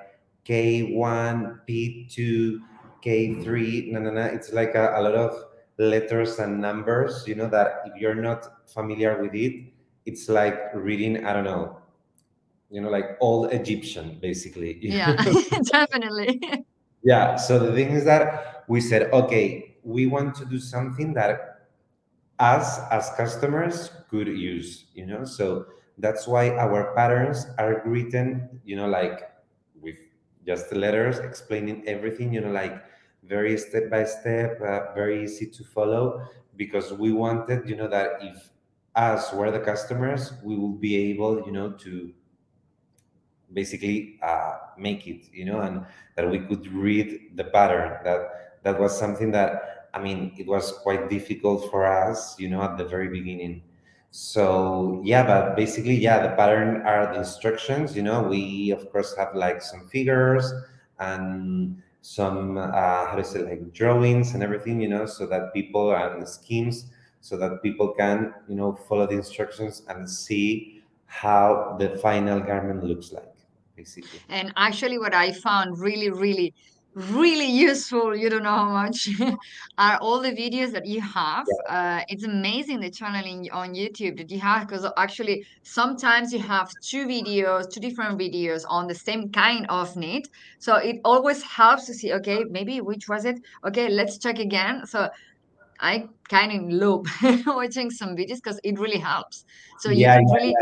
K1, 0.46 1.60
P2, 1.68 2.62
K3, 3.02 3.92
no, 3.92 4.00
no, 4.00 4.12
no. 4.12 4.22
It's 4.22 4.54
like 4.54 4.76
a, 4.76 4.94
a 4.98 5.02
lot 5.02 5.16
of 5.16 5.46
letters 5.78 6.40
and 6.40 6.62
numbers, 6.62 7.28
you 7.28 7.36
know, 7.36 7.50
that 7.50 7.84
if 7.86 8.02
you're 8.02 8.16
not 8.16 8.70
familiar 8.70 9.22
with 9.22 9.36
it, 9.36 9.66
it's 10.06 10.30
like 10.30 10.58
reading, 10.74 11.26
I 11.26 11.34
don't 11.34 11.44
know, 11.44 11.79
you 12.70 12.82
know, 12.82 12.90
like 12.90 13.18
old 13.20 13.52
Egyptian, 13.52 14.18
basically. 14.22 14.80
Yeah, 14.82 15.16
definitely. 15.72 16.42
yeah. 17.04 17.36
So 17.36 17.60
the 17.60 17.74
thing 17.74 17.90
is 17.92 18.06
that 18.06 18.64
we 18.68 18.82
said, 18.82 19.12
okay, 19.14 19.76
we 19.84 20.06
want 20.06 20.36
to 20.36 20.46
do 20.46 20.60
something 20.60 21.14
that 21.14 21.68
us 22.40 22.80
as 22.92 23.10
customers 23.18 23.92
could 24.10 24.28
use, 24.28 24.86
you 24.94 25.06
know. 25.06 25.26
So 25.26 25.66
that's 25.98 26.28
why 26.28 26.52
our 26.52 26.94
patterns 26.96 27.48
are 27.58 27.82
written, 27.86 28.62
you 28.64 28.76
know, 28.76 28.88
like 28.88 29.32
with 29.82 29.98
just 30.46 30.70
the 30.70 30.78
letters 30.78 31.20
explaining 31.20 31.88
everything, 31.88 32.34
you 32.34 32.42
know, 32.42 32.52
like 32.52 32.82
very 33.24 33.58
step 33.58 33.90
by 33.90 34.06
step, 34.06 34.62
uh, 34.62 34.94
very 34.94 35.24
easy 35.24 35.48
to 35.48 35.64
follow, 35.64 36.26
because 36.56 36.94
we 36.94 37.12
wanted, 37.12 37.68
you 37.68 37.76
know, 37.76 37.88
that 37.88 38.20
if 38.22 38.50
us 38.96 39.34
were 39.34 39.52
the 39.52 39.60
customers, 39.60 40.34
we 40.44 40.56
would 40.56 40.80
be 40.80 40.96
able, 40.96 41.44
you 41.46 41.52
know, 41.52 41.72
to 41.72 42.14
basically 43.54 44.20
uh, 44.22 44.58
make 44.78 45.08
it 45.08 45.28
you 45.34 45.46
know 45.46 45.62
and 45.62 45.86
that 46.16 46.30
we 46.30 46.40
could 46.40 46.68
read 46.74 47.36
the 47.36 47.46
pattern. 47.46 47.98
That 48.04 48.62
that 48.64 48.80
was 48.80 48.98
something 48.98 49.32
that 49.32 49.90
i 49.94 50.00
mean 50.00 50.34
it 50.38 50.46
was 50.46 50.72
quite 50.84 51.10
difficult 51.10 51.72
for 51.72 51.84
us 51.86 52.38
you 52.40 52.48
know 52.50 52.62
at 52.62 52.78
the 52.78 52.86
very 52.86 53.08
beginning. 53.10 53.64
So 54.12 55.02
yeah 55.06 55.24
but 55.26 55.56
basically 55.56 55.96
yeah 55.96 56.22
the 56.28 56.36
pattern 56.36 56.82
are 56.86 57.14
the 57.14 57.20
instructions 57.20 57.96
you 57.96 58.04
know. 58.04 58.24
We 58.24 58.72
of 58.72 58.92
course 58.92 59.16
have 59.18 59.36
like 59.36 59.62
some 59.62 59.88
figures 59.88 60.52
and 61.00 61.82
some 62.02 62.58
uh, 62.58 63.06
how 63.08 63.16
to 63.16 63.24
say 63.24 63.44
like 63.44 63.74
drawings 63.74 64.34
and 64.34 64.42
everything 64.44 64.80
you 64.82 64.88
know 64.88 65.06
so 65.06 65.26
that 65.28 65.54
people 65.54 65.94
and 65.96 66.22
the 66.22 66.28
schemes 66.28 66.86
so 67.22 67.38
that 67.38 67.62
people 67.62 67.90
can 67.94 68.34
you 68.48 68.56
know 68.56 68.74
follow 68.88 69.06
the 69.06 69.16
instructions 69.16 69.84
and 69.90 70.10
see 70.10 70.82
how 71.06 71.76
the 71.80 71.98
final 71.98 72.40
garment 72.40 72.84
looks 72.84 73.12
like 73.12 73.29
basically. 73.80 74.22
And 74.30 74.54
actually, 74.58 74.98
what 75.00 75.14
I 75.14 75.32
found 75.32 75.80
really, 75.80 76.10
really, 76.10 76.54
really 76.94 77.46
useful, 77.52 78.16
you 78.16 78.30
don't 78.30 78.44
know 78.44 78.50
how 78.66 78.70
much, 78.72 79.08
are 79.78 79.98
all 80.02 80.22
the 80.22 80.32
videos 80.32 80.72
that 80.74 80.86
you 80.86 81.02
have. 81.02 81.46
Yeah, 81.48 81.62
Uh, 81.68 82.02
it's 82.10 82.24
amazing 82.24 82.80
the 82.82 82.90
channeling 82.92 83.48
on 83.52 83.74
YouTube 83.74 84.18
that 84.18 84.30
you 84.32 84.40
have 84.40 84.68
because 84.68 84.86
actually 84.98 85.46
sometimes 85.64 86.34
you 86.34 86.40
have 86.40 86.68
two 86.82 87.06
videos, 87.08 87.66
two 87.72 87.80
different 87.80 88.20
videos 88.20 88.64
on 88.68 88.88
the 88.88 88.96
same 88.96 89.32
kind 89.32 89.66
of 89.70 89.96
need 89.96 90.24
So 90.60 90.76
it 90.76 90.98
always 91.06 91.42
helps 91.44 91.86
to 91.88 91.94
see, 91.94 92.14
okay, 92.14 92.44
maybe 92.50 92.82
which 92.82 93.08
was 93.08 93.26
it? 93.26 93.40
Okay, 93.68 93.90
let's 93.90 94.18
check 94.20 94.40
again. 94.40 94.86
So 94.86 95.10
I 95.80 96.10
kind 96.30 96.52
of 96.52 96.70
loop 96.72 97.08
watching 97.48 97.90
some 97.92 98.16
videos 98.16 98.38
because 98.44 98.60
it 98.64 98.80
really 98.80 99.00
helps. 99.00 99.44
So 99.78 99.90
you 99.92 100.08
yeah, 100.08 100.16
can 100.16 100.26
yeah, 100.28 100.34
really, 100.34 100.58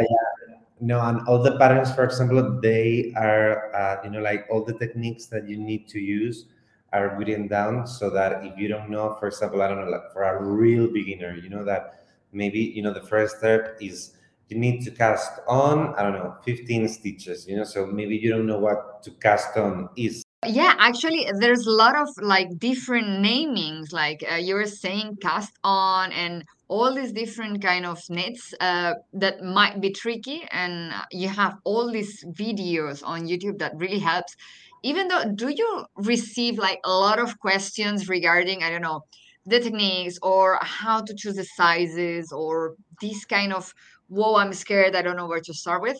No, 0.80 1.02
and 1.02 1.22
all 1.28 1.42
the 1.42 1.58
patterns, 1.58 1.92
for 1.94 2.04
example, 2.04 2.60
they 2.62 3.12
are, 3.18 3.74
uh, 3.74 3.98
you 4.04 4.12
know, 4.12 4.22
like 4.22 4.46
all 4.50 4.64
the 4.64 4.74
techniques 4.74 5.26
that 5.28 5.48
you 5.50 5.58
need 5.58 5.88
to 5.90 6.00
use 6.00 6.46
are 6.94 7.18
written 7.18 7.48
down 7.48 7.88
so 7.88 8.10
that 8.12 8.46
if 8.46 8.58
you 8.58 8.68
don't 8.68 8.90
know, 8.90 9.16
for 9.20 9.28
example, 9.28 9.62
I 9.64 9.68
don't 9.70 9.84
know, 9.84 9.90
like 9.90 10.12
for 10.14 10.24
a 10.24 10.44
real 10.44 10.88
beginner, 10.88 11.36
you 11.36 11.50
know, 11.50 11.66
that 11.66 12.06
maybe, 12.32 12.60
you 12.60 12.84
know, 12.84 12.94
the 12.94 13.02
first 13.02 13.40
step 13.40 13.78
is 13.82 14.14
you 14.50 14.58
need 14.60 14.82
to 14.86 14.92
cast 14.92 15.40
on, 15.48 15.96
I 15.96 16.04
don't 16.04 16.14
know, 16.14 16.36
15 16.46 16.88
stitches, 16.88 17.48
you 17.48 17.58
know, 17.58 17.64
so 17.64 17.88
maybe 17.88 18.16
you 18.16 18.30
don't 18.30 18.46
know 18.46 18.60
what 18.60 19.02
to 19.04 19.12
cast 19.12 19.58
on 19.58 19.90
is. 19.98 20.24
Yeah, 20.48 20.76
actually, 20.80 21.30
there's 21.40 21.68
a 21.68 21.72
lot 21.72 21.96
of 21.98 22.10
like 22.22 22.58
different 22.58 23.08
namings, 23.24 23.92
like 23.92 24.24
uh, 24.32 24.36
you 24.36 24.56
were 24.56 24.66
saying, 24.66 25.18
cast 25.22 25.54
on, 25.64 26.12
and 26.12 26.44
all 26.70 26.94
these 26.94 27.12
different 27.12 27.62
kind 27.62 27.86
of 27.86 28.00
knits 28.10 28.54
uh, 28.60 28.94
that 29.14 29.44
might 29.44 29.82
be 29.82 29.92
tricky. 29.92 30.48
And 30.52 30.94
you 31.12 31.28
have 31.28 31.58
all 31.64 31.92
these 31.92 32.24
videos 32.26 33.02
on 33.06 33.28
YouTube 33.28 33.60
that 33.60 33.74
really 33.76 34.00
helps. 34.00 34.36
Even 34.84 35.08
though, 35.08 35.26
do 35.34 35.50
you 35.50 35.86
receive 35.96 36.58
like 36.58 36.80
a 36.86 36.92
lot 36.92 37.20
of 37.20 37.40
questions 37.40 38.08
regarding, 38.08 38.64
I 38.64 38.70
don't 38.70 38.82
know, 38.82 39.04
the 39.46 39.60
techniques 39.60 40.18
or 40.22 40.60
how 40.62 41.02
to 41.02 41.14
choose 41.14 41.36
the 41.36 41.44
sizes 41.44 42.32
or 42.32 42.76
this 43.02 43.26
kind 43.26 43.54
of, 43.54 43.74
whoa, 44.08 44.36
I'm 44.36 44.54
scared, 44.54 44.96
I 44.96 45.02
don't 45.02 45.18
know 45.18 45.28
where 45.28 45.42
to 45.42 45.54
start 45.54 45.82
with? 45.82 45.98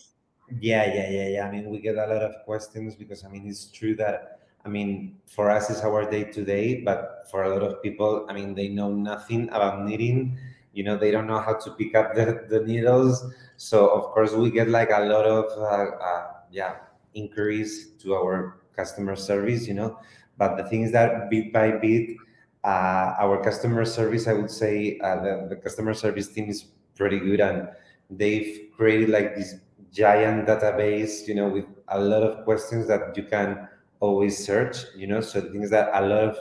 Yeah, 0.60 0.86
yeah, 0.94 1.10
yeah, 1.10 1.28
yeah. 1.28 1.48
I 1.48 1.52
mean, 1.52 1.70
we 1.70 1.80
get 1.80 1.96
a 1.96 2.08
lot 2.08 2.24
of 2.24 2.34
questions 2.46 2.96
because 2.96 3.26
I 3.26 3.30
mean, 3.30 3.48
it's 3.48 3.66
true 3.66 3.96
that 3.96 4.37
I 4.68 4.70
mean, 4.70 5.16
for 5.26 5.50
us, 5.50 5.70
it's 5.70 5.80
our 5.80 6.04
day 6.10 6.26
to 6.26 6.44
day, 6.44 6.82
but 6.82 7.26
for 7.32 7.44
a 7.44 7.50
lot 7.50 7.64
of 7.64 7.82
people, 7.82 8.26
I 8.28 8.34
mean, 8.34 8.54
they 8.54 8.68
know 8.68 8.92
nothing 8.92 9.48
about 9.48 9.86
knitting. 9.86 10.38
You 10.74 10.84
know, 10.84 10.98
they 10.98 11.10
don't 11.10 11.26
know 11.26 11.40
how 11.40 11.54
to 11.54 11.72
pick 11.72 11.96
up 11.96 12.16
the, 12.16 12.46
the 12.50 12.66
needles. 12.66 13.24
So 13.56 13.88
of 13.90 14.12
course, 14.12 14.34
we 14.34 14.52
get 14.52 14.68
like 14.68 14.90
a 14.92 15.06
lot 15.06 15.26
of 15.26 15.46
uh, 15.58 15.96
uh, 16.04 16.28
yeah 16.52 16.76
inquiries 17.16 17.94
to 18.04 18.16
our 18.16 18.60
customer 18.76 19.16
service. 19.16 19.68
You 19.68 19.76
know, 19.76 20.00
but 20.38 20.58
the 20.58 20.66
thing 20.66 20.82
is 20.84 20.92
that 20.92 21.30
bit 21.30 21.54
by 21.54 21.72
bit, 21.72 22.18
uh, 22.66 23.16
our 23.18 23.42
customer 23.42 23.86
service, 23.86 24.28
I 24.28 24.34
would 24.34 24.52
say, 24.52 25.00
uh, 25.02 25.16
the, 25.24 25.48
the 25.50 25.56
customer 25.56 25.94
service 25.94 26.28
team 26.28 26.50
is 26.50 26.66
pretty 26.96 27.20
good 27.20 27.40
and 27.40 27.70
they've 28.10 28.68
created 28.76 29.10
like 29.10 29.36
this 29.36 29.56
giant 29.94 30.48
database, 30.48 31.28
you 31.28 31.36
know, 31.36 31.48
with 31.48 31.66
a 31.88 32.00
lot 32.00 32.24
of 32.24 32.44
questions 32.44 32.88
that 32.88 33.16
you 33.16 33.24
can 33.24 33.68
always 34.00 34.38
search, 34.38 34.78
you 34.96 35.08
know. 35.08 35.22
So 35.22 35.42
the 35.42 35.50
thing 35.50 35.64
is 35.64 35.70
that 35.72 35.90
a 35.94 36.02
lot 36.06 36.24
of 36.24 36.38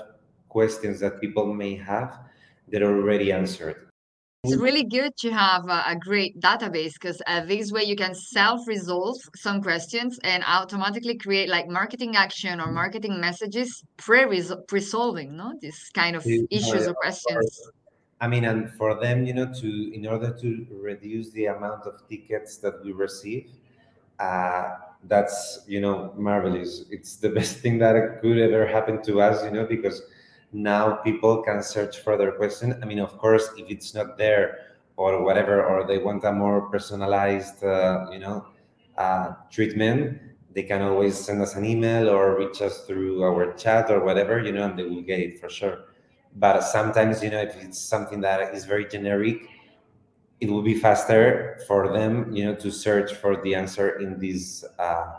questions 0.48 1.00
that 1.00 1.20
people 1.20 1.52
may 1.52 1.74
have, 1.76 2.18
that 2.68 2.82
are 2.82 2.96
already 2.96 3.32
answered. 3.32 3.88
it's 4.44 4.56
really 4.56 4.84
good 4.84 5.12
to 5.18 5.30
have 5.32 5.68
a, 5.68 5.82
a 5.88 5.96
great 5.98 6.38
database 6.40 6.92
because 6.94 7.20
uh, 7.26 7.44
this 7.44 7.72
way 7.72 7.82
you 7.82 7.96
can 7.96 8.14
self-resolve 8.14 9.16
some 9.34 9.60
questions 9.60 10.18
and 10.24 10.44
automatically 10.46 11.16
create 11.16 11.48
like 11.48 11.68
marketing 11.68 12.16
action 12.16 12.60
or 12.60 12.70
marketing 12.70 13.20
messages 13.20 13.82
pre-resolving, 13.96 15.36
no? 15.36 15.52
This 15.60 15.90
kind 15.90 16.16
of 16.16 16.24
issues 16.50 16.86
or 16.86 16.94
questions. 16.94 17.60
I 18.20 18.28
mean, 18.28 18.44
and 18.44 18.70
for 18.70 18.98
them, 18.98 19.26
you 19.26 19.34
know, 19.34 19.52
to 19.60 19.94
in 19.94 20.06
order 20.06 20.30
to 20.40 20.66
reduce 20.70 21.30
the 21.32 21.46
amount 21.46 21.86
of 21.86 21.94
tickets 22.08 22.56
that 22.58 22.82
we 22.82 22.92
receive, 22.92 23.50
uh, 24.18 24.76
that's 25.08 25.60
you 25.66 25.80
know 25.80 26.12
marvelous. 26.16 26.84
It's 26.90 27.16
the 27.16 27.28
best 27.30 27.58
thing 27.62 27.78
that 27.78 28.20
could 28.20 28.38
ever 28.38 28.66
happen 28.66 29.02
to 29.02 29.20
us, 29.20 29.44
you 29.44 29.50
know, 29.50 29.66
because 29.66 30.02
now 30.52 30.96
people 30.96 31.42
can 31.42 31.62
search 31.62 31.98
for 31.98 32.16
their 32.16 32.32
question. 32.32 32.78
I 32.82 32.86
mean, 32.86 32.98
of 32.98 33.16
course, 33.18 33.48
if 33.56 33.70
it's 33.70 33.94
not 33.94 34.16
there 34.18 34.58
or 34.96 35.22
whatever, 35.22 35.64
or 35.64 35.86
they 35.86 35.98
want 35.98 36.24
a 36.24 36.32
more 36.32 36.62
personalized, 36.70 37.62
uh, 37.62 38.06
you 38.10 38.18
know, 38.18 38.46
uh, 38.96 39.32
treatment, 39.50 40.18
they 40.54 40.62
can 40.62 40.80
always 40.80 41.18
send 41.18 41.42
us 41.42 41.54
an 41.54 41.66
email 41.66 42.08
or 42.08 42.38
reach 42.38 42.62
us 42.62 42.86
through 42.86 43.22
our 43.22 43.52
chat 43.52 43.90
or 43.90 44.02
whatever, 44.04 44.40
you 44.40 44.52
know, 44.52 44.64
and 44.64 44.78
they 44.78 44.84
will 44.84 45.02
get 45.02 45.20
it 45.20 45.38
for 45.38 45.50
sure. 45.50 45.84
But 46.36 46.60
sometimes, 46.62 47.22
you 47.22 47.30
know, 47.30 47.40
if 47.40 47.56
it's 47.62 47.78
something 47.78 48.20
that 48.22 48.54
is 48.54 48.64
very 48.64 48.86
generic, 48.86 49.48
it 50.40 50.50
will 50.50 50.62
be 50.62 50.74
faster 50.74 51.58
for 51.66 51.92
them, 51.92 52.30
you 52.32 52.44
know, 52.44 52.54
to 52.56 52.70
search 52.70 53.14
for 53.14 53.40
the 53.42 53.54
answer 53.54 53.98
in 54.00 54.18
this 54.18 54.64
uh, 54.78 55.12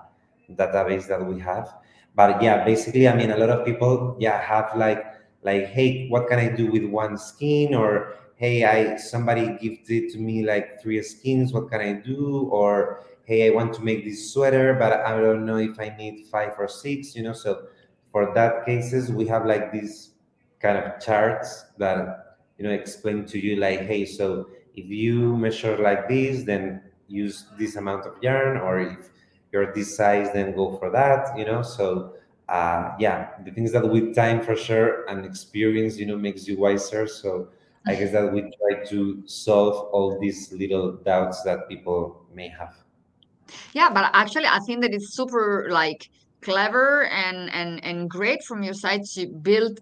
database 0.52 1.08
that 1.08 1.26
we 1.26 1.40
have. 1.40 1.74
But 2.16 2.42
yeah, 2.42 2.64
basically, 2.64 3.08
I 3.08 3.16
mean, 3.16 3.32
a 3.32 3.38
lot 3.38 3.50
of 3.50 3.66
people, 3.66 4.16
yeah, 4.20 4.42
have 4.42 4.72
like, 4.76 5.06
like, 5.44 5.68
hey, 5.68 6.08
what 6.10 6.28
can 6.28 6.40
I 6.40 6.50
do 6.50 6.72
with 6.72 6.86
one 6.86 7.18
skein? 7.18 7.74
Or 7.74 8.16
hey, 8.36 8.64
I 8.64 8.98
somebody 8.98 9.58
gifted 9.60 10.10
to 10.12 10.20
me 10.20 10.46
like 10.46 10.82
three 10.82 11.02
skeins. 11.02 11.54
What 11.54 11.70
can 11.70 11.82
I 11.82 11.94
do? 11.94 12.50
Or 12.52 13.04
hey, 13.24 13.48
I 13.48 13.54
want 13.54 13.74
to 13.76 13.84
make 13.84 14.06
this 14.06 14.34
sweater, 14.34 14.76
but 14.76 14.94
I 15.06 15.20
don't 15.20 15.46
know 15.46 15.58
if 15.58 15.80
I 15.80 15.96
need 15.98 16.26
five 16.28 16.54
or 16.58 16.68
six. 16.68 17.16
You 17.16 17.24
know, 17.24 17.34
so 17.34 17.68
for 18.12 18.34
that 18.34 18.66
cases, 18.66 19.12
we 19.12 19.28
have 19.28 19.46
like 19.46 19.72
these 19.72 20.12
kind 20.60 20.78
of 20.78 21.00
charts 21.00 21.66
that 21.78 22.38
you 22.58 22.66
know 22.66 22.72
explain 22.72 23.26
to 23.26 23.40
you 23.40 23.58
like, 23.58 23.82
hey, 23.82 24.06
so 24.06 24.50
if 24.78 24.86
you 24.86 25.36
measure 25.36 25.76
like 25.78 26.08
this, 26.08 26.44
then 26.44 26.82
use 27.08 27.48
this 27.58 27.76
amount 27.76 28.06
of 28.06 28.14
yarn, 28.22 28.58
or 28.58 28.80
if 28.80 29.10
you're 29.52 29.74
this 29.74 29.98
size, 29.98 30.30
then 30.34 30.56
go 30.56 30.78
for 30.78 30.90
that, 30.92 31.38
you 31.38 31.46
know? 31.46 31.64
So 31.64 32.14
uh, 32.48 32.94
yeah, 33.00 33.32
the 33.44 33.52
things 33.52 33.72
that 33.74 33.88
with 33.90 34.16
time 34.16 34.42
for 34.42 34.56
sure 34.56 35.06
and 35.10 35.26
experience, 35.26 35.98
you 35.98 36.06
know, 36.06 36.16
makes 36.16 36.48
you 36.48 36.58
wiser. 36.58 37.08
So 37.08 37.50
I 37.86 37.96
guess 37.96 38.12
that 38.12 38.32
we 38.32 38.42
try 38.42 38.86
to 38.86 39.24
solve 39.26 39.90
all 39.92 40.20
these 40.20 40.52
little 40.54 40.94
doubts 40.94 41.44
that 41.44 41.68
people 41.68 42.26
may 42.34 42.48
have. 42.50 42.76
Yeah, 43.74 43.90
but 43.90 44.10
actually, 44.14 44.46
I 44.46 44.60
think 44.60 44.82
that 44.82 44.94
it's 44.94 45.16
super 45.16 45.68
like 45.70 46.10
clever 46.42 47.06
and 47.06 47.50
and 47.52 47.84
and 47.84 48.10
great 48.10 48.44
from 48.44 48.62
your 48.62 48.74
side 48.74 49.04
to 49.16 49.28
build 49.28 49.80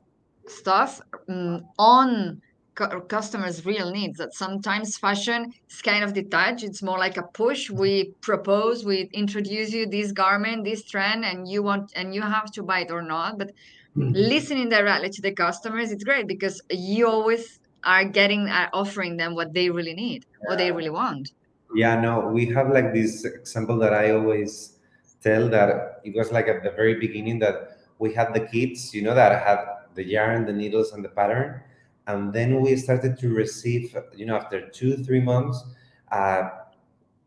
stuff 0.47 1.01
um, 1.27 1.65
on 1.77 2.41
customers' 2.75 3.65
real 3.65 3.91
needs. 3.91 4.17
That 4.17 4.33
sometimes 4.33 4.97
fashion 4.97 5.53
is 5.69 5.81
kind 5.81 6.03
of 6.03 6.13
detached. 6.13 6.63
It's 6.63 6.81
more 6.83 6.97
like 6.97 7.17
a 7.17 7.23
push. 7.23 7.69
We 7.69 8.13
propose, 8.21 8.85
we 8.85 9.09
introduce 9.13 9.71
you 9.71 9.85
this 9.85 10.11
garment, 10.11 10.65
this 10.65 10.83
trend, 10.83 11.25
and 11.25 11.47
you 11.47 11.63
want 11.63 11.93
and 11.95 12.13
you 12.13 12.21
have 12.21 12.51
to 12.51 12.63
buy 12.63 12.81
it 12.81 12.91
or 12.91 13.01
not. 13.01 13.37
But 13.37 13.51
hmm. 13.93 14.11
listening 14.11 14.69
directly 14.69 15.09
to 15.09 15.21
the 15.21 15.31
customers, 15.31 15.91
it's 15.91 16.03
great 16.03 16.27
because 16.27 16.61
you 16.69 17.07
always 17.07 17.59
are 17.83 18.03
getting 18.03 18.49
are 18.49 18.69
offering 18.73 19.17
them 19.17 19.35
what 19.35 19.53
they 19.53 19.69
really 19.69 19.93
need, 19.93 20.25
or 20.49 20.55
they 20.55 20.71
really 20.71 20.89
want. 20.89 21.31
Yeah, 21.73 21.99
no, 21.99 22.27
we 22.27 22.45
have 22.47 22.69
like 22.69 22.93
this 22.93 23.25
example 23.25 23.77
that 23.79 23.93
I 23.93 24.11
always 24.11 24.77
tell 25.21 25.49
that 25.49 26.01
it 26.03 26.15
was 26.15 26.31
like 26.31 26.47
at 26.47 26.63
the 26.63 26.71
very 26.71 26.95
beginning 26.95 27.39
that 27.39 27.79
we 27.99 28.13
had 28.13 28.33
the 28.33 28.41
kits, 28.41 28.93
you 28.93 29.01
know, 29.01 29.15
that 29.15 29.31
had 29.43 29.59
the 29.95 30.03
yarn, 30.03 30.45
the 30.45 30.53
needles, 30.53 30.93
and 30.93 31.03
the 31.03 31.09
pattern. 31.09 31.61
And 32.07 32.31
then 32.33 32.61
we 32.61 32.75
started 32.75 33.17
to 33.19 33.29
receive, 33.29 33.95
you 34.15 34.25
know, 34.25 34.35
after 34.35 34.69
two, 34.69 34.97
three 35.03 35.21
months, 35.21 35.63
uh, 36.11 36.49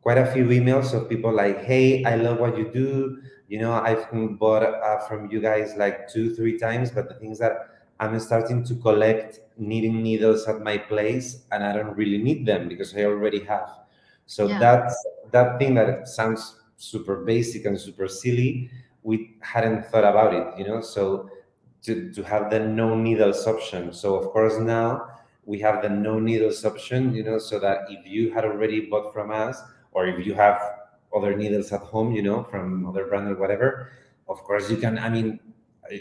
quite 0.02 0.18
a 0.18 0.26
few 0.32 0.44
emails 0.46 0.94
of 0.94 1.08
people 1.08 1.32
like, 1.32 1.64
hey, 1.64 2.04
I 2.04 2.14
love 2.16 2.38
what 2.38 2.56
you 2.56 2.70
do. 2.72 3.20
You 3.48 3.60
know, 3.60 3.72
I've 3.72 4.06
bought 4.38 4.62
uh, 4.62 4.98
from 5.08 5.30
you 5.30 5.40
guys 5.40 5.74
like 5.76 6.08
two, 6.08 6.34
three 6.34 6.58
times, 6.58 6.90
but 6.90 7.08
the 7.08 7.14
things 7.14 7.38
that 7.40 7.70
I'm 8.00 8.18
starting 8.20 8.62
to 8.64 8.74
collect 8.76 9.40
knitting 9.56 10.02
needles 10.02 10.46
at 10.46 10.60
my 10.60 10.78
place 10.78 11.44
and 11.50 11.64
I 11.64 11.72
don't 11.72 11.96
really 11.96 12.18
need 12.18 12.46
them 12.46 12.68
because 12.68 12.94
I 12.96 13.04
already 13.04 13.40
have. 13.44 13.68
So 14.26 14.48
Yeah. 14.48 14.58
that's 14.58 14.94
that 15.32 15.58
thing 15.58 15.74
that 15.74 16.08
sounds 16.08 16.60
super 16.76 17.24
basic 17.24 17.64
and 17.64 17.78
super 17.80 18.06
silly, 18.08 18.70
we 19.02 19.36
hadn't 19.40 19.86
thought 19.86 20.04
about 20.04 20.32
it, 20.34 20.58
you 20.58 20.66
know? 20.66 20.80
So 20.80 21.28
to, 21.82 22.12
to 22.12 22.22
have 22.22 22.50
the 22.50 22.58
no 22.60 22.94
needles 22.94 23.46
option. 23.46 23.92
So 23.92 24.14
of 24.16 24.26
course 24.30 24.58
now 24.58 25.08
we 25.44 25.58
have 25.60 25.82
the 25.82 25.88
no 25.88 26.18
needles 26.18 26.64
option, 26.64 27.14
you 27.14 27.24
know, 27.24 27.38
so 27.38 27.58
that 27.60 27.82
if 27.88 28.06
you 28.06 28.32
had 28.32 28.44
already 28.44 28.86
bought 28.86 29.12
from 29.12 29.30
us 29.30 29.62
or 29.92 30.06
if 30.06 30.26
you 30.26 30.34
have 30.34 30.60
other 31.16 31.36
needles 31.36 31.72
at 31.72 31.80
home, 31.80 32.12
you 32.12 32.22
know, 32.22 32.42
from 32.44 32.86
other 32.86 33.06
brand 33.06 33.28
or 33.28 33.36
whatever, 33.36 33.90
of 34.28 34.38
course 34.44 34.70
you 34.70 34.76
can, 34.76 34.98
I 34.98 35.08
mean, 35.08 35.40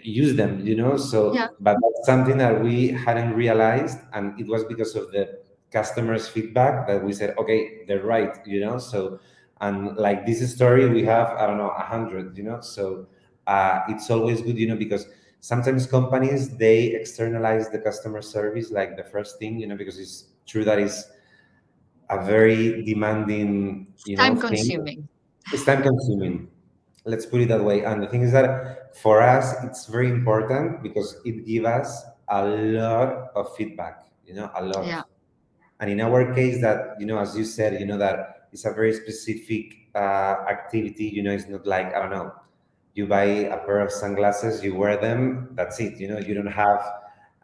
use 0.04 0.36
them, 0.36 0.66
you 0.66 0.76
know, 0.76 0.98
so, 0.98 1.34
Yeah. 1.34 1.48
but 1.62 1.78
that's 1.82 2.06
something 2.06 2.38
that 2.40 2.62
we 2.62 2.90
hadn't 2.90 3.34
realized. 3.34 4.00
And 4.14 4.38
it 4.40 4.48
was 4.48 4.66
because 4.66 4.96
of 4.96 5.12
the 5.12 5.40
customers 5.72 6.28
feedback 6.28 6.88
that 6.88 7.04
we 7.04 7.14
said, 7.14 7.38
okay, 7.38 7.86
they're 7.88 8.04
right, 8.04 8.36
you 8.46 8.60
know, 8.60 8.80
so, 8.80 9.20
and 9.62 9.96
like 9.96 10.26
this 10.26 10.40
story, 10.54 10.90
we 10.90 11.04
have, 11.06 11.30
I 11.38 11.48
don't 11.48 11.58
know, 11.58 11.70
a 11.70 11.82
hundred, 11.84 12.38
you 12.38 12.44
know, 12.44 12.60
so 12.62 13.08
uh, 13.48 13.80
it's 13.88 14.10
always 14.12 14.42
good, 14.42 14.58
you 14.58 14.68
know, 14.68 14.76
because 14.76 15.08
sometimes 15.42 15.86
companies 15.88 16.58
they 16.58 16.88
externalize 16.88 17.70
the 17.70 17.80
customer 17.80 18.22
service 18.22 18.72
like 18.72 18.96
the 18.98 19.04
first 19.04 19.40
thing 19.40 19.60
you 19.60 19.68
know 19.68 19.76
because 19.76 20.00
it's 20.00 20.26
true 20.46 20.64
that 20.64 20.80
is 20.80 21.06
a 22.10 22.24
very 22.26 22.84
demanding 22.84 23.88
you 24.06 24.18
know 24.18 24.24
time 24.24 24.36
thing 24.36 24.48
consuming. 24.48 25.08
it's 25.52 25.64
time 25.64 25.82
consuming 25.84 26.50
let's 27.06 27.26
put 27.26 27.42
it 27.42 27.48
that 27.50 27.64
way 27.64 27.84
and 27.84 28.02
the 28.04 28.08
thing 28.08 28.22
is 28.22 28.32
that 28.32 28.96
for 28.96 29.22
us 29.22 29.54
it's 29.64 29.86
very 29.88 30.10
important 30.10 30.82
because 30.84 31.20
it 31.26 31.46
gives 31.46 31.66
us 31.66 32.04
a 32.30 32.46
lot 32.46 33.32
of 33.36 33.56
feedback 33.56 34.08
you 34.26 34.34
know 34.34 34.50
a 34.56 34.64
lot 34.64 34.86
Yeah. 34.86 35.04
and 35.80 35.90
in 35.92 36.02
our 36.02 36.34
case 36.34 36.62
that 36.62 36.96
you 37.00 37.06
know 37.06 37.20
as 37.20 37.38
you 37.38 37.46
said 37.46 37.80
you 37.80 37.86
know 37.86 37.98
that 37.98 38.48
it's 38.52 38.66
a 38.66 38.72
very 38.74 38.94
specific 38.94 39.90
uh, 39.96 40.36
activity 40.50 41.06
you 41.06 41.24
know 41.24 41.32
it's 41.32 41.48
not 41.48 41.66
like 41.66 41.94
i 41.94 42.00
don't 42.00 42.12
know 42.12 42.32
you 42.98 43.06
buy 43.06 43.26
a 43.56 43.58
pair 43.66 43.80
of 43.80 43.92
sunglasses 43.92 44.64
you 44.64 44.76
wear 44.76 44.98
them 44.98 45.50
that's 45.54 45.80
it 45.80 46.00
you 46.00 46.08
know 46.08 46.18
you 46.20 46.34
don't 46.34 46.48
have 46.66 46.82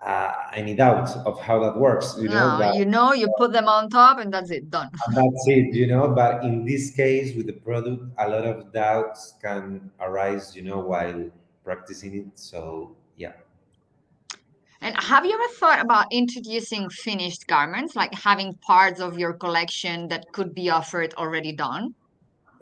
uh, 0.06 0.34
any 0.54 0.76
doubt 0.76 1.10
of 1.26 1.40
how 1.40 1.58
that 1.64 1.78
works 1.78 2.16
you 2.20 2.28
know 2.28 2.58
No, 2.58 2.74
you 2.74 2.86
know, 2.86 3.14
you 3.14 3.28
put 3.38 3.54
them 3.54 3.70
on 3.70 3.90
top 3.90 4.18
and 4.20 4.34
that's 4.34 4.52
it, 4.52 4.70
done. 4.70 4.90
that's 5.16 5.44
it 5.48 5.74
you 5.74 5.88
know 5.88 6.10
but 6.10 6.44
in 6.44 6.66
this 6.66 6.92
case 6.92 7.36
with 7.38 7.46
the 7.46 7.54
product 7.54 8.04
a 8.18 8.28
lot 8.28 8.44
of 8.46 8.74
doubts 8.74 9.36
can 9.42 9.90
arise 10.02 10.56
you 10.56 10.64
know 10.64 10.80
while 10.80 11.30
practicing 11.64 12.12
it 12.22 12.28
so 12.36 12.96
yeah 13.16 13.32
And 14.82 14.96
have 15.00 15.24
you 15.26 15.32
ever 15.34 15.54
thought 15.60 15.80
about 15.80 16.12
introducing 16.12 16.90
finished 16.90 17.48
garments, 17.48 17.96
like 17.96 18.14
having 18.14 18.54
parts 18.56 19.00
of 19.00 19.18
your 19.18 19.32
collection 19.32 20.10
that 20.10 20.26
could 20.34 20.54
be 20.54 20.70
offered 20.70 21.14
already 21.16 21.54
done? 21.54 21.96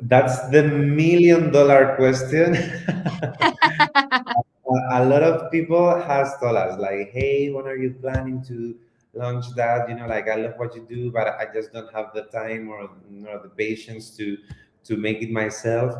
That's 0.02 0.50
the 0.50 0.64
million 0.64 1.52
dollar 1.52 1.96
question. 1.96 2.56
A 4.92 5.04
lot 5.06 5.22
of 5.22 5.52
people 5.52 6.00
has 6.02 6.34
told 6.40 6.56
us 6.56 6.80
like 6.80 7.12
hey 7.12 7.52
when 7.52 7.66
are 7.66 7.76
you 7.76 7.94
planning 8.02 8.42
to 8.48 8.76
launch 9.14 9.46
that? 9.56 9.90
You 9.90 9.96
know 9.96 10.08
like 10.08 10.30
i 10.30 10.36
love 10.36 10.54
what 10.58 10.74
you 10.76 10.86
do 10.88 11.12
but 11.12 11.28
i 11.28 11.46
just 11.54 11.74
don't 11.74 11.92
have 11.94 12.14
the 12.14 12.24
time 12.24 12.70
or 12.70 12.90
the 13.44 13.50
patience 13.50 14.16
to 14.18 14.38
to 14.86 14.98
make 14.98 15.22
it 15.22 15.32
myself. 15.32 15.94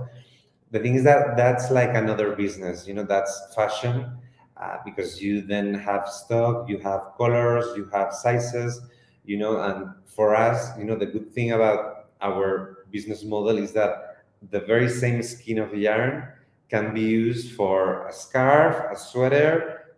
The 0.72 0.80
thing 0.80 0.96
is 0.96 1.04
that 1.04 1.36
that's 1.36 1.70
like 1.70 1.94
another 1.96 2.36
business 2.36 2.88
you 2.88 2.94
know 2.94 3.04
that's 3.04 3.54
fashion 3.56 4.10
uh, 4.58 4.78
because 4.86 5.22
you 5.22 5.42
then 5.42 5.74
have 5.74 6.08
stock 6.08 6.70
you 6.70 6.78
have 6.80 7.02
colors 7.18 7.66
you 7.76 7.90
have 7.94 8.14
sizes 8.14 8.80
you 9.26 9.38
know 9.38 9.60
and 9.62 9.90
for 10.06 10.34
us 10.36 10.78
you 10.78 10.86
know 10.86 10.96
the 10.96 11.06
good 11.06 11.34
thing 11.34 11.52
about 11.52 12.08
our 12.22 12.81
business 12.92 13.24
model 13.24 13.58
is 13.58 13.72
that 13.74 14.24
the 14.50 14.60
very 14.60 14.90
same 14.90 15.22
skein 15.24 15.60
of 15.60 15.74
yarn 15.74 16.28
can 16.70 16.94
be 16.94 17.02
used 17.02 17.54
for 17.56 18.08
a 18.08 18.14
scarf, 18.14 18.92
a 18.92 18.98
sweater, 18.98 19.96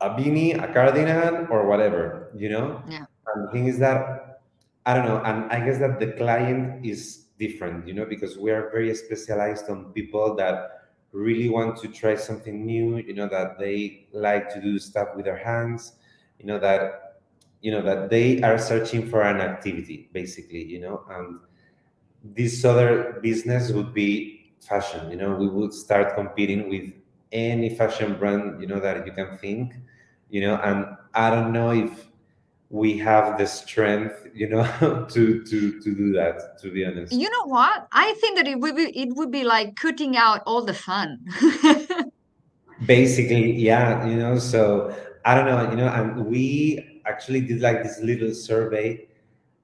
a 0.00 0.10
beanie, 0.10 0.62
a 0.62 0.72
cardigan, 0.72 1.46
or 1.50 1.66
whatever, 1.66 2.30
you 2.36 2.48
know? 2.48 2.82
Yeah. 2.88 3.04
And 3.34 3.48
the 3.48 3.52
thing 3.52 3.66
is 3.66 3.78
that, 3.78 4.40
I 4.84 4.94
don't 4.94 5.06
know, 5.06 5.22
and 5.24 5.50
I 5.50 5.64
guess 5.64 5.78
that 5.78 5.98
the 5.98 6.12
client 6.12 6.84
is 6.84 7.26
different, 7.38 7.86
you 7.86 7.94
know, 7.94 8.04
because 8.04 8.36
we 8.36 8.50
are 8.50 8.70
very 8.70 8.94
specialized 8.94 9.68
on 9.70 9.92
people 9.92 10.34
that 10.36 10.82
really 11.12 11.48
want 11.48 11.76
to 11.78 11.88
try 11.88 12.16
something 12.16 12.66
new, 12.66 12.98
you 12.98 13.14
know, 13.14 13.28
that 13.28 13.58
they 13.58 14.06
like 14.12 14.52
to 14.54 14.60
do 14.60 14.78
stuff 14.78 15.08
with 15.16 15.24
their 15.24 15.36
hands, 15.36 15.92
you 16.38 16.46
know, 16.46 16.58
that 16.58 17.12
you 17.62 17.70
know 17.70 17.80
that 17.80 18.10
they 18.10 18.42
are 18.42 18.58
searching 18.58 19.08
for 19.08 19.22
an 19.22 19.40
activity 19.40 20.10
basically 20.12 20.62
you 20.62 20.80
know 20.80 21.04
and 21.10 21.38
this 22.24 22.64
other 22.64 23.18
business 23.22 23.70
would 23.70 23.92
be 23.92 24.52
fashion 24.60 25.10
you 25.10 25.16
know? 25.16 25.34
We 25.34 25.48
would 25.48 25.72
start 25.72 26.14
competing 26.14 26.68
with 26.68 26.92
any 27.32 27.74
fashion 27.74 28.14
brand 28.18 28.60
you 28.60 28.66
know 28.66 28.80
that 28.80 29.06
you 29.06 29.12
can 29.12 29.38
think 29.38 29.74
you 30.30 30.40
know? 30.40 30.56
And 30.56 30.86
i 31.14 31.30
don't 31.30 31.52
know 31.52 31.70
if 31.72 32.08
we 32.72 32.96
have 32.96 33.36
the 33.36 33.46
strength 33.46 34.26
you 34.34 34.48
know 34.48 34.64
to 35.10 35.44
to 35.44 35.80
to 35.80 35.94
do 35.94 36.12
that 36.12 36.58
to 36.60 36.70
be 36.70 36.86
honest. 36.86 37.12
You 37.12 37.28
know 37.28 37.44
what? 37.44 37.86
I 37.92 38.14
think 38.14 38.38
that 38.38 38.48
it 38.48 38.58
would 38.58 38.74
be 38.74 38.84
it 38.98 39.14
would 39.14 39.30
be 39.30 39.44
like 39.44 39.76
cutting 39.76 40.16
out 40.16 40.42
all 40.46 40.64
the 40.64 40.74
fun. 40.74 41.20
basically 42.86 43.52
yeah 43.52 44.06
you 44.06 44.16
know? 44.16 44.38
So 44.38 44.94
i 45.24 45.34
don't 45.34 45.46
know 45.46 45.70
you 45.70 45.76
know? 45.76 45.88
And 45.88 46.26
we 46.26 47.02
actually 47.04 47.42
did 47.42 47.60
like 47.60 47.82
this 47.82 48.00
little 48.00 48.32
survey 48.32 49.06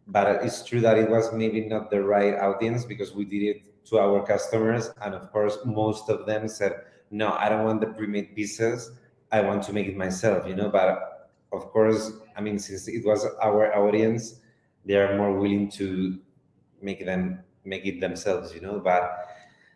but 0.08 0.42
it's 0.44 0.64
true 0.64 0.80
that 0.80 0.98
it 0.98 1.08
was 1.10 1.32
maybe 1.32 1.60
not 1.66 1.90
the 1.90 2.02
right 2.02 2.34
audience 2.34 2.84
because 2.84 3.14
we 3.14 3.24
did 3.24 3.42
it 3.42 3.84
to 3.86 3.98
our 3.98 4.24
customers. 4.26 4.90
And 5.02 5.14
of 5.14 5.30
course 5.32 5.58
most 5.64 6.08
of 6.08 6.26
them 6.26 6.48
said 6.48 6.82
no 7.10 7.32
i 7.32 7.48
don't 7.48 7.64
want 7.64 7.80
the 7.80 7.86
pre-made 7.88 8.34
pieces 8.36 8.90
i 9.32 9.40
want 9.40 9.62
to 9.64 9.72
make 9.72 9.86
it 9.86 9.96
myself 9.96 10.46
you 10.46 10.54
know? 10.54 10.68
But 10.68 11.30
of 11.52 11.70
course 11.72 12.12
i 12.36 12.40
mean 12.40 12.58
since 12.58 12.88
it 12.88 13.04
was 13.04 13.24
our 13.42 13.74
audience 13.76 14.40
they 14.84 14.96
are 14.96 15.16
more 15.16 15.32
willing 15.38 15.70
to 15.80 16.18
make 16.82 17.04
them 17.04 17.40
make 17.64 17.84
it 17.86 18.00
themselves 18.00 18.54
you 18.54 18.60
know? 18.60 18.80
But 18.80 19.24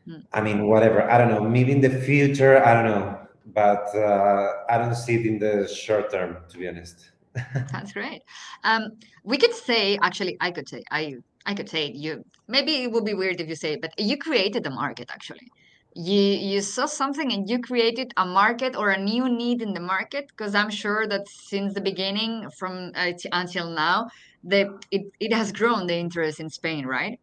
Mm. 0.09 0.25
i 0.33 0.41
mean 0.41 0.67
whatever. 0.67 1.09
I 1.09 1.17
don't 1.17 1.31
know. 1.31 1.41
Maybe 1.49 1.71
in 1.71 1.81
the 1.81 1.89
future 1.91 2.59
i 2.65 2.75
don't 2.75 2.87
know. 2.91 3.19
But 3.55 3.87
uh, 3.95 4.67
i 4.69 4.77
don't 4.79 4.95
see 4.97 5.15
it 5.15 5.27
in 5.27 5.39
the 5.39 5.69
short 5.69 6.11
term 6.11 6.39
to 6.51 6.59
be 6.59 6.67
honest 6.69 7.13
That's 7.73 7.93
great. 7.93 8.23
Um, 8.65 8.91
we 9.25 9.39
could 9.39 9.55
say, 9.55 9.99
actually, 10.03 10.37
I 10.41 10.51
could 10.51 10.69
say, 10.69 10.83
I 10.91 11.15
I 11.47 11.55
could 11.55 11.69
say 11.69 11.91
you. 11.95 12.23
Maybe 12.49 12.83
it 12.85 12.93
would 12.93 13.05
be 13.05 13.15
weird 13.15 13.41
if 13.41 13.49
you 13.49 13.57
say 13.57 13.73
it, 13.75 13.81
but 13.83 13.93
you 13.99 14.17
created 14.19 14.63
the 14.65 14.71
market. 14.71 15.11
Actually, 15.11 15.49
you 15.95 16.21
you 16.51 16.61
saw 16.61 16.87
something 16.87 17.33
and 17.33 17.49
you 17.49 17.59
created 17.61 18.13
a 18.17 18.27
market 18.27 18.77
or 18.77 18.91
a 18.91 18.99
new 18.99 19.29
need 19.29 19.63
in 19.63 19.73
the 19.73 19.81
market. 19.81 20.27
Because 20.29 20.55
I'm 20.55 20.71
sure 20.71 21.07
that 21.09 21.23
since 21.29 21.75
the 21.75 21.81
beginning, 21.81 22.49
from 22.59 22.93
uh, 22.95 23.13
until 23.33 23.71
now, 23.71 24.07
the 24.43 24.79
it 24.91 25.03
it 25.21 25.33
has 25.33 25.51
grown 25.53 25.87
the 25.87 25.97
interest 25.97 26.41
in 26.41 26.51
Spain, 26.51 26.87
right? 26.87 27.19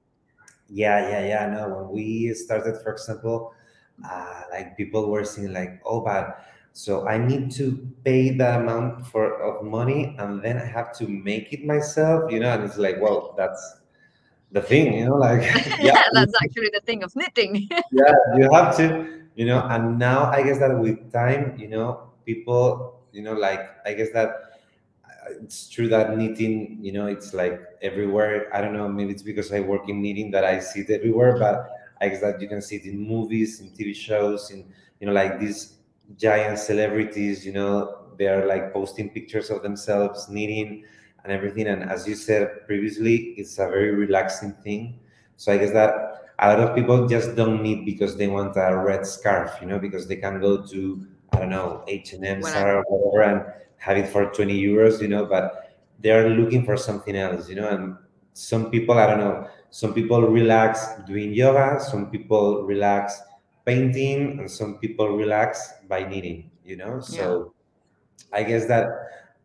Yeah, 0.68 1.10
yeah, 1.10 1.26
yeah. 1.28 1.46
No, 1.50 1.70
when 1.70 1.90
we 1.90 2.34
started, 2.34 2.78
for 2.84 2.92
example, 2.94 3.54
uh, 4.04 4.44
like 4.52 4.78
people 4.78 5.10
were 5.10 5.26
saying 5.26 5.52
like, 5.54 5.82
"Oh, 5.84 6.02
but 6.02 6.46
so 6.74 7.08
I 7.08 7.18
need 7.18 7.52
to 7.54 7.78
pay 8.04 8.30
that 8.38 8.62
amount 8.62 9.08
for 9.08 9.42
of 9.42 9.66
money, 9.66 10.16
and 10.20 10.42
then 10.42 10.58
I 10.58 10.66
have 10.66 10.94
to 10.98 11.08
make 11.08 11.52
it 11.54 11.66
myself," 11.66 12.32
you 12.32 12.40
know. 12.40 12.52
And 12.54 12.64
it's 12.64 12.78
like, 12.78 13.02
well, 13.02 13.34
that's 13.38 13.80
the 14.52 14.62
thing, 14.62 14.94
you 14.94 15.06
know. 15.06 15.16
Like, 15.28 15.42
yeah, 15.80 16.04
That's 16.14 16.34
actually 16.42 16.70
the 16.74 16.82
thing 16.86 17.04
of 17.04 17.16
knitting. 17.16 17.68
yeah, 17.92 18.14
you 18.38 18.50
have 18.52 18.76
to, 18.78 19.24
you 19.36 19.46
know. 19.46 19.62
And 19.70 20.00
now 20.00 20.32
I 20.32 20.44
guess 20.44 20.60
that 20.60 20.78
with 20.78 21.12
time, 21.12 21.58
you 21.58 21.68
know, 21.68 22.12
people, 22.26 23.02
you 23.12 23.22
know, 23.22 23.34
like 23.34 23.62
I 23.86 23.94
guess 23.94 24.12
that 24.14 24.30
uh, 25.06 25.44
it's 25.44 25.70
true 25.70 25.88
that 25.90 26.18
knitting, 26.18 26.78
you 26.82 26.92
know, 26.92 27.08
it's 27.08 27.34
like 27.34 27.60
everywhere. 27.82 28.50
I 28.54 28.62
don't 28.62 28.74
know, 28.74 28.88
maybe 28.88 29.12
it's 29.12 29.24
because 29.24 29.52
I 29.52 29.60
work 29.60 29.90
in 29.90 30.02
knitting 30.02 30.32
that 30.32 30.44
I 30.46 30.60
see 30.60 30.82
it 30.82 30.90
everywhere, 30.90 31.38
but 31.38 31.70
I 32.02 32.10
guess 32.10 32.22
that 32.22 32.42
you 32.42 32.48
can 32.48 32.62
see 32.62 32.78
it 32.78 32.86
in 32.86 33.00
movies, 33.00 33.60
in 33.60 33.72
TV 33.72 33.96
shows, 33.96 34.52
in 34.52 34.66
you 35.00 35.08
know, 35.08 35.14
like 35.14 35.40
these 35.40 35.79
giant 36.18 36.60
celebrities, 36.60 37.46
you 37.46 37.54
know, 37.54 38.08
they 38.18 38.28
are 38.28 38.46
like 38.46 38.74
posting 38.74 39.10
pictures 39.10 39.50
of 39.50 39.64
themselves 39.64 40.28
knitting 40.30 40.84
and 41.24 41.32
everything. 41.32 41.68
And 41.68 41.84
as 41.84 42.08
you 42.08 42.16
said 42.16 42.66
previously, 42.66 43.34
it's 43.38 43.60
a 43.60 43.68
very 43.68 43.94
relaxing 43.94 44.54
thing. 44.64 45.00
So 45.38 45.54
I 45.54 45.58
guess 45.58 45.72
that 45.72 45.94
a 46.40 46.50
lot 46.50 46.60
of 46.60 46.76
people 46.76 47.08
just 47.08 47.36
don't 47.36 47.64
knit 47.64 47.86
because 47.86 48.18
they 48.18 48.28
want 48.28 48.56
a 48.58 48.76
red 48.76 49.06
scarf, 49.06 49.58
you 49.62 49.68
know, 49.68 49.80
because 49.80 50.08
they 50.08 50.16
can 50.16 50.40
go 50.40 50.66
to 50.66 51.08
I 51.32 51.40
don't 51.40 51.50
know 51.50 51.84
H 51.88 52.14
and 52.14 52.26
M, 52.26 52.42
Whatever. 52.42 52.60
Zara, 52.60 52.84
whatever, 52.88 53.22
and 53.22 53.54
have 53.78 53.98
it 53.98 54.08
for 54.10 54.26
20 54.26 54.62
euros, 54.62 55.02
you 55.02 55.08
know, 55.08 55.26
but 55.26 55.78
they're 56.00 56.30
looking 56.30 56.66
for 56.66 56.76
something 56.76 57.16
else, 57.16 57.50
you 57.50 57.56
know, 57.56 57.70
and 57.70 57.96
some 58.34 58.72
people, 58.72 58.98
I 58.98 59.06
don't 59.08 59.20
know, 59.20 59.48
some 59.70 59.94
people 59.94 60.22
relax 60.24 60.96
doing 61.06 61.34
yoga, 61.34 61.80
some 61.80 62.10
people 62.10 62.64
relax 62.64 63.22
painting, 63.70 64.40
and 64.40 64.50
some 64.50 64.80
people 64.80 65.10
relax 65.16 65.74
by 65.88 66.02
knitting, 66.02 66.50
you 66.66 66.76
know. 66.76 66.96
Yeah. 66.96 67.18
So 67.18 67.54
I 68.34 68.42
guess 68.42 68.66
that, 68.66 68.88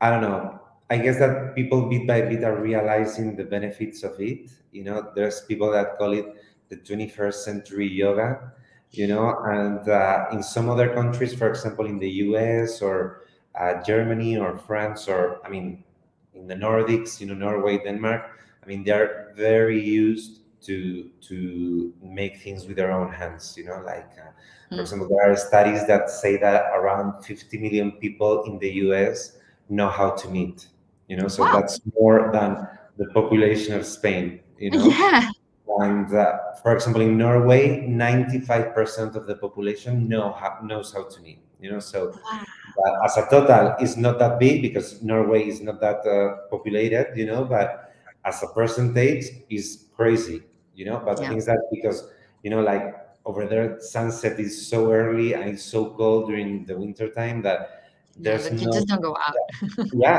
I 0.00 0.08
don't 0.08 0.22
know, 0.22 0.60
I 0.88 0.96
guess 0.96 1.18
that 1.18 1.54
people 1.54 1.88
bit 1.90 2.06
by 2.06 2.22
bit 2.22 2.42
are 2.42 2.56
realizing 2.56 3.36
the 3.36 3.44
benefits 3.44 4.02
of 4.02 4.18
it. 4.18 4.48
You 4.72 4.84
know, 4.84 5.12
there's 5.14 5.42
people 5.42 5.70
that 5.72 5.98
call 5.98 6.12
it 6.12 6.26
the 6.70 6.76
21st 6.76 7.34
century 7.34 7.88
yoga, 7.88 8.52
you 8.92 9.06
know, 9.06 9.36
and 9.44 9.86
uh, 9.88 10.26
in 10.32 10.42
some 10.42 10.70
other 10.70 10.88
countries, 10.94 11.34
for 11.34 11.48
example, 11.50 11.84
in 11.84 11.98
the 11.98 12.10
US 12.28 12.80
or 12.80 13.26
uh, 13.54 13.82
Germany 13.82 14.38
or 14.38 14.56
France 14.56 15.06
or 15.06 15.44
I 15.44 15.50
mean 15.50 15.84
in 16.34 16.46
the 16.46 16.54
Nordics, 16.54 17.20
you 17.20 17.26
know, 17.26 17.34
Norway, 17.34 17.78
Denmark. 17.78 18.40
I 18.62 18.66
mean, 18.66 18.84
they're 18.84 19.34
very 19.36 19.80
used 19.84 20.40
to 20.66 21.10
to 21.28 21.92
make 22.02 22.38
things 22.42 22.66
with 22.66 22.76
their 22.76 22.92
own 22.92 23.12
hands. 23.12 23.54
You 23.56 23.64
know, 23.66 23.82
like 23.84 24.10
uh, 24.18 24.30
for 24.70 24.76
Mm. 24.76 24.80
example, 24.80 25.08
there 25.08 25.30
are 25.30 25.36
studies 25.36 25.86
that 25.86 26.10
say 26.10 26.36
that 26.38 26.64
around 26.74 27.22
50 27.24 27.58
million 27.58 27.92
people 27.92 28.44
in 28.44 28.58
the 28.58 28.70
U.S. 28.86 29.38
know 29.68 29.88
how 29.88 30.10
to 30.10 30.30
knit. 30.30 30.66
You 31.08 31.16
know, 31.18 31.28
so 31.28 31.42
Wow. 31.44 31.52
that's 31.52 31.80
more 32.00 32.30
than 32.32 32.66
the 32.98 33.06
population 33.12 33.74
of 33.74 33.84
Spain. 33.86 34.40
You 34.58 34.70
know, 34.72 34.88
Yeah. 34.98 35.30
and 35.80 36.12
uh, 36.14 36.38
for 36.62 36.74
example, 36.74 37.02
in 37.02 37.16
Norway, 37.18 37.86
95% 37.86 39.16
of 39.16 39.26
the 39.26 39.36
population 39.36 40.08
know 40.08 40.32
how, 40.32 40.58
knows 40.62 40.92
how 40.92 41.04
to 41.04 41.22
knit. 41.22 41.38
You 41.60 41.72
know, 41.72 41.80
so 41.80 42.14
Wow. 42.32 42.44
but 42.76 42.92
as 43.04 43.16
a 43.16 43.26
total, 43.30 43.76
it's 43.78 43.96
not 43.96 44.18
that 44.18 44.38
big 44.38 44.62
because 44.62 45.00
Norway 45.02 45.46
is 45.46 45.60
not 45.60 45.80
that 45.80 46.04
uh, 46.06 46.48
populated, 46.50 47.16
you 47.16 47.26
know. 47.26 47.44
But 47.44 47.92
as 48.24 48.42
a 48.42 48.48
percentage, 48.48 49.26
is 49.48 49.86
crazy, 49.96 50.42
you 50.74 50.84
know. 50.84 51.00
But 51.04 51.20
Yeah. 51.20 51.28
thing 51.28 51.38
is 51.38 51.46
that 51.46 51.58
because 51.72 52.10
you 52.42 52.50
know, 52.50 52.60
like 52.60 52.94
over 53.24 53.46
there, 53.46 53.80
sunset 53.80 54.38
is 54.38 54.66
so 54.68 54.92
early 54.92 55.34
and 55.34 55.44
it's 55.48 55.62
so 55.64 55.94
cold 55.94 56.28
during 56.28 56.64
the 56.66 56.76
winter 56.76 57.08
time 57.10 57.42
that 57.42 57.84
there's 58.16 58.50
you 58.50 58.66
no 58.66 58.72
just 58.72 58.88
don't 58.88 59.00
go 59.02 59.16
out. 59.16 59.34
yeah. 59.92 60.18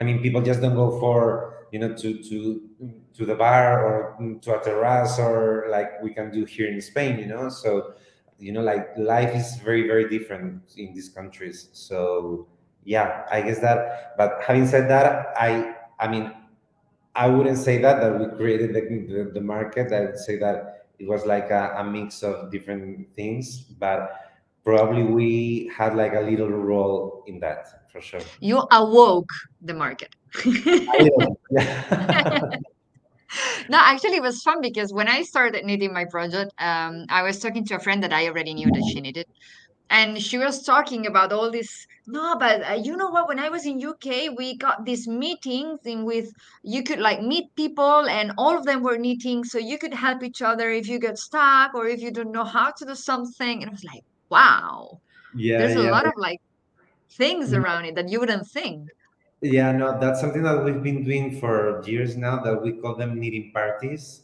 I 0.00 0.04
mean, 0.04 0.20
people 0.22 0.42
just 0.42 0.60
don't 0.60 0.74
go 0.74 0.98
for 0.98 1.66
you 1.70 1.78
know 1.78 1.94
to 1.94 2.22
to 2.22 2.68
to 3.14 3.24
the 3.26 3.34
bar 3.34 3.84
or 3.84 4.38
to 4.42 4.58
a 4.58 4.62
terrace 4.62 5.18
or 5.18 5.66
like 5.70 6.02
we 6.02 6.12
can 6.12 6.30
do 6.30 6.44
here 6.44 6.68
in 6.70 6.80
Spain, 6.80 7.18
you 7.18 7.26
know. 7.26 7.48
So 7.48 7.94
you 8.38 8.52
know, 8.52 8.62
like 8.62 8.88
life 8.96 9.34
is 9.34 9.56
very 9.56 9.86
very 9.86 10.08
different 10.08 10.62
in 10.76 10.92
these 10.94 11.08
countries. 11.08 11.68
So 11.72 12.46
yeah, 12.84 13.24
I 13.30 13.42
guess 13.42 13.60
that. 13.60 14.16
But 14.16 14.42
having 14.42 14.66
said 14.66 14.88
that, 14.90 15.32
I 15.36 15.76
I 16.00 16.08
mean, 16.08 16.32
I 17.14 17.28
wouldn't 17.28 17.58
say 17.58 17.78
that 17.78 18.00
that 18.00 18.18
we 18.18 18.36
created 18.36 18.74
the 18.74 18.80
the, 18.80 19.30
the 19.34 19.40
market. 19.40 19.92
I 19.92 20.00
would 20.00 20.18
say 20.18 20.38
that 20.38 20.86
it 20.98 21.06
was 21.06 21.26
like 21.26 21.50
a, 21.50 21.74
a 21.78 21.84
mix 21.84 22.22
of 22.22 22.50
different 22.50 23.14
things, 23.16 23.58
but 23.60 24.12
probably 24.64 25.02
we 25.02 25.70
had 25.76 25.94
like 25.96 26.14
a 26.14 26.20
little 26.20 26.48
role 26.48 27.24
in 27.26 27.40
that 27.40 27.90
for 27.90 28.00
sure. 28.00 28.20
You 28.40 28.66
awoke 28.70 29.30
the 29.60 29.74
market. 29.74 30.14
A 30.44 30.48
little, 30.48 31.40
yeah. 31.50 32.56
No, 33.68 33.78
actually, 33.78 34.16
it 34.16 34.22
was 34.22 34.42
fun 34.42 34.60
because 34.60 34.92
when 34.92 35.08
I 35.08 35.22
started 35.22 35.64
knitting 35.64 35.92
my 35.92 36.04
project, 36.04 36.52
um, 36.58 37.06
I 37.08 37.22
was 37.22 37.38
talking 37.38 37.64
to 37.66 37.76
a 37.76 37.78
friend 37.78 38.02
that 38.02 38.12
I 38.12 38.28
already 38.28 38.52
knew 38.52 38.70
that 38.70 38.84
she 38.92 39.00
knitted, 39.00 39.26
and 39.92 40.20
she 40.22 40.38
was 40.38 40.64
talking 40.64 41.06
about 41.06 41.32
all 41.32 41.50
this. 41.52 41.86
No, 42.06 42.36
but 42.38 42.62
uh, 42.68 42.74
you 42.74 42.96
know 42.96 43.10
what? 43.10 43.28
When 43.28 43.38
I 43.38 43.48
was 43.50 43.66
in 43.66 43.78
UK, 43.80 44.30
we 44.36 44.56
got 44.56 44.84
these 44.84 45.06
meetings 45.08 45.80
in 45.86 46.04
with 46.04 46.32
you 46.64 46.82
could 46.82 46.98
like 47.00 47.22
meet 47.22 47.54
people, 47.56 48.08
and 48.08 48.32
all 48.38 48.56
of 48.58 48.64
them 48.64 48.82
were 48.82 48.98
knitting, 48.98 49.44
so 49.44 49.58
you 49.58 49.78
could 49.78 49.94
help 49.94 50.24
each 50.24 50.42
other 50.42 50.70
if 50.70 50.88
you 50.88 50.98
get 50.98 51.18
stuck 51.18 51.74
or 51.74 51.86
if 51.88 52.00
you 52.02 52.10
don't 52.10 52.32
know 52.32 52.44
how 52.44 52.72
to 52.72 52.84
do 52.86 52.94
something. 52.96 53.62
And 53.62 53.70
I 53.70 53.72
was 53.72 53.84
like, 53.84 54.04
wow, 54.30 55.00
Yeah, 55.34 55.58
there's 55.58 55.76
a 55.76 55.82
yeah. 55.82 55.90
lot 55.90 56.06
of 56.06 56.14
like 56.16 56.40
things 57.10 57.52
around 57.54 57.86
it 57.86 57.96
that 57.96 58.08
you 58.10 58.20
wouldn't 58.20 58.48
think. 58.48 58.88
Yeah, 59.42 59.72
no, 59.72 59.98
that's 60.00 60.20
something 60.20 60.42
that 60.44 60.64
we've 60.64 60.82
been 60.82 61.04
doing 61.04 61.38
for 61.40 61.82
years 61.84 62.16
now 62.16 62.40
that 62.42 62.62
we 62.62 62.72
call 62.72 62.94
them 62.96 63.18
knitting 63.20 63.50
parties. 63.52 64.22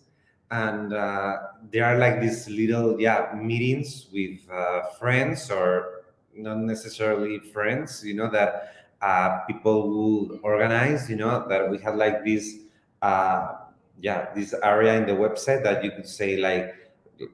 And 0.51 0.93
uh, 0.93 1.37
they 1.71 1.81
are 1.81 1.99
like 1.99 2.21
these 2.21 2.49
little, 2.49 3.01
yeah, 3.01 3.33
meetings 3.37 4.07
with 4.13 4.41
uh, 4.51 4.83
friends 4.99 5.51
or 5.51 6.05
not 6.35 6.59
necessarily 6.59 7.39
friends, 7.39 8.03
you 8.05 8.15
know, 8.15 8.31
that 8.31 8.73
uh, 9.03 9.41
people 9.47 9.89
will 9.89 10.41
organize, 10.43 11.11
you 11.11 11.17
know, 11.17 11.47
that 11.49 11.69
we 11.69 11.79
had 11.79 11.97
like 11.97 12.25
this, 12.25 12.57
uh, 13.03 13.57
yeah, 14.01 14.33
this 14.35 14.55
area 14.63 14.95
in 14.95 15.07
the 15.07 15.13
website 15.13 15.63
that 15.65 15.85
you 15.85 15.91
could 15.91 16.09
say 16.09 16.37
like, 16.37 16.75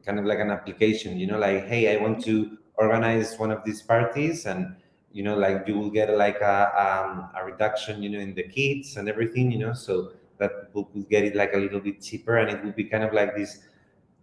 kind 0.05 0.19
of 0.19 0.25
like 0.25 0.39
an 0.39 0.51
application, 0.51 1.19
you 1.19 1.27
know, 1.27 1.39
like, 1.39 1.67
hey, 1.67 1.97
I 1.97 2.03
want 2.03 2.25
to 2.25 2.59
organize 2.77 3.39
one 3.39 3.51
of 3.51 3.63
these 3.65 3.83
parties 3.83 4.47
and 4.47 4.75
you 5.13 5.23
know 5.23 5.37
like 5.37 5.67
you 5.67 5.79
will 5.79 5.91
get 5.91 6.11
like 6.17 6.41
a, 6.41 6.59
um, 6.75 7.31
a 7.41 7.45
reduction 7.45 8.03
you 8.03 8.11
know 8.11 8.19
in 8.19 8.35
the 8.35 8.43
kits 8.43 8.97
and 8.97 9.09
everything 9.09 9.51
you 9.51 9.59
know 9.59 9.73
so 9.73 10.13
that 10.39 10.67
people 10.67 10.85
could 10.85 11.09
get 11.09 11.25
it 11.25 11.35
like 11.35 11.55
a 11.55 11.59
little 11.59 11.81
bit 11.81 12.01
cheaper 12.03 12.39
and 12.39 12.51
it 12.51 12.65
would 12.65 12.77
be 12.77 12.85
kind 12.85 13.05
of 13.05 13.13
like 13.13 13.35
this 13.37 13.61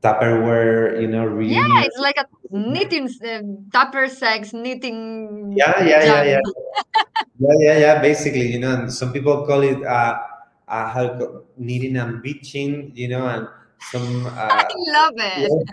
Tupperware, 0.01 0.99
you 0.99 1.07
know, 1.07 1.25
reunion. 1.25 1.69
Yeah, 1.69 1.83
it's 1.85 1.99
like 1.99 2.17
a 2.17 2.25
knitting 2.49 3.07
uh, 3.21 3.41
Tupper 3.71 4.09
sex 4.09 4.51
knitting. 4.51 5.53
Yeah, 5.55 5.77
yeah, 5.83 6.03
yeah, 6.03 6.23
yeah. 6.23 6.39
yeah, 7.37 7.55
yeah, 7.59 7.77
yeah. 7.77 8.01
Basically, 8.01 8.51
you 8.51 8.59
know, 8.59 8.73
and 8.73 8.91
some 8.91 9.13
people 9.13 9.45
call 9.45 9.61
it 9.61 9.77
uh, 9.85 10.17
uh 10.67 11.17
knitting 11.57 11.97
and 11.97 12.23
bitching, 12.23 12.97
you 12.97 13.09
know, 13.09 13.27
and 13.27 13.47
some. 13.91 14.25
Uh, 14.25 14.31
I 14.49 14.65
love 14.73 15.13
it. 15.17 15.67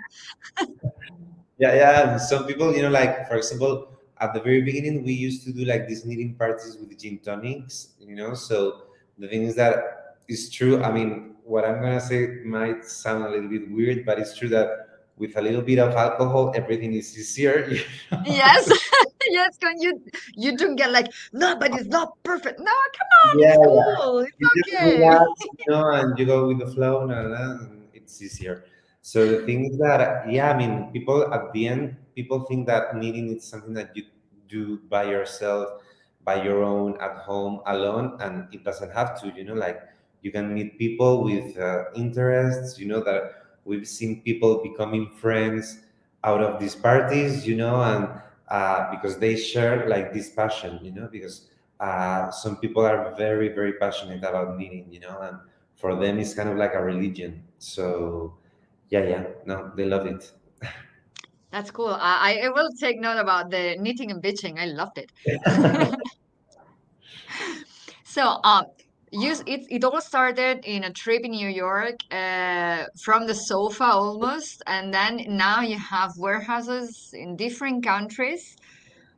Yeah. 1.57 1.73
yeah, 1.73 1.75
yeah. 1.75 2.17
Some 2.19 2.45
people, 2.45 2.77
you 2.77 2.83
know, 2.83 2.91
like 2.91 3.29
for 3.29 3.37
example, 3.37 3.97
at 4.21 4.35
the 4.35 4.41
very 4.41 4.61
beginning, 4.61 5.05
we 5.05 5.13
used 5.13 5.43
to 5.45 5.53
do 5.53 5.65
like 5.65 5.89
these 5.89 6.05
knitting 6.05 6.35
parties 6.35 6.77
with 6.77 6.93
gin 7.01 7.19
tonics, 7.19 7.97
you 7.99 8.15
know. 8.15 8.35
So 8.35 8.83
the 9.17 9.27
thing 9.27 9.45
is 9.45 9.55
that 9.57 9.98
it's 10.29 10.51
true. 10.51 10.83
I 10.83 10.93
mean, 10.93 11.35
what 11.45 11.65
I'm 11.65 11.81
gonna 11.81 12.01
say 12.01 12.45
might 12.45 12.85
sound 12.85 13.25
a 13.25 13.31
little 13.31 13.49
bit 13.49 13.71
weird, 13.71 14.05
but 14.05 14.19
it's 14.19 14.37
true 14.37 14.49
that 14.51 14.89
with 15.17 15.37
a 15.37 15.43
little 15.43 15.63
bit 15.63 15.79
of 15.79 15.95
alcohol, 15.97 16.53
everything 16.55 16.93
is 16.93 17.17
easier. 17.19 17.67
You 17.73 17.83
know? 18.13 18.23
Yes, 18.25 18.71
yes. 19.29 19.57
Can 19.59 19.81
you 19.81 20.01
you 20.37 20.57
don't 20.57 20.77
get 20.77 20.93
like 20.93 21.09
no, 21.33 21.57
but 21.57 21.75
it's 21.75 21.89
not 21.89 22.13
perfect. 22.23 22.61
No, 22.61 22.73
come 22.97 23.11
on, 23.25 23.39
yeah, 23.41 23.57
it's 23.57 23.67
cool. 23.67 24.19
It's 24.21 24.37
you 24.39 24.49
okay. 24.69 24.99
Relax, 25.01 25.25
you 25.41 25.73
know, 25.73 25.91
and 25.91 26.19
you 26.19 26.27
go 26.27 26.49
with 26.49 26.59
the 26.61 26.69
flow, 26.69 27.09
and 27.09 27.89
it's 27.93 28.23
easier. 28.23 28.65
So 29.03 29.25
the 29.27 29.47
thing 29.47 29.65
is 29.73 29.79
that 29.79 30.31
yeah, 30.31 30.53
I 30.53 30.57
mean, 30.57 30.93
people 30.93 31.33
at 31.33 31.53
the 31.53 31.69
end, 31.69 31.97
people 32.15 32.45
think 32.45 32.67
that 32.67 32.95
knitting 32.97 33.35
is 33.35 33.45
something 33.45 33.73
that 33.75 33.97
you 33.97 34.05
do 34.49 34.81
by 34.89 35.05
yourself, 35.05 35.81
by 36.25 36.43
your 36.43 36.63
own 36.63 37.01
at 37.01 37.17
home 37.25 37.61
alone, 37.67 38.17
and 38.21 38.53
it 38.53 38.65
doesn't 38.65 38.93
have 38.93 39.21
to. 39.23 39.33
You 39.35 39.45
know, 39.45 39.55
like 39.55 39.81
you 40.23 40.33
can 40.33 40.53
meet 40.53 40.79
people 40.79 41.23
with 41.25 41.57
uh, 41.59 41.85
interests 41.95 42.79
you 42.79 42.87
know 42.87 43.01
that 43.03 43.33
we've 43.65 43.87
seen 43.87 44.23
people 44.23 44.63
becoming 44.63 45.11
friends 45.11 45.81
out 46.25 46.43
of 46.43 46.61
these 46.61 46.75
parties 46.75 47.47
you 47.47 47.57
know 47.57 47.83
and 47.83 48.09
uh, 48.49 48.91
because 48.91 49.19
they 49.19 49.37
share 49.37 49.89
like 49.89 50.13
this 50.13 50.31
passion 50.31 50.79
you 50.83 50.91
know 50.91 51.09
because 51.11 51.49
uh, 51.81 52.31
some 52.31 52.57
people 52.57 52.85
are 52.85 53.15
very 53.15 53.49
very 53.49 53.75
passionate 53.75 54.25
about 54.25 54.57
knitting 54.59 54.87
you 54.91 55.01
know 55.01 55.21
and 55.21 55.39
for 55.77 55.95
them 55.95 56.19
it's 56.19 56.35
kind 56.35 56.49
of 56.49 56.57
like 56.57 56.75
a 56.75 56.83
religion. 56.83 57.45
So 57.59 58.35
yeah 58.91 59.05
yeah 59.05 59.25
no 59.47 59.73
they 59.77 59.85
love 59.85 60.07
it. 60.07 60.33
That's 61.51 61.71
cool. 61.71 61.97
I, 61.99 62.43
I 62.45 62.49
will 62.51 62.69
take 62.79 63.01
note 63.01 63.19
about 63.19 63.51
the 63.51 63.77
knitting 63.79 64.11
and 64.11 64.23
bitching. 64.23 64.59
I 64.59 64.67
loved 64.67 64.99
it. 64.99 65.11
So 68.05 68.41
um 68.43 68.65
you 69.13 69.33
it, 69.47 69.67
it 69.71 69.85
all 69.85 70.01
started 70.01 70.65
in 70.65 70.85
a 70.85 70.93
trip 70.93 71.23
in 71.25 71.33
New 71.33 71.49
York 71.49 71.97
uh, 72.11 72.85
from 73.03 73.27
the 73.27 73.35
sofa 73.35 73.85
almost 73.85 74.63
and 74.67 74.93
then 74.93 75.25
now 75.29 75.61
you 75.61 75.79
have 75.79 76.13
warehouses 76.19 77.11
in 77.13 77.37
different 77.37 77.85
countries. 77.85 78.57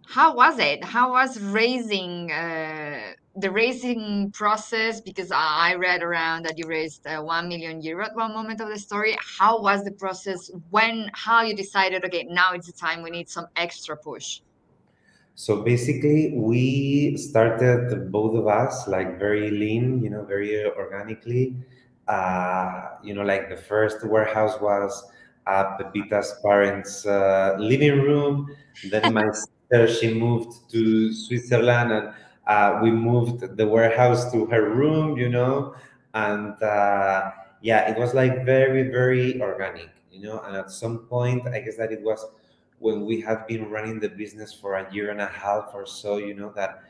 How 0.07 0.34
was 0.34 0.59
it? 0.59 0.84
How 0.84 1.12
was 1.12 1.41
raising 1.41 2.32
uh, 2.32 3.12
the 3.36 3.51
raising 3.51 4.32
process? 4.32 5.01
Because 5.01 5.30
I 5.32 5.74
read 5.76 6.03
around 6.03 6.47
that 6.47 6.59
you 6.59 6.66
raised 6.66 7.07
uh, 7.07 7.22
1 7.22 7.49
million 7.49 7.80
euro 7.80 8.05
at 8.07 8.16
one 8.16 8.32
moment 8.32 8.61
of 8.61 8.68
the 8.68 8.78
story. 8.78 9.16
How 9.38 9.61
was 9.61 9.84
the 9.84 9.93
process? 9.93 10.51
When 10.70 11.11
how 11.14 11.43
you 11.43 11.55
decided 11.55 12.05
okay 12.05 12.24
now 12.28 12.53
it's 12.55 12.66
the 12.66 12.72
time 12.72 13.03
we 13.03 13.11
need 13.11 13.28
some 13.28 13.47
extra 13.57 13.97
push 13.97 14.41
so 15.34 15.62
basically, 15.62 16.32
we 16.36 17.16
started 17.16 18.12
both 18.12 18.36
of 18.36 18.46
us 18.46 18.86
like 18.86 19.18
very 19.18 19.50
lean, 19.50 20.02
you 20.02 20.10
know, 20.10 20.22
very 20.24 20.66
organically. 20.66 21.56
Uh, 22.06 22.90
you 23.02 23.14
know, 23.14 23.22
like 23.22 23.48
the 23.48 23.56
first 23.56 24.04
warehouse 24.04 24.60
was 24.60 25.02
at 25.46 25.78
Pepita's 25.78 26.34
parents' 26.44 27.06
uh, 27.06 27.56
living 27.58 28.00
room. 28.02 28.54
Then 28.90 29.14
my 29.14 29.30
sister 29.32 29.88
she 29.88 30.12
moved 30.12 30.70
to 30.72 31.12
Switzerland, 31.12 31.92
and 31.92 32.10
uh, 32.46 32.80
we 32.82 32.90
moved 32.90 33.56
the 33.56 33.66
warehouse 33.66 34.30
to 34.32 34.44
her 34.46 34.68
room. 34.68 35.16
You 35.16 35.30
know, 35.30 35.74
and 36.14 36.60
uh, 36.62 37.30
yeah, 37.62 37.90
it 37.90 37.98
was 37.98 38.12
like 38.12 38.44
very 38.44 38.90
very 38.90 39.40
organic. 39.40 39.88
You 40.12 40.22
know, 40.22 40.40
and 40.40 40.56
at 40.56 40.70
some 40.70 40.98
point, 41.06 41.46
I 41.48 41.60
guess 41.60 41.76
that 41.76 41.92
it 41.92 42.02
was 42.02 42.26
when 42.80 43.04
we 43.04 43.20
had 43.20 43.46
been 43.46 43.68
running 43.70 44.00
the 44.00 44.08
business 44.08 44.52
for 44.52 44.76
a 44.76 44.92
year 44.92 45.10
and 45.10 45.20
a 45.20 45.26
half 45.26 45.70
or 45.74 45.84
so, 45.86 46.16
you 46.16 46.34
know, 46.34 46.50
that 46.56 46.82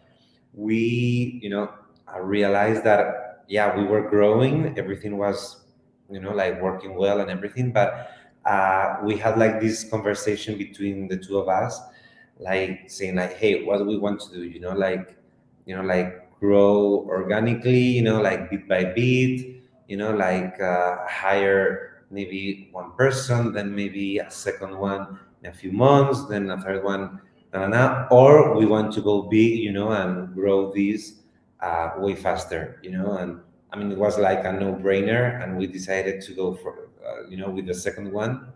we, 0.55 1.41
you 1.43 1.51
know, 1.51 1.69
I 2.07 2.19
realized 2.19 2.85
that, 2.85 3.45
yeah, 3.49 3.77
we 3.77 3.85
were 3.85 4.09
growing, 4.09 4.79
everything 4.79 5.19
was, 5.19 5.65
you 6.09 6.21
know, 6.21 6.33
like 6.33 6.63
working 6.63 6.95
well 6.95 7.21
and 7.21 7.29
everything, 7.29 7.73
but 7.73 8.13
uh, 8.47 8.99
we 9.03 9.17
had 9.17 9.37
like 9.37 9.61
this 9.61 9.83
conversation 9.83 10.57
between 10.57 11.09
the 11.09 11.17
two 11.17 11.39
of 11.39 11.49
us, 11.49 11.81
like 12.39 12.85
saying 12.87 13.17
like, 13.17 13.37
hey, 13.37 13.65
what 13.65 13.79
do 13.79 13.85
we 13.85 13.99
want 13.99 14.21
to 14.21 14.33
do? 14.33 14.45
You 14.45 14.61
know, 14.61 14.73
like, 14.73 15.17
you 15.67 15.75
know, 15.75 15.83
like 15.83 16.39
grow 16.39 17.05
organically, 17.09 17.81
you 17.81 18.03
know, 18.03 18.21
like 18.23 18.49
bit 18.49 18.69
by 18.69 18.85
bit, 18.85 19.57
you 19.89 19.97
know, 19.97 20.15
like 20.15 20.61
uh, 20.61 20.99
hire 21.09 22.05
maybe 22.13 22.69
one 22.71 22.93
person, 22.93 23.53
then 23.53 23.75
maybe 23.75 24.19
a 24.19 24.31
second 24.31 24.79
one 24.79 25.19
a 25.45 25.53
few 25.53 25.73
months, 25.73 26.27
then 26.27 26.51
a 26.51 26.61
third 26.61 26.85
one, 26.85 27.21
nah, 27.53 27.67
nah, 27.67 27.69
nah. 27.69 28.07
or 28.11 28.57
we 28.57 28.67
want 28.67 28.93
to 28.95 29.01
go 29.01 29.23
big, 29.23 29.59
you 29.59 29.73
know, 29.73 29.93
and 29.93 30.35
grow 30.35 30.73
this 30.73 31.21
uh, 31.61 31.91
way 31.99 32.15
faster, 32.15 32.81
you 32.83 32.91
know, 32.91 33.17
and 33.19 33.41
I 33.73 33.79
mean, 33.79 33.93
it 33.93 33.99
was 33.99 34.19
like 34.19 34.45
a 34.45 34.53
no-brainer, 34.53 35.43
and 35.43 35.57
we 35.57 35.67
decided 35.67 36.21
to 36.23 36.35
go 36.35 36.55
for, 36.55 36.91
uh, 37.07 37.29
you 37.29 37.37
know, 37.37 37.49
with 37.51 37.67
the 37.67 37.75
second 37.75 38.13
one. 38.13 38.53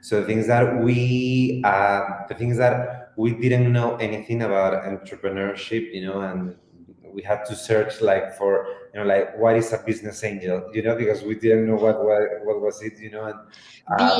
So 0.00 0.20
the 0.20 0.26
things 0.26 0.46
that 0.46 0.82
we, 0.82 1.62
uh, 1.64 2.26
the 2.28 2.34
things 2.34 2.56
that 2.58 3.12
we 3.16 3.32
didn't 3.32 3.72
know 3.72 3.96
anything 3.96 4.42
about 4.42 4.84
entrepreneurship, 4.84 5.92
you 5.92 6.06
know, 6.06 6.20
and 6.20 6.56
we 7.14 7.22
had 7.22 7.44
to 7.44 7.54
search 7.54 8.00
like 8.00 8.36
for 8.36 8.66
you 8.92 9.00
know 9.00 9.06
like 9.06 9.36
what 9.38 9.56
is 9.56 9.72
a 9.72 9.78
business 9.78 10.22
angel 10.24 10.70
you 10.74 10.82
know 10.82 10.96
because 10.96 11.22
we 11.22 11.34
didn't 11.34 11.66
know 11.66 11.76
what 11.76 12.04
what, 12.04 12.20
what 12.44 12.60
was 12.60 12.82
it 12.82 12.98
you 12.98 13.10
know 13.10 13.24
and 13.24 13.38
uh, 13.98 14.16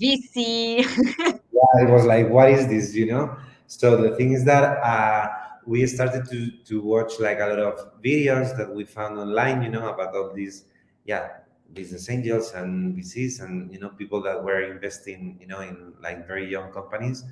VC 0.00 0.78
yeah 0.78 1.82
it 1.82 1.90
was 1.90 2.04
like 2.04 2.28
what 2.28 2.50
is 2.50 2.66
this 2.68 2.94
you 2.94 3.06
know? 3.06 3.36
So 3.68 3.96
the 4.00 4.14
thing 4.16 4.32
is 4.32 4.44
that 4.44 4.78
uh, 4.78 5.28
we 5.66 5.84
started 5.86 6.24
to 6.30 6.50
to 6.64 6.80
watch 6.80 7.18
like 7.18 7.40
a 7.40 7.46
lot 7.46 7.58
of 7.58 8.00
videos 8.00 8.56
that 8.56 8.72
we 8.72 8.84
found 8.84 9.18
online 9.18 9.62
you 9.62 9.70
know 9.70 9.88
about 9.88 10.14
all 10.14 10.32
these 10.32 10.64
yeah 11.04 11.28
business 11.72 12.08
angels 12.08 12.52
and 12.52 12.96
VCs 12.96 13.42
and 13.42 13.72
you 13.72 13.80
know 13.80 13.88
people 13.88 14.22
that 14.22 14.42
were 14.42 14.62
investing 14.62 15.36
you 15.40 15.48
know 15.48 15.60
in 15.60 15.92
like 16.00 16.26
very 16.26 16.48
young 16.48 16.72
companies. 16.72 17.24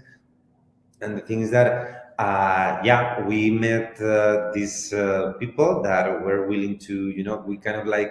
And 1.00 1.16
the 1.16 1.20
thing 1.20 1.40
is 1.40 1.50
that 1.50 2.03
uh, 2.18 2.80
yeah 2.84 3.20
we 3.26 3.50
met 3.50 4.00
uh, 4.00 4.50
these 4.54 4.92
uh, 4.92 5.32
people 5.34 5.82
that 5.82 6.06
were 6.22 6.46
willing 6.46 6.78
to 6.78 7.10
you 7.10 7.24
know 7.24 7.36
we 7.46 7.56
kind 7.56 7.76
of 7.80 7.86
like 7.86 8.10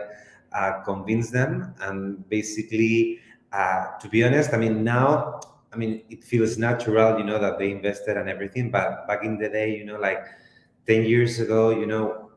uh, 0.52 0.82
convince 0.84 1.32
them 1.32 1.74
and 1.82 2.28
basically 2.30 3.20
uh, 3.52 3.98
to 4.00 4.10
be 4.10 4.24
honest 4.24 4.54
i 4.54 4.58
mean 4.58 4.84
now 4.84 5.40
i 5.72 5.76
mean 5.76 6.04
it 6.10 6.24
feels 6.24 6.58
natural 6.58 7.18
you 7.18 7.24
know 7.24 7.40
that 7.40 7.58
they 7.58 7.72
invested 7.72 8.18
and 8.18 8.30
everything 8.30 8.70
but 8.72 9.08
back 9.08 9.24
in 9.24 9.38
the 9.38 9.50
day 9.50 9.76
you 9.76 9.86
know 9.86 9.98
like 10.00 10.24
10 10.86 11.04
years 11.06 11.40
ago 11.40 11.70
you 11.72 11.86
know 11.86 12.32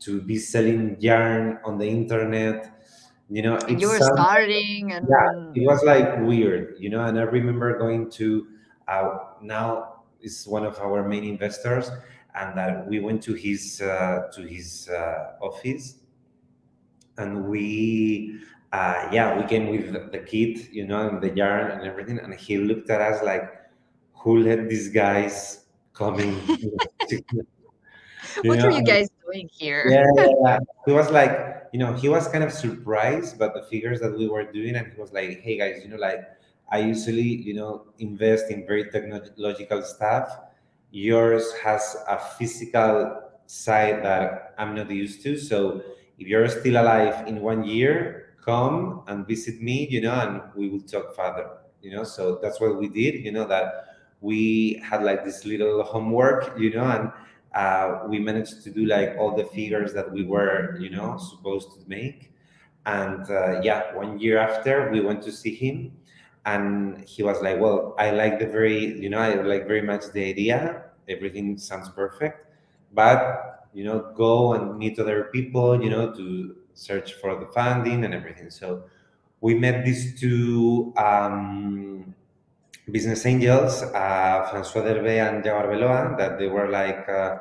to 0.00 0.22
be 0.22 0.38
selling 0.38 0.96
yarn 1.00 1.58
on 1.64 1.78
the 1.78 1.86
internet 1.88 2.80
you 3.28 3.42
know 3.42 3.58
you 3.68 3.88
were 3.88 4.00
starting 4.00 4.92
and 4.92 5.06
yeah 5.08 5.30
it 5.54 5.64
was 5.66 5.82
like 5.84 6.18
weird 6.20 6.76
you 6.78 6.88
know 6.90 7.04
and 7.04 7.18
i 7.18 7.22
remember 7.22 7.78
going 7.78 8.10
to 8.10 8.48
uh, 8.88 9.18
now 9.40 9.89
is 10.22 10.46
one 10.46 10.64
of 10.64 10.78
our 10.78 11.06
main 11.06 11.24
investors, 11.24 11.90
and 12.34 12.56
that 12.56 12.86
we 12.86 13.00
went 13.00 13.22
to 13.24 13.34
his 13.34 13.80
uh, 13.80 14.28
to 14.34 14.42
his 14.42 14.88
uh, 14.88 15.32
office, 15.40 15.96
and 17.18 17.46
we 17.46 18.38
uh, 18.72 19.08
yeah 19.12 19.36
we 19.36 19.44
came 19.46 19.68
with 19.68 20.12
the 20.12 20.18
kit, 20.18 20.70
you 20.72 20.86
know, 20.86 21.08
and 21.08 21.20
the 21.20 21.30
yarn 21.30 21.70
and 21.70 21.82
everything, 21.82 22.18
and 22.18 22.34
he 22.34 22.58
looked 22.58 22.90
at 22.90 23.00
us 23.00 23.22
like, 23.22 23.50
"Who 24.14 24.38
let 24.38 24.68
these 24.68 24.88
guys 24.88 25.64
coming?" 25.92 26.34
what 28.44 28.58
know? 28.58 28.66
are 28.66 28.70
you 28.70 28.82
guys 28.82 29.08
doing 29.24 29.48
here? 29.52 29.86
Yeah, 29.88 30.06
yeah, 30.16 30.32
yeah, 30.44 30.58
he 30.86 30.92
was 30.92 31.10
like, 31.10 31.68
you 31.72 31.78
know, 31.78 31.92
he 31.92 32.08
was 32.08 32.28
kind 32.28 32.44
of 32.44 32.52
surprised 32.52 33.38
by 33.38 33.48
the 33.48 33.62
figures 33.70 34.00
that 34.00 34.16
we 34.16 34.28
were 34.28 34.44
doing, 34.44 34.76
and 34.76 34.92
he 34.92 35.00
was 35.00 35.12
like, 35.12 35.40
"Hey 35.40 35.58
guys, 35.58 35.82
you 35.82 35.90
know, 35.90 35.96
like." 35.96 36.20
I 36.70 36.78
usually, 36.78 37.22
you 37.22 37.54
know, 37.54 37.86
invest 37.98 38.50
in 38.50 38.66
very 38.66 38.90
technological 38.90 39.82
stuff. 39.82 40.28
Yours 40.92 41.52
has 41.64 41.96
a 42.08 42.18
physical 42.18 43.20
side 43.46 44.04
that 44.04 44.54
I'm 44.58 44.74
not 44.74 44.90
used 44.90 45.22
to. 45.24 45.36
So 45.36 45.82
if 46.18 46.28
you're 46.28 46.48
still 46.48 46.80
alive 46.80 47.26
in 47.26 47.40
one 47.40 47.64
year, 47.64 48.36
come 48.44 49.02
and 49.08 49.26
visit 49.26 49.60
me, 49.60 49.88
you 49.88 50.00
know, 50.00 50.14
and 50.14 50.42
we 50.54 50.68
will 50.68 50.80
talk 50.80 51.14
further, 51.16 51.50
you 51.82 51.90
know. 51.90 52.04
So 52.04 52.38
that's 52.40 52.60
what 52.60 52.78
we 52.78 52.88
did, 52.88 53.24
you 53.24 53.32
know, 53.32 53.46
that 53.48 53.96
we 54.20 54.80
had 54.84 55.02
like 55.02 55.24
this 55.24 55.44
little 55.44 55.82
homework, 55.82 56.58
you 56.58 56.74
know, 56.74 56.84
and 56.84 57.10
uh, 57.54 58.06
we 58.08 58.18
managed 58.18 58.62
to 58.62 58.70
do 58.70 58.84
like 58.84 59.16
all 59.18 59.34
the 59.36 59.44
figures 59.44 59.92
that 59.94 60.10
we 60.10 60.24
were, 60.24 60.78
you 60.78 60.90
know, 60.90 61.18
supposed 61.18 61.72
to 61.72 61.80
make. 61.88 62.32
And 62.86 63.28
uh, 63.30 63.60
yeah, 63.62 63.94
one 63.94 64.18
year 64.18 64.38
after, 64.38 64.90
we 64.90 65.00
went 65.00 65.22
to 65.22 65.32
see 65.32 65.54
him, 65.54 65.92
and 66.44 67.04
he 67.08 67.22
was 67.22 67.40
like, 67.42 67.60
"Well, 67.60 67.94
I 67.98 68.10
like 68.10 68.38
the 68.38 68.46
very, 68.46 68.98
you 68.98 69.10
know, 69.10 69.18
I 69.18 69.34
like 69.34 69.66
very 69.66 69.82
much 69.82 70.04
the 70.12 70.24
idea. 70.24 70.84
Everything 71.08 71.58
sounds 71.58 71.88
perfect, 71.90 72.46
but 72.92 73.68
you 73.72 73.84
know, 73.84 74.12
go 74.16 74.54
and 74.54 74.78
meet 74.78 74.98
other 74.98 75.24
people, 75.32 75.82
you 75.82 75.90
know, 75.90 76.12
to 76.14 76.56
search 76.74 77.14
for 77.14 77.38
the 77.38 77.46
funding 77.46 78.04
and 78.04 78.14
everything." 78.14 78.50
So 78.50 78.84
we 79.40 79.54
met 79.54 79.84
these 79.84 80.18
two 80.20 80.92
um, 80.96 82.14
business 82.90 83.24
angels, 83.26 83.82
uh, 83.82 84.48
François 84.50 84.82
Derbaix 84.84 85.20
and 85.28 85.44
Jaime 85.44 85.76
Novoa, 85.76 86.16
that 86.18 86.38
they 86.38 86.48
were 86.48 86.68
like 86.68 87.08
uh, 87.08 87.38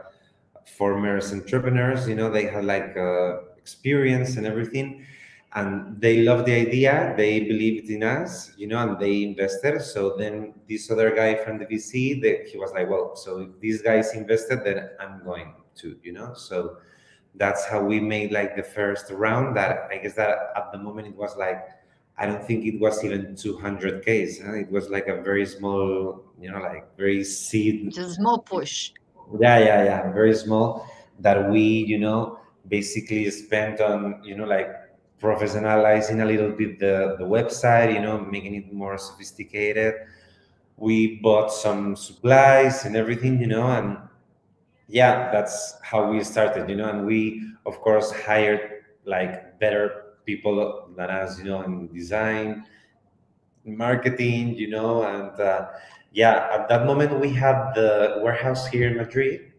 former 0.66 1.20
entrepreneurs. 1.20 2.08
You 2.08 2.16
know, 2.16 2.30
they 2.30 2.45
had 2.45 2.66
like 2.66 2.95
uh, 2.97 3.38
experience 3.58 4.38
and 4.38 4.45
everything, 4.45 5.06
and 5.54 6.00
they 6.00 6.22
loved 6.22 6.45
the 6.45 6.54
idea. 6.54 7.14
They 7.18 7.39
believed 7.39 7.89
in 7.89 8.04
us, 8.04 8.52
you 8.56 8.68
know, 8.68 8.78
and 8.80 9.00
they 9.00 9.24
invested. 9.24 9.82
So 9.82 10.16
then 10.16 10.54
this 10.68 10.91
other 10.91 11.16
guy 11.16 11.36
from 11.36 11.58
the 11.58 11.66
VC, 11.66 12.22
that 12.22 12.47
he 12.47 12.58
was 12.58 12.72
like, 12.72 12.89
well, 12.89 13.16
so 13.16 13.39
if 13.39 13.60
these 13.60 13.82
guys 13.82 14.14
invested, 14.14 14.64
then 14.64 14.89
I'm 15.00 15.24
going 15.24 15.56
to, 15.78 15.97
you 16.04 16.14
know. 16.14 16.34
So 16.36 16.78
that's 17.36 17.66
how 17.66 17.82
we 17.82 18.00
made 18.00 18.32
like 18.32 18.56
the 18.56 18.64
first 18.64 19.10
round. 19.12 19.56
That 19.58 19.88
I 19.91 19.97
guess 19.97 20.14
that 20.16 20.52
at 20.56 20.72
the 20.72 20.78
moment 20.78 21.08
it 21.08 21.16
was 21.16 21.36
like 21.36 21.68
I 22.20 22.26
don't 22.26 22.43
think 22.45 22.66
it 22.66 22.80
was 22.80 23.04
even 23.04 23.36
200 23.36 24.02
Ks. 24.02 24.39
Huh? 24.39 24.54
It 24.54 24.70
was 24.70 24.89
like 24.89 25.08
a 25.08 25.22
very 25.22 25.45
small, 25.45 26.22
you 26.39 26.52
know, 26.52 26.60
like 26.60 26.86
very 26.97 27.24
seed. 27.24 27.93
Just 27.93 28.16
small 28.16 28.39
push. 28.39 28.91
Yeah, 29.39 29.58
yeah, 29.60 29.84
yeah. 29.86 30.12
Very 30.12 30.36
small 30.36 30.86
that 31.20 31.50
we, 31.50 31.62
you 31.62 31.97
know, 31.97 32.39
basically 32.68 33.30
spent 33.32 33.80
on, 33.80 34.22
you 34.24 34.36
know, 34.36 34.45
like 34.45 34.70
professionalizing 35.20 36.22
a 36.22 36.26
little 36.26 36.51
bit 36.51 36.80
the, 36.80 37.15
the 37.20 37.26
website, 37.26 37.93
you 37.93 38.01
know, 38.01 38.20
making 38.20 38.55
it 38.55 38.72
more 38.74 38.97
sophisticated. 38.97 39.93
We 40.78 41.17
bought 41.17 41.51
some 41.51 41.95
supplies 41.95 42.86
and 42.86 42.95
everything, 42.95 43.39
you 43.39 43.47
know, 43.47 43.67
and 43.67 43.97
yeah, 44.88 45.30
that's 45.32 45.76
how 45.82 46.09
we 46.09 46.24
started, 46.24 46.70
you 46.70 46.78
know, 46.78 46.89
and 46.89 47.05
we, 47.05 47.43
of 47.65 47.80
course, 47.82 48.11
hired 48.11 48.84
like 49.05 49.59
better 49.59 50.15
people 50.26 50.89
than 50.95 51.09
us, 51.09 51.38
you 51.38 51.45
know, 51.45 51.61
in 51.63 51.88
design, 51.93 52.65
marketing, 53.65 54.55
you 54.55 54.70
know, 54.70 55.03
and 55.03 55.39
uh, 55.39 55.67
yeah, 56.11 56.47
at 56.51 56.67
that 56.70 56.86
moment 56.86 57.20
we 57.20 57.32
had 57.32 57.74
the 57.76 58.20
warehouse 58.24 58.67
here 58.67 58.89
in 58.89 58.97
Madrid. 58.97 59.51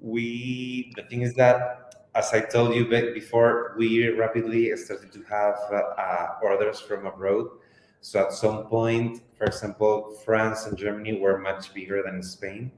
We 0.00 0.92
the 0.96 1.02
thing 1.04 1.22
is 1.22 1.34
that, 1.34 1.81
as 2.14 2.32
I 2.32 2.40
told 2.40 2.74
you 2.74 2.84
before, 3.14 3.74
we 3.78 4.08
rapidly 4.10 4.76
started 4.76 5.12
to 5.12 5.22
have 5.30 5.56
uh, 5.72 6.00
uh, 6.00 6.28
orders 6.42 6.80
from 6.80 7.06
abroad. 7.06 7.48
So 8.00 8.20
at 8.20 8.32
some 8.32 8.64
point, 8.66 9.22
for 9.38 9.44
example, 9.44 10.18
France 10.24 10.66
and 10.66 10.76
Germany 10.76 11.20
were 11.20 11.38
much 11.38 11.72
bigger 11.72 12.02
than 12.02 12.22
Spain. 12.22 12.72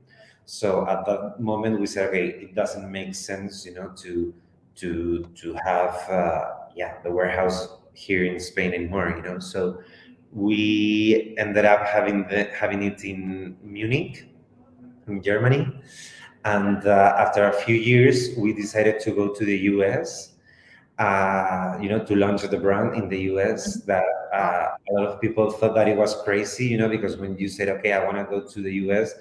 So 0.45 0.87
at 0.87 1.05
that 1.07 1.41
moment, 1.41 1.81
we 1.81 1.87
said, 1.87 2.11
okay, 2.11 2.29
it 2.29 2.55
doesn't 2.55 2.91
make 2.91 3.15
sense, 3.15 3.65
you 3.65 3.75
know, 3.75 3.91
to 3.97 4.35
to 4.77 5.25
to 5.35 5.55
have 5.65 5.95
uh, 6.11 6.51
yeah 6.77 6.99
the 7.03 7.11
warehouse 7.11 7.69
here 7.95 8.25
in 8.25 8.39
Spain 8.39 8.75
anymore. 8.75 9.15
You 9.17 9.23
know, 9.23 9.39
so 9.39 9.81
we 10.33 11.35
ended 11.39 11.65
up 11.65 11.87
having 11.87 12.29
the 12.29 12.45
having 12.53 12.83
it 12.83 13.03
in 13.05 13.57
Munich, 13.63 14.29
in 15.09 15.23
Germany, 15.23 15.67
and 16.45 16.87
uh, 16.87 17.15
after 17.19 17.49
a 17.49 17.53
few 17.53 17.77
years, 17.77 18.37
we 18.37 18.53
decided 18.53 19.01
to 19.01 19.11
go 19.13 19.35
to 19.35 19.45
the 19.45 19.59
US. 19.73 20.31
Uh, 20.97 21.77
you 21.83 21.89
know, 21.89 21.99
to 22.05 22.15
launch 22.15 22.43
the 22.43 22.57
brand 22.57 22.95
in 22.95 23.09
the 23.09 23.23
US. 23.33 23.83
That 23.83 24.05
uh, 24.33 24.77
a 24.89 24.93
lot 24.93 25.07
of 25.07 25.21
people 25.21 25.51
thought 25.51 25.75
that 25.75 25.89
it 25.89 25.97
was 25.97 26.23
crazy. 26.23 26.67
You 26.67 26.79
know, 26.79 26.89
because 26.89 27.17
when 27.17 27.37
you 27.37 27.49
said, 27.49 27.69
"Okay, 27.69 27.93
I 27.93 28.05
want 28.05 28.17
to 28.19 28.25
go 28.25 28.47
to 28.47 28.63
the 28.63 28.73
US," 28.87 29.15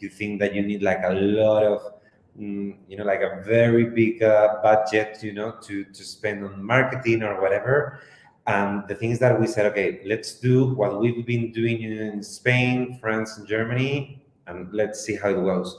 you 0.00 0.08
think 0.08 0.40
that 0.40 0.54
you 0.54 0.62
need 0.62 0.82
like 0.82 1.02
a 1.04 1.14
lot 1.14 1.62
of 1.62 1.92
Mm, 2.38 2.76
you 2.88 2.96
know, 2.96 3.04
like 3.04 3.20
a 3.20 3.42
very 3.44 3.84
big 3.84 4.22
uh, 4.22 4.56
budget, 4.62 5.18
you 5.22 5.34
know, 5.34 5.52
to, 5.62 5.84
to 5.84 6.04
spend 6.04 6.42
on 6.44 6.64
marketing 6.64 7.22
or 7.22 7.40
whatever. 7.40 8.00
And 8.46 8.88
the 8.88 8.94
thing 8.94 9.10
is 9.10 9.18
that 9.18 9.38
we 9.38 9.46
said, 9.46 9.66
okay, 9.66 10.00
let's 10.06 10.40
do 10.40 10.72
what 10.72 10.98
we've 10.98 11.26
been 11.26 11.52
doing 11.52 11.82
in 11.82 12.22
Spain, 12.22 12.98
France, 13.00 13.36
and 13.36 13.46
Germany, 13.46 14.24
and 14.46 14.72
let's 14.72 15.04
see 15.04 15.14
how 15.14 15.28
it 15.28 15.34
goes. 15.34 15.78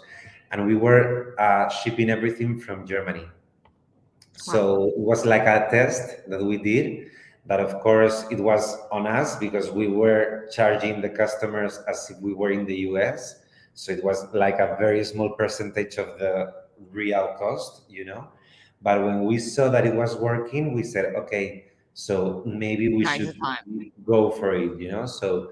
And 0.53 0.65
we 0.65 0.75
were 0.75 1.35
uh, 1.37 1.67
shipping 1.67 2.09
everything 2.09 2.57
from 2.57 2.87
Germany. 2.87 3.27
So 4.37 4.79
wow. 4.79 4.87
it 4.87 4.97
was 4.97 5.25
like 5.25 5.41
a 5.41 5.67
test 5.69 6.29
that 6.29 6.41
we 6.41 6.57
did. 6.57 7.09
But 7.45 7.59
of 7.59 7.81
course, 7.81 8.23
it 8.31 8.39
was 8.39 8.77
on 8.89 9.05
us 9.05 9.35
because 9.35 9.69
we 9.69 9.87
were 9.87 10.47
charging 10.53 11.01
the 11.01 11.09
customers 11.09 11.81
as 11.89 12.09
if 12.09 12.21
we 12.21 12.33
were 12.33 12.51
in 12.51 12.65
the 12.65 12.87
US 12.87 13.43
so 13.73 13.91
it 13.91 14.03
was 14.03 14.31
like 14.33 14.59
a 14.59 14.75
very 14.79 15.03
small 15.03 15.31
percentage 15.31 15.97
of 15.97 16.19
the 16.19 16.53
real 16.91 17.35
cost, 17.37 17.83
you 17.89 18.05
know. 18.05 18.27
But 18.81 19.03
when 19.03 19.25
we 19.25 19.39
saw 19.39 19.69
that 19.69 19.85
it 19.85 19.95
was 19.95 20.15
working, 20.15 20.73
we 20.73 20.83
said, 20.83 21.15
okay, 21.15 21.65
so 21.93 22.43
maybe 22.45 22.93
we 22.93 23.05
should 23.05 23.35
go 24.05 24.29
for 24.29 24.53
it, 24.53 24.79
you 24.79 24.91
know. 24.91 25.05
So 25.05 25.51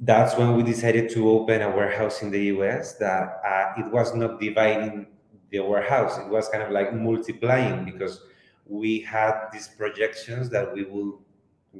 that's 0.00 0.36
when 0.36 0.56
we 0.56 0.62
decided 0.62 1.10
to 1.10 1.30
open 1.30 1.62
a 1.62 1.70
warehouse 1.70 2.22
in 2.22 2.30
the 2.30 2.44
US. 2.56 2.94
That 2.94 3.40
uh, 3.46 3.80
it 3.80 3.90
was 3.92 4.14
not 4.14 4.40
dividing 4.40 5.06
the 5.50 5.60
warehouse; 5.60 6.18
it 6.18 6.28
was 6.28 6.48
kind 6.48 6.62
of 6.62 6.70
like 6.70 6.94
multiplying 6.94 7.84
because 7.84 8.20
we 8.66 9.00
had 9.00 9.48
these 9.52 9.68
projections 9.68 10.50
that 10.50 10.72
we 10.72 10.84
will 10.84 11.20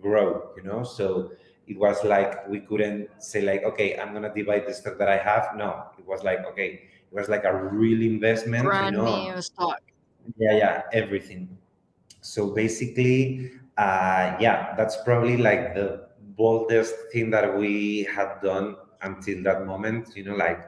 grow, 0.00 0.50
you 0.56 0.62
know. 0.62 0.82
So 0.84 1.32
it 1.66 1.76
was 1.78 2.02
like 2.04 2.46
we 2.48 2.60
couldn't 2.60 3.08
say 3.18 3.42
like 3.42 3.62
okay 3.64 3.98
i'm 3.98 4.12
gonna 4.12 4.32
divide 4.32 4.66
the 4.66 4.72
stock 4.72 4.96
that 4.98 5.08
i 5.08 5.16
have 5.16 5.48
no 5.56 5.84
it 5.98 6.06
was 6.06 6.22
like 6.22 6.44
okay 6.46 6.82
it 7.10 7.14
was 7.14 7.28
like 7.28 7.44
a 7.44 7.54
real 7.54 8.02
investment 8.02 8.64
brand 8.64 8.94
you 8.96 9.02
know? 9.02 9.32
new 9.32 9.42
stock 9.42 9.80
yeah 10.38 10.52
yeah 10.52 10.82
everything 10.92 11.48
so 12.20 12.50
basically 12.54 13.50
uh 13.78 14.36
yeah 14.40 14.74
that's 14.76 14.96
probably 15.04 15.36
like 15.36 15.74
the 15.74 16.05
boldest 16.36 16.94
thing 17.12 17.30
that 17.30 17.56
we 17.56 18.04
had 18.14 18.40
done 18.42 18.76
until 19.02 19.42
that 19.42 19.66
moment 19.66 20.16
you 20.16 20.24
know 20.24 20.34
like 20.34 20.60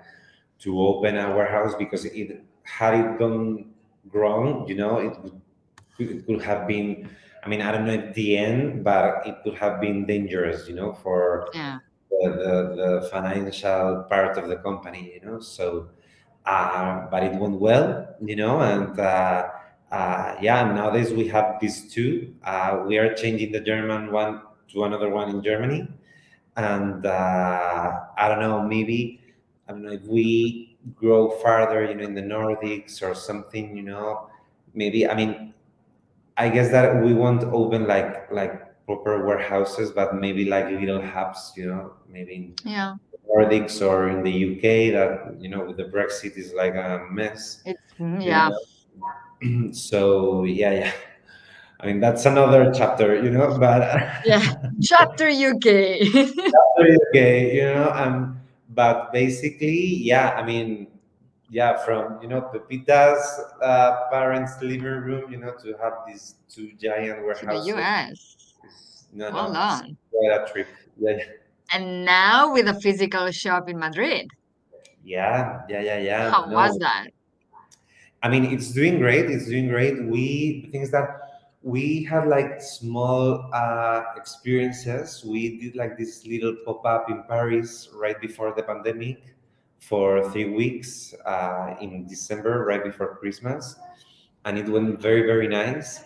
to 0.59 0.81
open 0.81 1.17
a 1.17 1.35
warehouse 1.35 1.75
because 1.79 2.05
it 2.05 2.45
had 2.63 2.95
it 2.95 3.19
gone 3.19 3.71
grown 4.09 4.67
you 4.67 4.75
know 4.75 4.99
it, 4.99 5.17
it 5.99 6.27
could 6.27 6.43
have 6.43 6.67
been 6.67 7.09
I 7.45 7.49
mean, 7.49 7.63
I 7.63 7.73
don't 7.73 7.87
know 7.87 7.95
at 7.95 8.15
the 8.15 8.37
end, 8.37 8.85
but 8.85 9.27
it 9.27 9.37
could 9.43 9.55
have 9.55 9.81
been 9.81 10.07
dangerous, 10.07 10.69
you 10.69 10.75
know, 10.75 10.93
for 10.93 11.49
yeah. 11.55 11.79
the, 12.11 12.29
the, 12.29 13.01
the, 13.01 13.09
financial 13.09 14.05
part 14.09 14.37
of 14.37 14.49
the 14.49 14.57
company, 14.57 15.15
you 15.15 15.27
know. 15.27 15.41
So, 15.41 15.89
uh, 16.45 17.07
but 17.11 17.23
it 17.23 17.35
went 17.35 17.61
well, 17.61 18.17
you 18.21 18.37
know, 18.37 18.61
and 18.61 18.99
uh, 18.99 19.49
uh, 19.91 20.37
yeah, 20.43 20.65
nowadays 20.73 21.13
we 21.13 21.29
have 21.29 21.59
these 21.61 21.93
two. 21.93 22.35
Uh, 22.45 22.85
we 22.87 22.99
are 22.99 23.15
changing 23.15 23.53
the 23.53 23.61
German 23.61 24.13
one 24.13 24.43
to 24.73 24.85
another 24.85 25.09
one 25.09 25.31
in 25.31 25.43
Germany. 25.43 25.89
And 26.57 27.07
uh, 27.07 28.01
I 28.17 28.29
don't 28.29 28.41
know, 28.41 28.63
maybe, 28.63 29.21
I 29.69 29.73
don't 29.73 29.83
know 29.83 29.93
if 29.93 30.03
we 30.03 30.77
grow 30.95 31.31
farther, 31.43 31.85
you 31.85 31.95
know, 31.95 32.05
in 32.05 32.15
the 32.15 32.23
Nordics 32.23 33.03
or 33.03 33.15
something, 33.15 33.77
you 33.77 33.83
know, 33.83 34.29
maybe, 34.75 35.09
I 35.09 35.15
mean, 35.15 35.55
I 36.37 36.49
guess 36.49 36.71
that 36.71 37.03
we 37.03 37.15
won't 37.15 37.45
open 37.45 37.87
like 37.87 38.31
like 38.31 38.87
proper 38.87 39.27
warehouses, 39.27 39.91
but 39.91 40.15
maybe 40.15 40.45
like 40.47 40.67
little 40.71 41.03
hubs, 41.03 41.53
you 41.57 41.67
know, 41.67 41.95
maybe 42.09 42.35
in 42.35 42.55
yeah. 42.65 42.95
Nordics 43.29 43.83
or 43.87 44.09
in 44.09 44.23
the 44.23 44.33
UK 44.53 44.95
that, 44.95 45.37
you 45.39 45.49
know, 45.49 45.65
with 45.65 45.77
the 45.77 45.85
Brexit 45.85 46.39
is 46.39 46.55
like 46.55 46.75
a 46.75 47.07
mess. 47.11 47.63
It's, 47.67 47.83
yeah. 47.99 48.51
so 49.73 50.45
yeah, 50.45 50.73
yeah. 50.73 50.93
I 51.81 51.87
mean, 51.87 52.01
that's 52.01 52.27
another 52.27 52.73
chapter, 52.75 53.23
you 53.23 53.31
know, 53.31 53.57
but 53.61 54.09
yeah, 54.25 54.55
chapter 54.83 55.29
UK. 55.29 55.63
chapter 56.13 56.85
UK, 56.85 57.53
you 57.55 57.63
know, 57.65 57.91
um, 57.95 58.41
but 58.71 59.13
basically, 59.13 59.97
yeah, 60.03 60.31
I 60.31 60.45
mean, 60.45 60.89
yeah, 61.51 61.77
from 61.79 62.21
you 62.21 62.29
know 62.29 62.43
Pepita's 62.43 63.41
uh, 63.63 64.09
parents' 64.11 64.61
living 64.61 64.83
room, 64.83 65.31
you 65.31 65.39
know, 65.39 65.55
to 65.63 65.75
have 65.81 65.93
these 66.07 66.35
two 66.49 66.73
giant 66.81 67.23
warehouses. 67.25 67.67
To 67.67 67.73
the 67.73 67.79
US. 67.79 68.55
No, 69.13 69.31
Hold 69.31 69.55
no, 69.55 69.61
on. 69.61 69.97
quite 70.13 70.41
a 70.43 70.53
trip. 70.53 70.69
Yeah, 70.99 71.19
And 71.73 72.05
now 72.05 72.53
with 72.53 72.69
a 72.69 72.75
physical 72.81 73.31
shop 73.31 73.69
in 73.69 73.79
Madrid. 73.79 74.29
yeah, 75.05 75.63
yeah, 75.69 75.81
yeah, 75.81 75.99
yeah. 75.99 76.31
How 76.31 76.45
no. 76.47 76.55
was 76.55 76.77
that? 76.79 77.07
I 78.23 78.29
mean, 78.29 78.45
it's 78.47 78.73
doing 78.73 78.99
great. 78.99 79.31
It's 79.31 79.47
doing 79.47 79.69
great. 79.69 80.05
We 80.05 80.69
things 80.73 80.91
that 80.91 81.09
we 81.63 82.05
had 82.05 82.29
like 82.29 82.63
small 82.63 83.51
uh, 83.53 84.03
experiences. 84.17 85.25
We 85.25 85.59
did 85.59 85.77
like 85.77 85.99
this 85.99 86.25
little 86.27 86.55
pop 86.65 86.85
up 86.85 87.11
in 87.11 87.25
Paris 87.25 87.89
right 87.93 88.21
before 88.21 88.55
the 88.55 88.63
pandemic 88.63 89.35
for 89.81 90.29
three 90.31 90.51
weeks 90.51 91.15
uh, 91.27 91.75
in 91.81 92.07
December, 92.07 92.65
right 92.65 92.83
before 92.83 93.17
Christmas, 93.17 93.77
and 94.45 94.59
it 94.59 94.69
went 94.69 95.01
very 95.01 95.23
very 95.23 95.49
nice. 95.49 96.01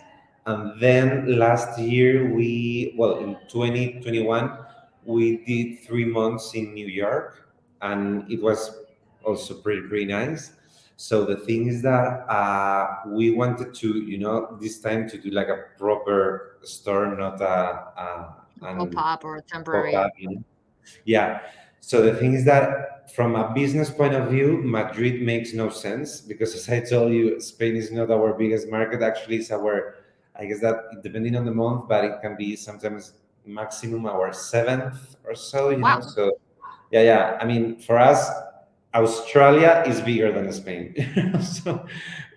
And 0.45 0.79
then 0.79 1.37
last 1.37 1.79
year 1.79 2.33
we 2.33 2.93
well 2.97 3.17
in 3.19 3.37
2021 3.47 4.57
we 5.05 5.37
did 5.45 5.79
three 5.85 6.05
months 6.05 6.53
in 6.55 6.73
New 6.73 6.87
York, 6.87 7.49
and 7.81 8.29
it 8.31 8.41
was 8.41 8.83
also 9.23 9.53
pretty 9.55 9.81
pretty 9.87 10.05
nice. 10.05 10.53
So 10.95 11.25
the 11.25 11.37
thing 11.37 11.67
is 11.67 11.81
that 11.81 12.29
uh, 12.29 13.01
we 13.07 13.31
wanted 13.31 13.73
to, 13.73 13.87
you 13.87 14.17
know, 14.19 14.57
this 14.61 14.79
time 14.79 15.09
to 15.09 15.17
do 15.17 15.31
like 15.31 15.47
a 15.47 15.65
proper 15.77 16.57
store, 16.61 17.15
not 17.15 17.41
a, 17.41 17.45
a 17.45 18.35
an 18.61 18.77
Pop-up 18.91 19.25
or 19.25 19.41
temporary. 19.41 19.91
You 20.17 20.29
know? 20.29 20.43
Yeah. 21.05 21.41
So 21.81 22.01
the 22.01 22.15
thing 22.15 22.33
is 22.33 22.45
that 22.45 23.11
from 23.13 23.35
a 23.35 23.53
business 23.53 23.89
point 23.89 24.13
of 24.13 24.29
view, 24.29 24.61
Madrid 24.63 25.21
makes 25.21 25.53
no 25.53 25.69
sense 25.69 26.21
because, 26.21 26.55
as 26.55 26.69
I 26.69 26.79
told 26.79 27.11
you, 27.11 27.41
Spain 27.41 27.75
is 27.75 27.91
not 27.91 28.09
our 28.09 28.33
biggest 28.33 28.69
market. 28.69 29.01
Actually, 29.01 29.37
it's 29.37 29.51
our, 29.51 29.95
I 30.39 30.45
guess 30.45 30.61
that 30.61 31.03
depending 31.03 31.35
on 31.35 31.43
the 31.43 31.51
month, 31.51 31.89
but 31.89 32.05
it 32.05 32.21
can 32.21 32.37
be 32.37 32.55
sometimes 32.55 33.13
maximum 33.45 34.05
our 34.05 34.31
seventh 34.31 35.17
or 35.25 35.35
so. 35.35 35.71
You 35.71 35.77
know. 35.77 35.83
Wow. 35.83 35.99
So 35.99 36.31
yeah, 36.91 37.01
yeah. 37.01 37.37
I 37.41 37.45
mean, 37.45 37.77
for 37.79 37.97
us, 37.97 38.29
Australia 38.95 39.83
is 39.87 40.01
bigger 40.01 40.31
than 40.31 40.51
Spain, 40.53 40.93
so 41.41 41.85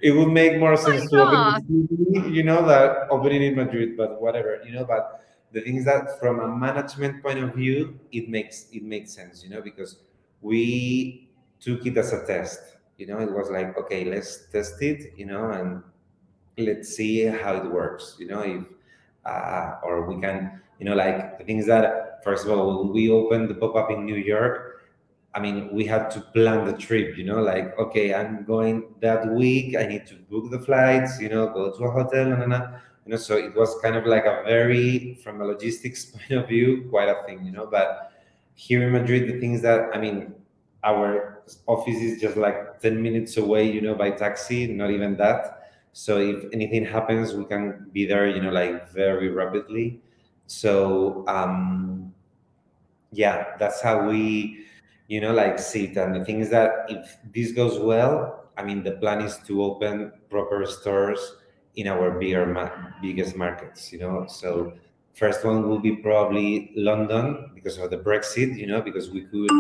it 0.01 0.13
would 0.13 0.29
make 0.29 0.59
more 0.59 0.73
My 0.73 0.77
sense 0.77 1.11
to 1.11 1.21
open 1.21 1.35
God. 1.35 1.69
in 1.69 1.89
Sydney, 1.89 2.31
you 2.31 2.43
know, 2.45 2.67
that 2.67 3.09
opening 3.11 3.43
in 3.43 3.57
Madrid. 3.57 3.97
But 3.97 4.21
whatever, 4.21 4.61
you 4.65 4.73
know. 4.73 4.85
But 4.85 5.23
the 5.53 5.61
thing 5.61 5.77
is 5.77 5.85
that 5.85 6.19
from 6.19 6.41
a 6.41 6.49
management 6.49 7.23
point 7.23 7.39
of 7.39 7.55
view, 7.55 7.99
it 8.13 8.29
makes 8.29 8.67
it 8.73 8.83
makes 8.83 9.13
sense, 9.13 9.45
you 9.45 9.51
know, 9.51 9.61
because 9.61 9.99
we 10.41 11.29
took 11.61 11.85
it 11.87 11.97
as 11.97 12.13
a 12.13 12.25
test. 12.27 12.61
You 12.97 13.07
know, 13.07 13.19
it 13.21 13.31
was 13.31 13.51
like, 13.51 13.77
okay, 13.77 14.05
let's 14.07 14.47
test 14.51 14.81
it, 14.81 15.13
you 15.19 15.27
know, 15.27 15.51
and 15.51 15.83
let's 16.59 16.97
see 16.97 17.25
how 17.25 17.55
it 17.55 17.71
works 17.71 18.17
you 18.19 18.27
know 18.27 18.41
if 18.41 18.65
uh, 19.25 19.75
or 19.83 20.07
we 20.07 20.21
can 20.21 20.61
you 20.79 20.87
know 20.87 20.95
like 20.95 21.39
the 21.39 21.45
things 21.45 21.67
that 21.67 22.23
first 22.25 22.47
of 22.47 22.51
all 22.59 22.89
we 22.93 23.11
opened 23.11 23.49
the 23.51 23.55
pop-up 23.55 23.91
in 23.91 24.05
new 24.07 24.17
york 24.17 24.66
i 25.37 25.41
mean 25.41 25.69
we 25.73 25.85
had 25.85 26.11
to 26.11 26.21
plan 26.35 26.65
the 26.65 26.73
trip 26.73 27.17
you 27.17 27.25
know 27.25 27.41
like 27.41 27.79
okay 27.79 28.15
i'm 28.15 28.45
going 28.45 28.83
that 29.01 29.27
week 29.33 29.77
i 29.77 29.87
need 29.87 30.07
to 30.07 30.15
book 30.31 30.51
the 30.51 30.59
flights 30.59 31.21
you 31.21 31.29
know 31.29 31.47
go 31.49 31.71
to 31.71 31.85
a 31.85 31.91
hotel 31.91 32.33
and 32.33 32.53
you 33.05 33.13
know 33.13 33.17
so 33.17 33.37
it 33.37 33.55
was 33.55 33.79
kind 33.83 33.95
of 33.95 34.05
like 34.07 34.25
a 34.25 34.43
very 34.45 35.15
from 35.23 35.41
a 35.41 35.45
logistics 35.45 36.05
point 36.13 36.33
of 36.33 36.49
view 36.49 36.87
quite 36.91 37.09
a 37.09 37.23
thing 37.27 37.45
you 37.45 37.53
know 37.53 37.67
but 37.67 38.13
here 38.55 38.83
in 38.87 38.93
madrid 38.93 39.29
the 39.33 39.39
things 39.39 39.63
that 39.63 39.89
i 39.95 39.99
mean 40.01 40.35
our 40.87 41.43
office 41.67 41.97
is 41.97 42.21
just 42.21 42.37
like 42.37 42.81
10 42.81 43.03
minutes 43.03 43.37
away 43.37 43.71
you 43.71 43.81
know 43.81 43.95
by 43.95 44.11
taxi 44.11 44.67
not 44.67 44.91
even 44.91 45.17
that. 45.17 45.71
So 45.93 46.19
if 46.19 46.45
anything 46.53 46.85
happens 46.85 47.35
we 47.35 47.45
can 47.45 47.89
be 47.93 48.07
there 48.07 48.29
you 48.29 48.41
know 48.41 48.51
like 48.51 48.91
very 48.91 49.31
rapidly. 49.31 50.01
So 50.47 51.25
um 51.27 52.13
yeah 53.13 53.57
that's 53.59 53.81
how 53.81 54.09
we 54.09 54.66
you 55.09 55.21
know 55.21 55.33
like 55.33 55.59
sit. 55.59 55.97
and 55.97 56.15
the 56.15 56.25
thing 56.25 56.41
is 56.41 56.51
that 56.51 56.71
if 56.89 57.17
this 57.33 57.53
goes 57.53 57.79
well 57.79 58.45
i 58.57 58.63
mean 58.63 58.83
the 58.83 58.93
plan 58.93 59.21
is 59.21 59.39
to 59.47 59.63
open 59.63 60.13
proper 60.31 60.65
stores 60.67 61.37
in 61.77 61.87
our 61.87 62.19
bigger 62.19 62.47
ma- 62.47 62.71
biggest 63.03 63.37
markets 63.37 63.93
you 63.93 63.99
know 63.99 64.27
so 64.27 64.73
first 65.15 65.45
one 65.45 65.69
will 65.69 65.79
be 65.79 65.97
probably 65.97 66.73
london 66.77 67.51
because 67.55 67.79
of 67.79 67.91
the 67.91 67.97
brexit 67.99 68.57
you 68.57 68.67
know 68.67 68.81
because 68.81 69.11
we 69.11 69.23
could 69.27 69.51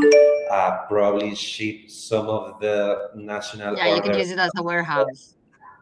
uh, 0.50 0.86
probably 0.88 1.34
ship 1.34 1.90
some 1.90 2.28
of 2.28 2.60
the 2.60 3.10
national 3.14 3.76
Yeah, 3.76 3.94
you 3.96 4.02
can 4.02 4.18
use 4.18 4.30
it 4.30 4.38
as 4.38 4.50
a 4.56 4.62
warehouse. 4.62 5.34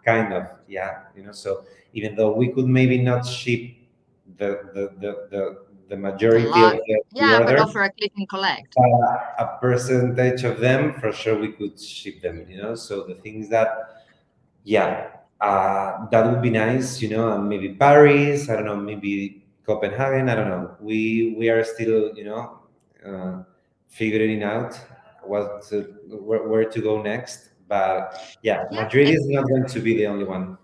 kind 0.05 0.33
of 0.33 0.45
yeah 0.69 1.05
you 1.17 1.23
know 1.23 1.33
so 1.33 1.65
even 1.93 2.15
though 2.17 2.33
we 2.33 2.53
could 2.53 2.67
maybe 2.67 2.99
not 2.99 3.25
ship 3.27 3.71
the 4.37 4.49
the 4.75 4.85
the 5.01 5.13
the, 5.31 5.65
the 5.89 5.97
majority 5.97 6.45
of 6.47 6.51
lot. 6.51 6.73
the, 6.87 7.03
the 7.13 7.21
Yeah, 7.21 7.39
but 7.39 7.49
orders 7.49 7.61
offer 7.61 7.83
a 7.85 7.91
click 7.91 8.13
and 8.17 8.29
collect. 8.29 8.75
uh, 8.79 9.45
a 9.45 9.59
percentage 9.61 10.45
of 10.45 10.59
them 10.61 10.95
for 11.01 11.13
sure 11.13 11.39
we 11.39 11.53
could 11.53 11.81
ship 11.81 12.23
them 12.23 12.47
you 12.49 12.61
know 12.61 12.75
so 12.75 13.05
the 13.05 13.15
things 13.17 13.49
that 13.51 13.69
yeah 14.65 15.09
uh, 15.41 16.07
that 16.11 16.25
would 16.31 16.41
be 16.43 16.51
nice 16.51 17.03
you 17.03 17.09
know 17.11 17.33
and 17.33 17.49
maybe 17.49 17.69
paris 17.75 18.49
i 18.49 18.55
don't 18.57 18.65
know 18.65 18.77
maybe 18.77 19.45
copenhagen 19.67 20.29
i 20.29 20.35
don't 20.35 20.49
know 20.49 20.75
we 20.81 21.35
we 21.39 21.49
are 21.51 21.63
still 21.65 22.17
you 22.17 22.25
know 22.25 22.61
uh, 23.07 23.43
figuring 23.89 24.43
out 24.43 24.79
what 25.23 25.63
to, 25.69 25.83
where, 26.09 26.47
where 26.49 26.65
to 26.65 26.81
go 26.81 27.03
next 27.03 27.51
but 27.69 28.19
yeah 28.43 28.65
Yeah, 28.71 28.83
madrid 28.83 29.09
is 29.11 29.27
not 29.29 29.45
going 29.49 29.67
to 29.67 29.81
be 29.81 29.97
the 29.97 30.07
only 30.07 30.25
one 30.25 30.57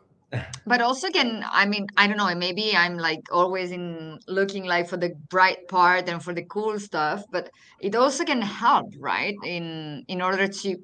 but 0.67 0.81
also 0.81 1.11
can 1.11 1.45
I 1.51 1.67
mean 1.67 1.87
I 1.97 2.07
don't 2.07 2.17
know 2.17 2.35
maybe 2.35 2.77
I'm 2.77 2.97
like 2.97 3.23
always 3.33 3.71
in 3.73 4.19
looking 4.29 4.65
like 4.65 4.89
for 4.89 4.97
the 4.97 5.11
bright 5.29 5.69
part 5.69 6.09
and 6.09 6.23
for 6.23 6.35
the 6.35 6.45
cool 6.45 6.79
stuff, 6.79 7.25
but 7.31 7.51
it 7.81 7.95
also 7.95 8.25
can 8.25 8.43
help, 8.43 8.95
right? 8.99 9.37
In 9.43 10.05
in 10.09 10.23
order 10.23 10.47
to 10.49 10.77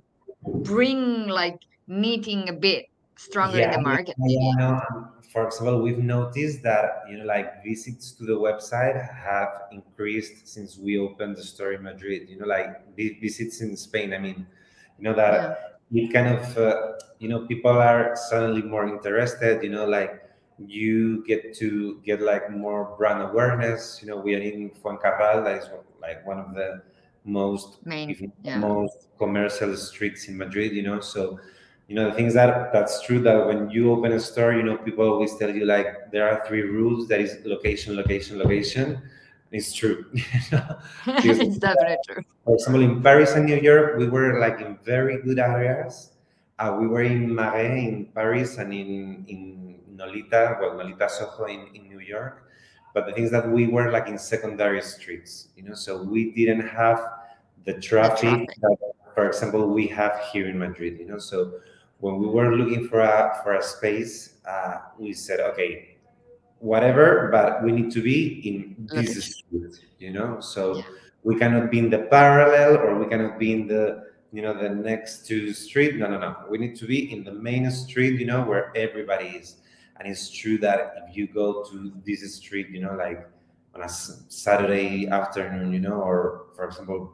bring 0.64 1.28
like 1.28 1.58
knitting 1.86 2.48
a 2.48 2.52
bit 2.54 2.86
stronger 3.16 3.60
in 3.60 3.70
the 3.70 3.78
market, 3.78 4.16
yeah. 4.26 4.80
for 5.32 5.46
example, 5.46 5.82
we've 5.82 5.98
noticed 5.98 6.62
that 6.62 7.02
you 7.08 7.18
know, 7.18 7.24
like 7.24 7.62
visits 7.62 8.12
to 8.12 8.24
the 8.24 8.32
website 8.36 8.96
have 9.14 9.62
increased 9.72 10.48
since 10.48 10.78
we 10.78 10.98
opened 10.98 11.36
the 11.36 11.42
store 11.42 11.72
in 11.72 11.82
Madrid. 11.82 12.28
You 12.28 12.38
know, 12.38 12.46
like 12.46 12.94
vi- 12.96 13.18
visits 13.20 13.60
in 13.60 13.76
Spain. 13.76 14.12
I 14.12 14.18
mean, 14.18 14.46
you 14.98 15.04
know 15.04 15.14
Yeah, 15.26 15.54
that 15.54 15.75
it 15.92 16.12
kind 16.12 16.28
of 16.28 16.58
uh, 16.58 16.92
you 17.18 17.28
know 17.28 17.46
people 17.46 17.70
are 17.70 18.16
suddenly 18.16 18.62
more 18.62 18.86
interested. 18.88 19.62
You 19.62 19.70
know, 19.70 19.86
like 19.86 20.22
you 20.58 21.24
get 21.26 21.54
to 21.56 22.00
get 22.04 22.20
like 22.20 22.50
more 22.50 22.94
brand 22.98 23.22
awareness. 23.22 24.00
You 24.02 24.08
know, 24.08 24.16
we 24.16 24.34
are 24.34 24.40
in 24.40 24.70
Fuencarral, 24.70 25.44
that 25.44 25.62
is 25.62 25.68
like 26.00 26.26
one 26.26 26.38
of 26.38 26.54
the 26.54 26.82
most, 27.24 27.84
main. 27.84 28.32
Yeah. 28.42 28.58
most 28.58 29.08
commercial 29.18 29.76
streets 29.76 30.28
in 30.28 30.36
Madrid. 30.36 30.72
You 30.72 30.82
know, 30.82 31.00
so 31.00 31.38
you 31.88 31.94
know 31.94 32.10
the 32.10 32.16
things 32.16 32.34
that 32.34 32.72
that's 32.72 33.02
true 33.02 33.20
that 33.20 33.46
when 33.46 33.70
you 33.70 33.92
open 33.92 34.12
a 34.12 34.18
store 34.20 34.52
you 34.52 34.62
know 34.62 34.76
people 34.76 35.08
always 35.08 35.36
tell 35.36 35.50
you 35.50 35.64
like 35.64 36.10
there 36.10 36.28
are 36.28 36.44
three 36.46 36.62
rules 36.62 37.06
that 37.06 37.20
is 37.20 37.38
location 37.44 37.94
location 37.94 38.38
location 38.38 39.00
it's 39.56 39.72
true. 39.72 40.04
It's 41.24 41.58
definitely 41.58 41.98
true. 42.06 42.22
for 42.44 42.54
example 42.54 42.82
in 42.82 43.02
paris 43.02 43.32
and 43.34 43.46
new 43.46 43.56
york 43.58 43.96
we 43.98 44.06
were 44.08 44.38
like 44.38 44.60
in 44.60 44.78
very 44.84 45.22
good 45.22 45.38
areas. 45.38 46.12
Uh, 46.58 46.76
we 46.80 46.86
were 46.86 47.02
in 47.02 47.34
marais 47.34 47.84
in 47.88 48.06
paris 48.14 48.56
and 48.58 48.72
in 48.72 49.24
in 49.28 49.40
nolita 49.96 50.56
well 50.60 50.72
nolita 50.78 51.08
soho 51.10 51.44
in, 51.46 51.68
in 51.74 51.88
new 51.88 52.00
york. 52.00 52.44
But 52.94 53.04
the 53.06 53.12
things 53.12 53.30
that 53.30 53.44
we 53.48 53.66
were 53.68 53.90
like 53.92 54.08
in 54.08 54.18
secondary 54.18 54.80
streets 54.82 55.48
you 55.56 55.62
know? 55.64 55.74
So 55.74 56.02
we 56.02 56.32
didn't 56.32 56.66
have 56.68 57.00
the 57.64 57.74
The 57.74 57.80
traffic 57.80 58.20
traffic. 58.20 58.50
that 58.62 58.76
for 59.14 59.26
example 59.28 59.68
we 59.68 59.86
have 59.88 60.14
here 60.32 60.48
in 60.48 60.58
madrid 60.58 60.98
you 61.00 61.06
know? 61.06 61.18
So 61.18 61.60
when 61.98 62.18
we 62.20 62.26
were 62.28 62.54
looking 62.56 62.88
for 62.88 63.00
a 63.00 63.40
for 63.42 63.54
a 63.56 63.62
space, 63.62 64.36
uh, 64.46 64.78
we 65.00 65.12
said, 65.14 65.40
okay, 65.40 65.95
whatever, 66.66 67.28
but 67.30 67.62
we 67.62 67.70
need 67.72 67.90
to 67.92 68.02
be 68.02 68.42
in 68.48 68.88
this 68.92 69.36
street, 69.36 69.80
you 69.98 70.12
know. 70.12 70.34
Yeah. 70.34 70.40
So 70.40 70.82
we 71.22 71.36
cannot 71.36 71.70
be 71.70 71.78
in 71.78 71.90
the 71.90 72.02
parallel, 72.10 72.76
or 72.76 72.98
we 72.98 73.06
cannot 73.06 73.38
be 73.38 73.52
in 73.52 73.66
the 73.68 74.04
you 74.32 74.42
know 74.42 74.52
the 74.52 74.68
next 74.68 75.26
to 75.28 75.52
street. 75.52 75.96
No, 75.96 76.08
no, 76.08 76.18
no. 76.18 76.36
We 76.50 76.58
need 76.58 76.76
to 76.76 76.86
be 76.86 77.12
in 77.12 77.24
the 77.24 77.32
main 77.32 77.70
street, 77.70 78.18
you 78.20 78.26
know, 78.26 78.42
where 78.44 78.72
everybody 78.76 79.28
is. 79.40 79.56
And 79.98 80.06
it's 80.08 80.28
true 80.28 80.58
that 80.58 80.94
if 81.08 81.16
you 81.16 81.26
go 81.26 81.64
to 81.70 81.92
this 82.04 82.20
street, 82.34 82.68
you 82.68 82.80
know, 82.80 82.94
like 82.94 83.26
on 83.74 83.82
a 83.82 83.88
Saturday 83.88 85.08
afternoon, 85.08 85.72
you 85.72 85.80
know, 85.80 86.02
or 86.02 86.46
for 86.54 86.64
example, 86.64 87.12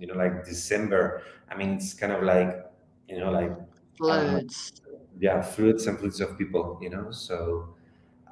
you 0.00 0.06
know, 0.08 0.14
like 0.14 0.44
December, 0.44 1.22
I 1.50 1.56
mean, 1.56 1.74
it's 1.74 1.94
kind 1.94 2.12
of 2.12 2.22
like 2.22 2.64
you 3.08 3.20
know, 3.20 3.30
like 3.30 3.52
Floods. 3.96 4.80
yeah, 5.20 5.40
fruits 5.40 5.86
and 5.86 5.98
fruits 5.98 6.20
of 6.20 6.36
people, 6.36 6.78
you 6.82 6.90
know. 6.90 7.10
So 7.10 7.73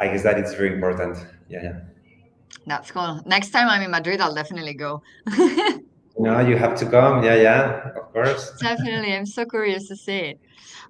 I 0.02 0.08
guess 0.08 0.24
that 0.24 0.36
is 0.38 0.52
very 0.54 0.74
important. 0.74 1.16
Yeah, 1.48 1.62
yeah. 1.62 1.80
That's 2.66 2.90
cool. 2.90 3.22
Next 3.24 3.50
time 3.50 3.68
I'm 3.68 3.82
in 3.82 3.90
Madrid, 3.92 4.20
I'll 4.20 4.34
definitely 4.34 4.74
go. 4.74 5.02
No, 6.18 6.40
you 6.40 6.56
have 6.56 6.76
to 6.78 6.86
come. 6.86 7.24
Yeah, 7.24 7.36
yeah, 7.36 7.90
of 7.96 8.12
course. 8.12 8.50
Definitely. 8.60 9.14
I'm 9.14 9.26
so 9.26 9.44
curious 9.44 9.88
to 9.88 9.96
see 9.96 10.18
it. 10.18 10.38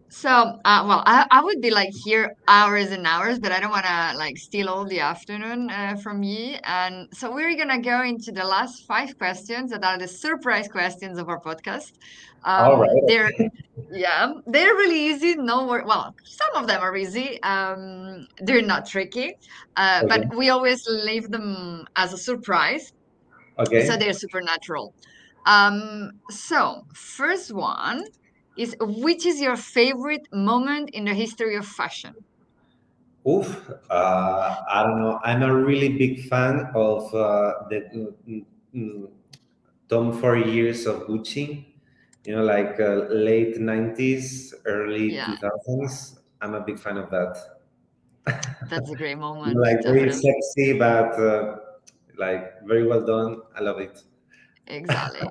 So, 0.08 0.28
uh, 0.30 0.84
well, 0.86 1.02
I, 1.06 1.26
I 1.30 1.42
would 1.42 1.60
be 1.62 1.70
like 1.70 1.90
here 2.04 2.34
hours 2.46 2.90
and 2.90 3.06
hours, 3.06 3.38
but 3.38 3.50
I 3.50 3.60
don't 3.60 3.70
want 3.70 3.86
to 3.86 4.12
like 4.18 4.36
steal 4.36 4.68
all 4.68 4.84
the 4.84 5.00
afternoon 5.00 5.70
uh, 5.70 5.96
from 6.02 6.22
you. 6.22 6.56
And 6.64 7.08
so 7.14 7.32
we're 7.32 7.56
gonna 7.56 7.80
go 7.80 8.02
into 8.02 8.30
the 8.30 8.44
last 8.44 8.84
five 8.86 9.16
questions 9.16 9.70
that 9.70 9.82
are 9.84 9.98
the 9.98 10.08
surprise 10.08 10.68
questions 10.68 11.18
of 11.18 11.28
our 11.28 11.40
podcast. 11.40 11.92
All 12.44 12.74
Um, 12.74 12.80
right. 12.80 13.02
they're 13.06 13.30
yeah, 13.90 14.32
they're 14.46 14.74
really 14.74 15.00
easy. 15.06 15.34
No 15.36 15.66
Well, 15.66 16.14
some 16.24 16.62
of 16.62 16.66
them 16.66 16.82
are 16.82 16.96
easy. 16.96 17.42
Um, 17.42 18.26
they're 18.38 18.62
not 18.62 18.86
tricky, 18.86 19.34
uh, 19.76 20.06
but 20.08 20.34
we 20.36 20.50
always 20.50 20.86
leave 20.88 21.30
them 21.30 21.86
as 21.96 22.12
a 22.12 22.18
surprise, 22.18 22.92
Okay. 23.58 23.86
so 23.86 23.96
they're 23.96 24.12
supernatural. 24.12 24.94
Um, 25.46 26.10
so 26.30 26.82
first 26.94 27.52
one 27.52 28.04
is 28.56 28.76
which 28.80 29.26
is 29.26 29.40
your 29.40 29.56
favorite 29.56 30.26
moment 30.32 30.90
in 30.92 31.04
the 31.06 31.14
history 31.14 31.56
of 31.56 31.66
fashion? 31.66 32.14
Oof, 33.28 33.70
uh, 33.88 34.56
I 34.68 34.82
don't 34.82 34.98
know. 35.00 35.20
I'm 35.22 35.42
a 35.42 35.54
really 35.54 35.96
big 35.96 36.28
fan 36.28 36.72
of 36.74 37.14
uh, 37.14 37.68
the 37.70 37.86
mm, 37.94 38.44
mm, 38.74 39.10
Tom 39.88 40.12
Ford 40.20 40.46
years 40.46 40.86
of 40.86 41.02
Gucci. 41.08 41.66
You 42.24 42.36
know, 42.36 42.44
like 42.44 42.80
uh, 42.80 43.06
late 43.10 43.58
'90s, 43.60 44.54
early 44.66 45.20
Yeah, 45.20 45.26
2000s. 45.26 46.20
I'm 46.40 46.54
a 46.54 46.60
big 46.62 46.78
fan 46.80 46.98
of 46.98 47.10
that. 47.10 47.38
that's 48.62 48.90
a 48.90 48.96
great 48.96 49.16
moment, 49.18 49.64
like 49.64 49.78
very 49.86 50.10
sexy, 50.10 50.78
but 50.78 51.12
uh, 51.18 51.56
like 52.16 52.62
very 52.64 52.86
well 52.86 53.04
done. 53.04 53.42
I 53.54 53.60
love 53.60 53.80
it. 53.80 54.02
Exactly. 54.66 55.28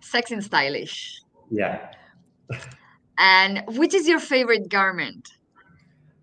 Sexy 0.00 0.34
and 0.34 0.44
stylish. 0.44 1.20
Yeah. 1.50 1.90
And 3.18 3.62
which 3.68 3.94
is 3.94 4.08
your 4.08 4.18
favorite 4.20 4.68
garment? 4.68 5.28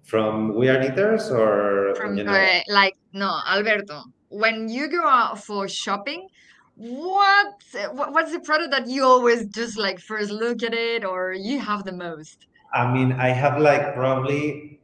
From 0.03 0.55
We 0.55 0.67
Are 0.67 0.79
Knitters 0.79 1.29
or 1.31 1.95
From 1.95 2.17
general? 2.17 2.35
uh, 2.35 2.59
like 2.67 2.97
no, 3.13 3.39
Alberto, 3.47 4.03
when 4.29 4.67
you 4.67 4.89
go 4.89 5.05
out 5.07 5.41
for 5.41 5.67
shopping, 5.69 6.27
what 6.75 7.53
what- 7.93 8.11
what's 8.11 8.31
the 8.33 8.39
product 8.41 8.71
that 8.71 8.87
you 8.87 9.03
always 9.05 9.45
just 9.47 9.77
like 9.77 9.99
first 9.99 10.31
look 10.31 10.63
at 10.63 10.73
it 10.73 11.05
or 11.05 11.31
you 11.31 11.59
have 11.59 11.85
the 11.85 11.93
most? 11.93 12.47
I 12.73 12.91
mean, 12.91 13.13
I 13.13 13.29
have 13.29 13.59
like 13.61 13.93
probably 13.93 14.79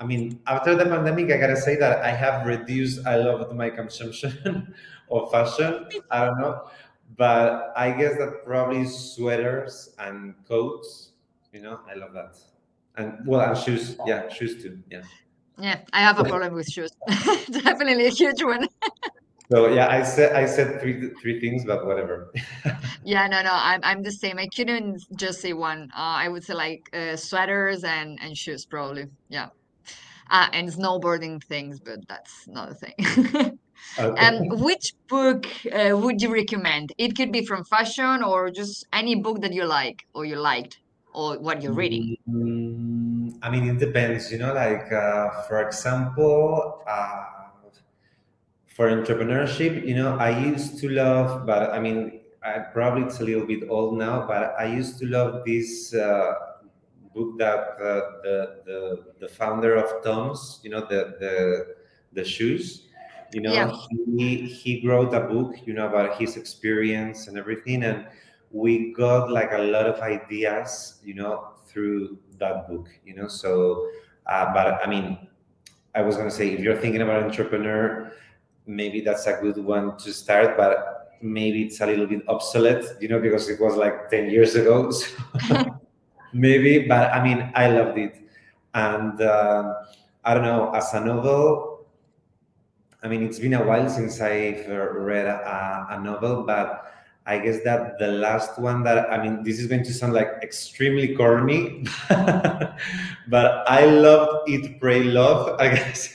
I 0.00 0.04
mean, 0.06 0.40
after 0.46 0.74
the 0.76 0.86
pandemic, 0.86 1.30
I 1.32 1.38
gotta 1.38 1.56
say 1.56 1.74
that 1.76 2.02
I 2.04 2.10
have 2.10 2.46
reduced 2.46 3.00
a 3.06 3.18
lot 3.18 3.40
of 3.40 3.54
my 3.56 3.68
consumption 3.70 4.74
of 5.10 5.30
fashion. 5.30 5.86
I 6.10 6.24
don't 6.24 6.38
know, 6.38 6.68
but 7.16 7.72
I 7.76 7.90
guess 7.90 8.16
that 8.18 8.44
probably 8.44 8.84
sweaters 8.84 9.94
and 9.98 10.34
coats. 10.46 11.12
You 11.52 11.62
know, 11.62 11.80
I 11.90 11.94
love 11.94 12.12
that, 12.12 12.36
and 12.96 13.26
well, 13.26 13.40
and 13.40 13.56
shoes. 13.56 13.96
Yeah, 14.06 14.28
shoes 14.28 14.62
too. 14.62 14.82
Yeah. 14.90 15.02
Yeah, 15.60 15.80
I 15.92 16.02
have 16.02 16.20
a 16.20 16.24
problem 16.24 16.54
with 16.54 16.68
shoes. 16.70 16.90
Definitely 17.50 18.06
a 18.06 18.10
huge 18.10 18.44
one. 18.44 18.68
So 19.50 19.68
yeah, 19.68 19.88
I 19.88 20.02
said 20.02 20.36
I 20.36 20.46
said 20.46 20.80
three 20.80 21.10
three 21.20 21.40
things, 21.40 21.64
but 21.64 21.86
whatever. 21.86 22.32
Yeah, 23.04 23.26
no, 23.26 23.42
no, 23.42 23.52
I'm 23.52 23.80
I'm 23.82 24.02
the 24.02 24.12
same. 24.12 24.38
I 24.38 24.48
couldn't 24.54 25.02
just 25.16 25.40
say 25.40 25.54
one. 25.54 25.88
Uh, 25.96 26.18
I 26.24 26.28
would 26.28 26.44
say 26.44 26.52
like 26.52 26.90
uh, 26.92 27.16
sweaters 27.16 27.82
and 27.82 28.18
and 28.20 28.36
shoes 28.36 28.66
probably. 28.66 29.06
Yeah. 29.30 29.48
Uh, 30.30 30.48
and 30.52 30.68
snowboarding 30.68 31.42
things, 31.42 31.80
but 31.80 32.06
that's 32.06 32.46
not 32.46 32.70
a 32.70 32.74
thing. 32.74 33.58
Um, 33.98 34.48
which 34.48 34.92
book 35.08 35.46
uh, 35.72 35.96
would 35.96 36.22
you 36.22 36.32
recommend? 36.32 36.92
It 36.98 37.16
could 37.16 37.32
be 37.32 37.44
from 37.44 37.64
fashion 37.64 38.22
or 38.22 38.50
just 38.50 38.86
any 38.92 39.14
book 39.16 39.40
that 39.40 39.52
you 39.52 39.64
like 39.64 40.04
or 40.14 40.24
you 40.24 40.36
liked 40.36 40.78
or 41.12 41.38
what 41.38 41.62
you're 41.62 41.72
reading. 41.72 42.16
Mm, 42.28 43.38
I 43.42 43.50
mean, 43.50 43.68
it 43.68 43.78
depends. 43.78 44.30
You 44.30 44.38
know, 44.38 44.54
like 44.54 44.92
uh, 44.92 45.42
for 45.42 45.66
example. 45.66 46.82
Uh, 46.86 47.24
for 48.66 48.90
entrepreneurship, 48.90 49.84
you 49.86 49.94
know, 49.94 50.16
I 50.18 50.30
used 50.38 50.78
to 50.78 50.88
love, 50.88 51.44
but 51.46 51.70
I 51.70 51.80
mean, 51.80 52.20
I 52.42 52.60
probably 52.60 53.02
it's 53.04 53.20
a 53.20 53.24
little 53.24 53.46
bit 53.46 53.68
old 53.68 53.98
now, 53.98 54.26
but 54.26 54.54
I 54.58 54.66
used 54.66 54.98
to 55.00 55.06
love 55.06 55.44
this 55.44 55.92
uh, 55.92 56.34
book 57.12 57.38
that 57.38 57.58
uh, 57.58 58.22
the 58.22 58.62
the 58.64 59.04
the 59.20 59.28
founder 59.28 59.74
of 59.74 60.04
Tom's, 60.04 60.60
you 60.62 60.70
know, 60.70 60.80
the 60.80 61.16
the 61.18 61.76
the 62.12 62.24
shoes, 62.24 62.87
you 63.32 63.40
Yeah, 63.46 63.66
know, 63.66 63.78
he 64.16 64.46
he 64.46 64.86
wrote 64.86 65.12
a 65.14 65.20
book, 65.20 65.54
you 65.66 65.74
know, 65.74 65.86
about 65.88 66.18
his 66.20 66.36
experience 66.36 67.26
and 67.28 67.36
everything, 67.38 67.82
and 67.84 68.06
we 68.50 68.92
got 68.92 69.30
like 69.30 69.52
a 69.52 69.58
lot 69.58 69.86
of 69.86 70.00
ideas, 70.00 71.00
you 71.04 71.14
know, 71.14 71.48
through 71.66 72.18
that 72.38 72.68
book, 72.68 72.88
you 73.04 73.14
know. 73.14 73.28
So, 73.28 73.86
uh, 74.26 74.52
but 74.52 74.80
I 74.84 74.88
mean, 74.88 75.18
I 75.94 76.02
was 76.02 76.16
gonna 76.16 76.30
say, 76.30 76.48
if 76.50 76.60
you're 76.60 76.76
thinking 76.76 77.02
about 77.02 77.22
entrepreneur 77.22 78.12
maybe 78.66 79.00
that's 79.00 79.26
a 79.26 79.32
good 79.40 79.56
one 79.58 79.96
to 79.98 80.12
start, 80.12 80.56
but 80.56 81.16
maybe 81.20 81.62
it's 81.64 81.80
a 81.80 81.86
little 81.86 82.06
bit 82.06 82.22
obsolete, 82.28 82.84
you 83.00 83.08
know, 83.08 83.20
because 83.20 83.48
it 83.48 83.60
was 83.60 83.76
like 83.76 84.08
10 84.10 84.30
years 84.30 84.54
ago. 84.54 84.90
So 84.90 85.14
maybe, 86.32 86.86
but 86.86 87.12
I 87.12 87.22
mean, 87.22 87.50
I 87.54 87.68
loved 87.68 87.98
it. 87.98 88.16
And 88.74 89.20
uh, 89.20 89.74
I 90.24 90.34
don't 90.34 90.42
know, 90.42 90.70
as 90.74 90.92
a 90.94 91.00
novel, 91.04 91.67
I 93.02 93.08
mean, 93.08 93.22
it's 93.22 93.38
been 93.38 93.54
a 93.54 93.64
while 93.64 93.88
since 93.88 94.20
I've 94.20 94.68
uh, 94.68 94.90
read 94.92 95.26
a, 95.26 95.86
a 95.90 96.00
novel, 96.00 96.42
but 96.42 96.92
I 97.26 97.38
guess 97.38 97.62
that 97.62 97.98
the 97.98 98.08
last 98.08 98.58
one 98.58 98.82
that, 98.84 99.12
I 99.12 99.22
mean, 99.22 99.44
this 99.44 99.60
is 99.60 99.66
going 99.66 99.84
to 99.84 99.92
sound 99.92 100.14
like 100.14 100.28
extremely 100.42 101.14
corny, 101.14 101.84
but 102.08 103.64
I 103.68 103.84
loved 103.84 104.48
Eat, 104.48 104.80
Pray, 104.80 105.04
Love, 105.04 105.56
I 105.60 105.68
guess. 105.74 106.14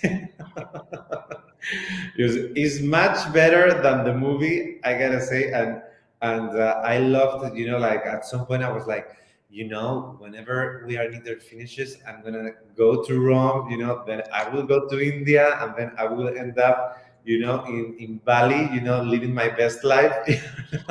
It's 2.17 2.81
much 2.81 3.31
better 3.31 3.81
than 3.81 4.03
the 4.03 4.13
movie, 4.13 4.79
I 4.84 4.93
gotta 4.97 5.21
say, 5.21 5.51
and 5.51 5.81
and 6.21 6.49
uh, 6.49 6.81
I 6.84 6.97
loved. 6.97 7.55
You 7.55 7.67
know, 7.71 7.77
like 7.77 8.05
at 8.05 8.25
some 8.25 8.45
point 8.45 8.63
I 8.63 8.71
was 8.71 8.88
like, 8.88 9.15
you 9.54 9.70
know, 9.70 10.16
whenever 10.18 10.84
We 10.88 10.97
Are 10.97 11.08
Knitters 11.08 11.43
finishes, 11.43 11.97
I'm 12.08 12.24
gonna 12.24 12.51
go 12.76 13.04
to 13.04 13.20
Rome. 13.22 13.70
You 13.70 13.78
know, 13.78 14.04
then 14.06 14.24
I 14.34 14.49
will 14.49 14.64
go 14.64 14.89
to 14.89 14.99
India, 14.99 15.62
and 15.62 15.76
then 15.78 15.91
I 15.95 16.06
will 16.06 16.28
end 16.28 16.58
up, 16.58 16.97
you 17.24 17.39
know, 17.39 17.64
in 17.66 17.95
in 17.99 18.18
Bali. 18.26 18.68
You 18.74 18.82
know, 18.82 19.04
living 19.04 19.32
my 19.32 19.49
best 19.49 19.84
life. 19.84 20.12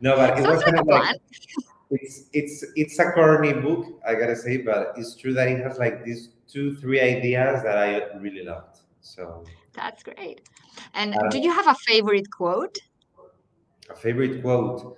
no, 0.00 0.18
but 0.18 0.36
it 0.36 0.42
sounds 0.42 0.46
was 0.46 0.64
kind 0.64 0.80
of 0.80 0.86
like 0.88 1.20
it's 1.90 2.26
it's 2.32 2.64
it's 2.74 2.98
a 2.98 3.12
corny 3.12 3.52
book, 3.52 4.02
I 4.04 4.14
gotta 4.14 4.34
say, 4.34 4.56
but 4.58 4.92
it's 4.96 5.14
true 5.14 5.32
that 5.34 5.46
it 5.46 5.62
has 5.62 5.78
like 5.78 6.04
these 6.04 6.30
two, 6.48 6.74
three 6.76 7.00
ideas 7.00 7.62
that 7.62 7.78
I 7.78 8.18
really 8.18 8.42
loved. 8.42 8.82
So. 9.00 9.44
That's 9.74 10.02
great. 10.02 10.40
And 10.94 11.14
do 11.30 11.38
uh, 11.38 11.42
you 11.42 11.52
have 11.52 11.66
a 11.66 11.74
favorite 11.74 12.30
quote? 12.30 12.78
A 13.90 13.94
favorite 13.94 14.40
quote, 14.42 14.96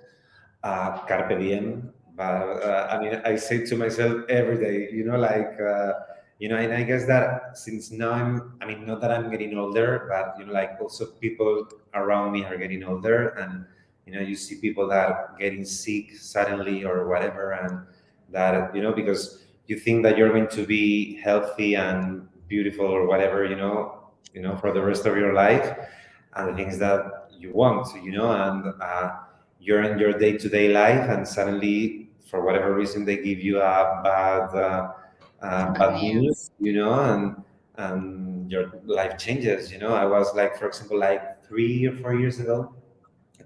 uh, 0.63 0.99
carpe 1.05 1.37
diem. 1.39 1.93
But 2.17 2.65
uh, 2.65 2.87
I 2.89 2.99
mean, 2.99 3.21
I 3.23 3.35
say 3.35 3.63
to 3.67 3.77
myself 3.77 4.25
every 4.27 4.57
day, 4.57 4.89
you 4.91 5.05
know, 5.05 5.17
like, 5.17 5.53
uh, 5.61 5.93
you 6.39 6.49
know, 6.49 6.57
and 6.57 6.73
I 6.73 6.81
guess 6.81 7.05
that 7.05 7.55
since 7.55 7.91
now 7.91 8.11
I'm, 8.11 8.57
I 8.59 8.65
mean, 8.65 8.87
not 8.87 9.01
that 9.01 9.11
I'm 9.11 9.29
getting 9.29 9.55
older, 9.55 10.07
but, 10.09 10.33
you 10.39 10.45
know, 10.45 10.53
like 10.53 10.81
also 10.81 11.05
people 11.21 11.67
around 11.93 12.31
me 12.31 12.43
are 12.43 12.57
getting 12.57 12.83
older 12.83 13.29
and, 13.37 13.65
you 14.07 14.13
know, 14.13 14.21
you 14.21 14.35
see 14.35 14.55
people 14.55 14.87
that 14.89 15.09
are 15.09 15.35
getting 15.39 15.63
sick 15.63 16.15
suddenly 16.17 16.83
or 16.83 17.07
whatever. 17.07 17.51
And 17.51 17.85
that, 18.31 18.75
you 18.75 18.81
know, 18.81 18.93
because 18.93 19.45
you 19.67 19.77
think 19.77 20.01
that 20.03 20.17
you're 20.17 20.29
going 20.29 20.47
to 20.49 20.65
be 20.65 21.21
healthy 21.21 21.75
and 21.75 22.27
beautiful 22.47 22.85
or 22.85 23.05
whatever, 23.05 23.45
you 23.45 23.55
know, 23.55 24.09
you 24.33 24.41
know, 24.41 24.57
for 24.57 24.71
the 24.73 24.81
rest 24.81 25.05
of 25.05 25.17
your 25.17 25.33
life 25.33 25.77
and 26.35 26.49
the 26.49 26.55
things 26.55 26.79
that 26.79 27.29
you 27.37 27.51
want, 27.53 27.87
you 28.03 28.11
know, 28.11 28.31
and 28.31 28.73
uh, 28.81 29.17
you're 29.59 29.83
in 29.83 29.97
your 29.99 30.13
day-to-day 30.13 30.69
life, 30.69 31.09
and 31.09 31.27
suddenly, 31.27 32.06
for 32.29 32.43
whatever 32.45 32.73
reason, 32.73 33.05
they 33.05 33.17
give 33.17 33.39
you 33.39 33.59
a 33.61 34.01
bad 34.03 34.49
uh, 34.55 34.91
uh, 35.41 35.73
Bad 35.73 36.01
news, 36.01 36.51
you 36.59 36.73
know, 36.73 36.93
and 36.93 37.35
and 37.77 38.51
your 38.51 38.71
life 38.85 39.17
changes. 39.17 39.71
You 39.71 39.77
know, 39.79 39.93
I 39.93 40.05
was 40.05 40.33
like, 40.35 40.57
for 40.57 40.67
example, 40.67 40.99
like 40.99 41.43
three 41.45 41.85
or 41.85 41.95
four 41.97 42.15
years 42.15 42.39
ago, 42.39 42.73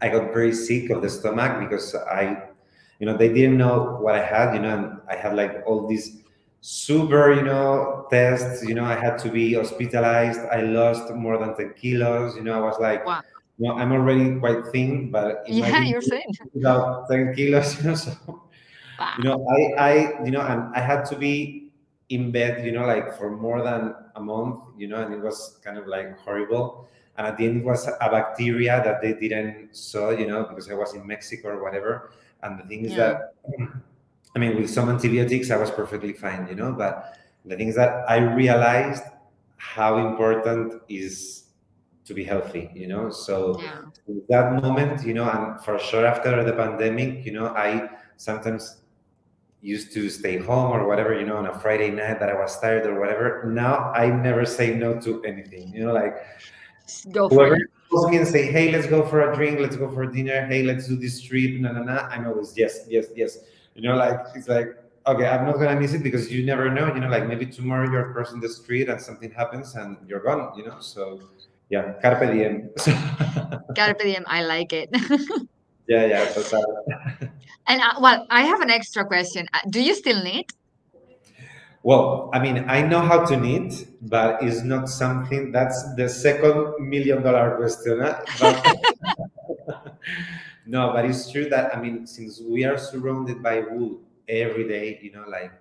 I 0.02 0.10
got 0.10 0.34
very 0.34 0.54
sick 0.54 0.90
of 0.90 1.02
the 1.02 1.10
stomach 1.10 1.60
because 1.60 1.94
I, 1.96 2.44
you 3.00 3.06
know, 3.06 3.18
they 3.18 3.28
didn't 3.30 3.58
know 3.58 3.98
what 4.00 4.16
I 4.16 4.24
had, 4.24 4.54
you 4.56 4.62
know, 4.62 4.70
and 4.78 4.86
I 5.10 5.16
had 5.16 5.36
like 5.36 5.64
all 5.66 5.88
these 5.88 6.22
super, 6.62 7.34
you 7.34 7.42
know, 7.44 8.08
tests, 8.10 8.64
you 8.68 8.74
know, 8.74 8.86
I 8.86 8.96
had 8.96 9.18
to 9.20 9.30
be 9.30 9.54
hospitalized. 9.56 10.40
I 10.52 10.62
lost 10.62 11.12
more 11.14 11.38
than 11.38 11.56
10 11.56 11.74
kilos, 11.76 12.36
you 12.36 12.44
know, 12.44 12.54
I 12.58 12.62
was 12.62 12.80
like, 12.80 13.06
Wow. 13.06 13.22
you 13.58 13.68
know, 13.68 13.76
I'm 13.78 13.92
already 13.92 14.40
quite 14.40 14.66
thin, 14.72 15.12
but 15.12 15.44
Yeah, 15.48 15.84
you're 15.84 16.02
thin. 16.02 16.24
without 16.54 17.10
10 17.10 17.36
kilos, 17.36 17.78
you 17.84 17.90
know, 17.90 17.96
so 17.96 18.12
you 19.16 19.24
know 19.24 19.46
i 19.50 19.62
i 19.92 20.24
you 20.24 20.32
know 20.32 20.42
and 20.42 20.74
i 20.76 20.80
had 20.80 21.04
to 21.06 21.16
be 21.16 21.70
in 22.10 22.32
bed 22.32 22.66
you 22.66 22.72
know 22.72 22.86
like 22.86 23.18
for 23.18 23.32
more 23.36 23.62
than 23.64 23.94
a 24.16 24.22
month 24.22 24.60
you 24.78 24.88
know 24.88 24.98
and 25.04 25.14
it 25.14 25.22
was 25.22 25.60
kind 25.64 25.78
of 25.78 25.88
like 25.88 26.18
horrible 26.20 26.88
and 27.18 27.28
at 27.28 27.38
the 27.38 27.46
end 27.46 27.58
it 27.62 27.64
was 27.66 27.88
a 27.88 28.10
bacteria 28.10 28.82
that 28.84 29.02
they 29.02 29.14
didn't 29.14 29.74
saw 29.76 30.10
you 30.12 30.28
know 30.28 30.44
because 30.44 30.70
i 30.70 30.74
was 30.74 30.94
in 30.94 31.06
mexico 31.06 31.50
or 31.50 31.64
whatever 31.64 32.12
and 32.44 32.60
the 32.60 32.64
thing 32.66 32.86
is 32.86 32.96
Yeah. 32.96 33.20
that 33.20 33.34
i 34.36 34.40
mean 34.40 34.56
with 34.60 34.70
some 34.70 34.90
antibiotics 34.90 35.52
i 35.52 35.58
was 35.58 35.72
perfectly 35.72 36.14
fine 36.14 36.48
you 36.48 36.56
know 36.56 36.74
but 36.74 37.18
the 37.46 37.56
thing 37.56 37.68
is 37.68 37.76
that 37.76 38.04
i 38.10 38.18
realized 38.18 39.04
how 39.58 39.98
important 40.10 40.82
is 40.90 41.46
to 42.06 42.14
be 42.14 42.24
healthy 42.24 42.70
you 42.74 42.88
know 42.88 43.10
so 43.10 43.56
Yeah. 43.60 43.82
that 44.30 44.62
moment 44.62 45.06
you 45.06 45.14
know 45.14 45.30
and 45.30 45.64
for 45.64 45.78
sure 45.80 46.06
after 46.06 46.44
the 46.44 46.54
pandemic 46.54 47.26
you 47.26 47.32
know 47.32 47.48
i 47.48 47.90
sometimes 48.18 48.81
used 49.62 49.94
to 49.94 50.10
stay 50.10 50.38
home 50.38 50.72
or 50.72 50.88
whatever, 50.88 51.18
you 51.18 51.26
know, 51.26 51.38
on 51.38 51.46
a 51.46 51.60
Friday 51.60 51.92
night 51.92 52.20
that 52.20 52.30
I 52.30 52.34
was 52.34 52.60
tired 52.60 52.86
or 52.86 53.00
whatever. 53.00 53.44
Now 53.46 53.92
I 53.94 54.10
never 54.10 54.46
say 54.46 54.74
no 54.74 55.00
to 55.02 55.24
anything. 55.24 55.72
You 55.74 55.86
know, 55.86 55.94
like 55.94 56.16
go 57.12 57.30
whoever 57.30 57.56
it. 57.56 57.68
also 57.92 58.10
can 58.10 58.26
say, 58.26 58.52
hey, 58.52 58.72
let's 58.72 58.88
go 58.88 59.06
for 59.06 59.32
a 59.32 59.36
drink, 59.36 59.60
let's 59.60 59.76
go 59.76 59.90
for 59.92 60.06
dinner, 60.06 60.46
hey, 60.48 60.64
let's 60.64 60.88
do 60.88 60.96
this 60.96 61.22
trip, 61.22 61.62
na 61.62 61.72
na 61.72 61.84
na. 61.84 62.08
I'm 62.10 62.28
always 62.28 62.58
yes, 62.58 62.86
yes, 62.88 63.08
yes. 63.16 63.38
You 63.76 63.84
know, 63.84 63.96
like 63.96 64.20
it's 64.36 64.48
like 64.48 64.76
okay, 65.08 65.28
I'm 65.28 65.46
not 65.46 65.56
gonna 65.56 65.80
miss 65.80 65.94
it 65.94 66.04
because 66.04 66.32
you 66.32 66.46
never 66.46 66.70
know. 66.70 66.88
You 66.94 67.00
know, 67.00 67.10
like 67.10 67.28
maybe 67.28 67.46
tomorrow 67.46 67.90
you're 67.90 68.12
crossing 68.14 68.40
the 68.40 68.50
street 68.50 68.90
and 68.90 69.00
something 69.00 69.32
happens 69.32 69.76
and 69.76 69.98
you're 70.08 70.22
gone. 70.22 70.58
You 70.58 70.66
know, 70.66 70.80
so 70.80 71.22
yeah, 71.70 71.94
carpe 72.02 72.32
diem. 72.34 72.70
carpe 73.76 74.00
diem. 74.00 74.26
I 74.28 74.44
like 74.44 74.74
it. 74.74 74.90
yeah, 75.88 76.06
yeah. 76.06 76.26
Total. 76.34 76.66
and 77.72 77.82
uh, 77.82 77.94
well, 78.02 78.28
I 78.30 78.42
have 78.42 78.60
an 78.60 78.70
extra 78.70 79.06
question. 79.06 79.48
Uh, 79.54 79.60
do 79.70 79.82
you 79.82 79.96
still 79.96 80.22
knit? 80.22 80.52
Well, 81.84 82.30
I 82.34 82.40
mean, 82.40 82.66
I 82.68 82.82
know 82.82 83.00
how 83.00 83.26
to 83.26 83.38
knit, 83.38 83.88
but 84.02 84.44
it's 84.44 84.62
not 84.62 84.90
something 84.90 85.52
that's 85.52 85.96
the 85.96 86.10
second 86.10 86.76
million 86.80 87.24
dollar 87.24 87.56
question. 87.56 88.00
But 88.40 88.76
no, 90.66 90.92
but 90.94 91.06
it's 91.06 91.32
true 91.32 91.48
that 91.50 91.74
I 91.76 91.82
mean, 91.82 92.06
since 92.06 92.42
we 92.42 92.66
are 92.66 92.78
surrounded 92.78 93.42
by 93.42 93.62
wool 93.62 94.02
every 94.28 94.68
day, 94.68 95.00
you 95.02 95.14
know, 95.14 95.24
like 95.28 95.54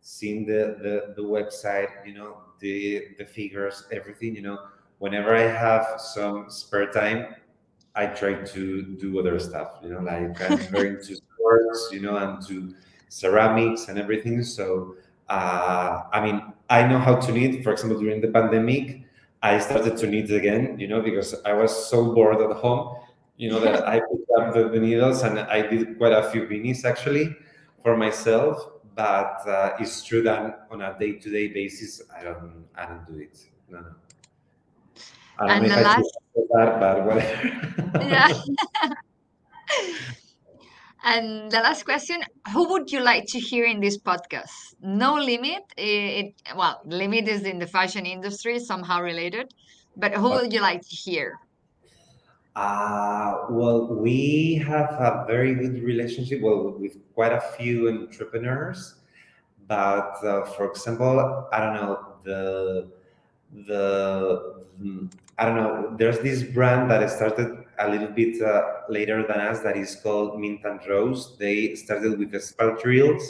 seeing 0.00 0.44
the 0.44 0.76
the, 0.82 1.14
the 1.14 1.22
website, 1.22 2.04
you 2.04 2.14
know, 2.14 2.38
the 2.58 3.06
the 3.18 3.24
figures, 3.24 3.86
everything, 3.92 4.34
you 4.34 4.42
know, 4.42 4.58
whenever 4.98 5.34
I 5.36 5.46
have 5.46 6.00
some 6.00 6.50
spare 6.50 6.90
time, 6.90 7.36
I 7.94 8.06
try 8.06 8.34
to 8.34 8.82
do 8.82 9.20
other 9.20 9.38
stuff, 9.38 9.78
you 9.82 9.90
know, 9.90 10.00
like 10.00 10.40
I'm 10.42 10.58
very 10.58 10.88
into 10.90 11.16
you 11.90 12.00
know, 12.00 12.16
and 12.16 12.44
to 12.46 12.74
ceramics 13.08 13.88
and 13.88 13.98
everything. 13.98 14.42
So 14.42 14.96
uh, 15.28 16.02
I 16.12 16.20
mean, 16.20 16.42
I 16.68 16.86
know 16.86 16.98
how 16.98 17.16
to 17.16 17.32
knit. 17.32 17.64
For 17.64 17.72
example, 17.72 17.98
during 17.98 18.20
the 18.20 18.28
pandemic, 18.28 19.02
I 19.42 19.58
started 19.58 19.96
to 19.96 20.06
knit 20.06 20.30
again, 20.30 20.78
you 20.78 20.88
know, 20.88 21.00
because 21.00 21.34
I 21.44 21.54
was 21.54 21.72
so 21.88 22.12
bored 22.14 22.40
at 22.40 22.56
home, 22.56 22.96
you 23.36 23.50
know, 23.50 23.60
that 23.60 23.88
I 23.88 24.00
picked 24.00 24.30
up 24.38 24.54
the, 24.54 24.68
the 24.68 24.78
needles 24.78 25.22
and 25.22 25.38
I 25.38 25.62
did 25.62 25.96
quite 25.98 26.12
a 26.12 26.30
few 26.30 26.42
beanies 26.42 26.84
actually 26.84 27.34
for 27.82 27.96
myself. 27.96 28.68
But 28.94 29.48
uh, 29.48 29.76
it's 29.80 30.04
true 30.04 30.22
that 30.24 30.66
on 30.70 30.82
a 30.82 30.94
day-to-day 30.98 31.48
basis, 31.48 32.02
I 32.14 32.24
don't, 32.24 32.66
I 32.76 32.84
don't 32.84 33.06
do 33.06 33.18
it. 33.18 33.38
No, 33.70 33.80
no. 33.80 33.86
I 35.38 35.46
don't 35.46 35.50
and 35.50 35.62
know 35.62 35.74
the 35.74 35.80
if 35.80 35.86
I 35.86 35.90
last, 35.90 36.18
say 36.34 36.42
that, 36.52 36.80
but 36.80 37.06
whatever. 37.06 38.06
yeah. 38.06 38.32
And 41.04 41.50
the 41.50 41.58
last 41.58 41.84
question, 41.84 42.22
who 42.52 42.68
would 42.70 42.92
you 42.92 43.00
like 43.00 43.24
to 43.28 43.40
hear 43.40 43.64
in 43.64 43.80
this 43.80 43.98
podcast? 43.98 44.74
No 44.80 45.14
limit. 45.14 45.64
It, 45.76 45.82
it 45.82 46.56
well, 46.56 46.80
limit 46.84 47.26
is 47.26 47.42
in 47.42 47.58
the 47.58 47.66
fashion 47.66 48.06
industry, 48.06 48.60
somehow 48.60 49.02
related. 49.02 49.52
But 49.96 50.14
who 50.14 50.30
would 50.30 50.52
you 50.52 50.60
like 50.60 50.82
to 50.82 50.96
hear? 50.96 51.38
Uh, 52.54 53.46
well, 53.50 53.86
we 53.86 54.62
have 54.66 54.90
a 54.92 55.24
very 55.26 55.54
good 55.54 55.82
relationship, 55.82 56.40
well, 56.40 56.70
with 56.78 56.96
quite 57.14 57.32
a 57.32 57.40
few 57.40 57.88
entrepreneurs. 57.88 58.94
But 59.66 60.22
uh, 60.24 60.44
for 60.44 60.70
example, 60.70 61.48
I 61.52 61.60
don't 61.60 61.74
know, 61.74 62.06
the 62.24 62.88
the 63.66 64.64
mm, 64.80 65.10
I 65.38 65.46
don't 65.46 65.56
know. 65.56 65.96
There's 65.96 66.20
this 66.20 66.42
brand 66.42 66.90
that 66.90 67.08
started 67.10 67.61
a 67.78 67.88
little 67.88 68.08
bit 68.08 68.40
uh, 68.42 68.62
later 68.88 69.26
than 69.26 69.40
us 69.40 69.60
that 69.60 69.76
is 69.76 69.96
called 69.96 70.40
Mint 70.40 70.64
and 70.64 70.80
Rose. 70.88 71.36
They 71.38 71.74
started 71.74 72.18
with 72.18 72.30
the 72.30 72.38
espadrilles, 72.38 73.22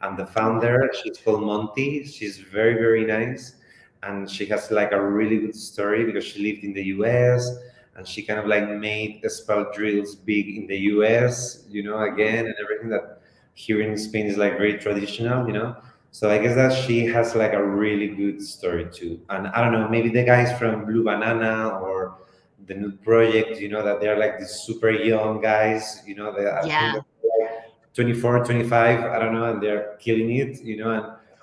and 0.00 0.18
the 0.18 0.26
founder, 0.26 0.90
she's 1.02 1.18
called 1.18 1.42
Monty. 1.42 2.04
She's 2.04 2.38
very 2.38 2.74
very 2.74 3.04
nice, 3.04 3.56
and 4.02 4.28
she 4.30 4.46
has 4.46 4.70
like 4.70 4.92
a 4.92 5.00
really 5.00 5.38
good 5.38 5.56
story 5.56 6.04
because 6.04 6.24
she 6.24 6.42
lived 6.42 6.64
in 6.64 6.72
the 6.72 6.84
U.S. 6.96 7.50
and 7.96 8.06
she 8.06 8.22
kind 8.22 8.40
of 8.40 8.46
like 8.46 8.68
made 8.68 9.22
the 9.22 9.70
drills 9.74 10.14
big 10.14 10.56
in 10.56 10.66
the 10.66 10.78
U.S. 10.94 11.64
You 11.68 11.82
know, 11.84 12.00
again, 12.02 12.46
and 12.46 12.54
everything 12.62 12.88
that 12.90 13.20
here 13.54 13.80
in 13.80 13.96
Spain 13.96 14.26
is 14.26 14.36
like 14.36 14.58
very 14.58 14.78
traditional. 14.78 15.46
You 15.46 15.52
know, 15.54 15.76
so 16.14 16.30
I 16.30 16.38
guess 16.38 16.54
that 16.54 16.72
she 16.86 17.04
has 17.06 17.34
like 17.34 17.54
a 17.54 17.64
really 17.66 18.06
good 18.06 18.40
story 18.40 18.86
too. 18.92 19.20
And 19.30 19.48
I 19.48 19.60
don't 19.64 19.72
know, 19.72 19.88
maybe 19.88 20.10
the 20.10 20.22
guys 20.22 20.56
from 20.60 20.84
Blue 20.84 21.02
Banana 21.02 21.70
or 21.70 22.18
the 22.66 22.74
Nude 22.74 23.02
Project, 23.02 23.60
you 23.60 23.68
know, 23.68 23.84
that 23.84 24.00
they're 24.00 24.18
like 24.18 24.38
these 24.38 24.50
super 24.50 24.90
young 24.90 25.40
guys, 25.40 26.02
you 26.06 26.14
know, 26.14 26.32
they 26.32 26.44
think 26.44 26.66
Yeah, 26.66 26.92
they're 26.92 27.02
like 27.40 27.94
24, 27.94 28.44
25, 28.44 29.00
I 29.04 29.18
don't 29.18 29.34
know, 29.34 29.44
and 29.44 29.62
they're 29.62 29.96
killing 30.00 30.34
it, 30.36 30.62
you 30.62 30.78
know, 30.78 30.90
and 30.90 31.02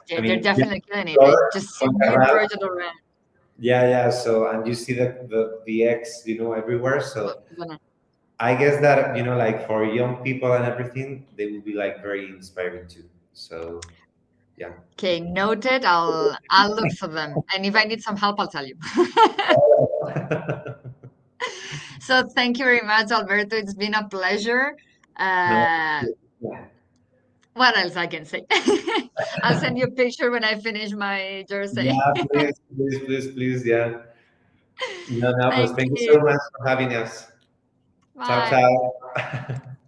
they're, 0.10 0.20
I 0.20 0.22
they're 0.22 0.22
mean, 0.22 0.32
yeah, 0.32 0.42
definitely 0.42 0.82
killing 0.82 1.08
it. 1.08 1.18
Just 1.54 1.70
see 1.76 1.86
new 1.86 2.00
Fuencarral, 2.00 2.92
yeah, 3.62 3.88
yeah. 3.88 4.10
So 4.10 4.50
and 4.50 4.66
you 4.66 4.74
see 4.74 4.94
the 4.94 5.28
the 5.30 5.62
the 5.66 5.84
X, 5.86 6.24
you 6.26 6.40
know, 6.40 6.54
everywhere. 6.54 7.00
So 7.00 7.44
I 8.40 8.56
guess 8.56 8.82
that, 8.82 9.16
you 9.16 9.22
know, 9.22 9.38
like 9.38 9.68
for 9.68 9.86
young 9.86 10.24
people 10.24 10.52
and 10.54 10.66
everything, 10.66 11.28
they 11.38 11.46
will 11.46 11.62
be 11.62 11.74
like 11.76 12.02
very 12.02 12.28
inspiring 12.30 12.88
too. 12.88 13.06
So 13.34 13.80
yeah. 14.58 14.74
Okay, 14.94 15.20
noted. 15.20 15.86
I'll 15.86 16.36
I'll 16.50 16.76
look 16.76 16.92
for 16.94 17.08
them. 17.08 17.36
And 17.54 17.66
if 17.66 17.76
I 17.76 17.84
need 17.84 18.02
some 18.02 18.18
help, 18.18 18.40
I'll 18.40 18.48
tell 18.48 18.66
you. 18.66 18.76
So 22.12 22.28
thank 22.28 22.60
you 22.60 22.66
very 22.66 22.82
much, 22.82 23.10
Alberto. 23.10 23.56
It's 23.56 23.74
been 23.74 23.94
a 23.94 24.06
pleasure. 24.06 24.76
Uh, 25.16 26.04
yeah. 26.42 26.66
what 27.54 27.78
else 27.78 27.96
I 27.96 28.08
can 28.08 28.26
say? 28.26 28.46
I'll 29.44 29.58
send 29.58 29.78
you 29.78 29.86
a 29.86 29.92
picture 29.92 30.30
when 30.30 30.44
I 30.44 30.60
finish 30.60 30.92
my 30.92 31.46
jersey. 31.48 31.86
Yeah, 31.86 32.12
please, 32.34 32.60
please, 32.76 33.00
please, 33.06 33.28
please, 33.32 33.66
yeah. 33.66 34.02
No, 35.10 35.32
no, 35.32 35.52
Thank 35.52 35.78
thank 35.78 35.92
you 35.98 36.12
so 36.12 36.20
much 36.20 36.42
for 36.58 36.68
having 36.68 36.94
us. 36.94 37.32
Ciao, 38.28 38.40
Bye. 38.42 38.50
ciao. 39.16 39.62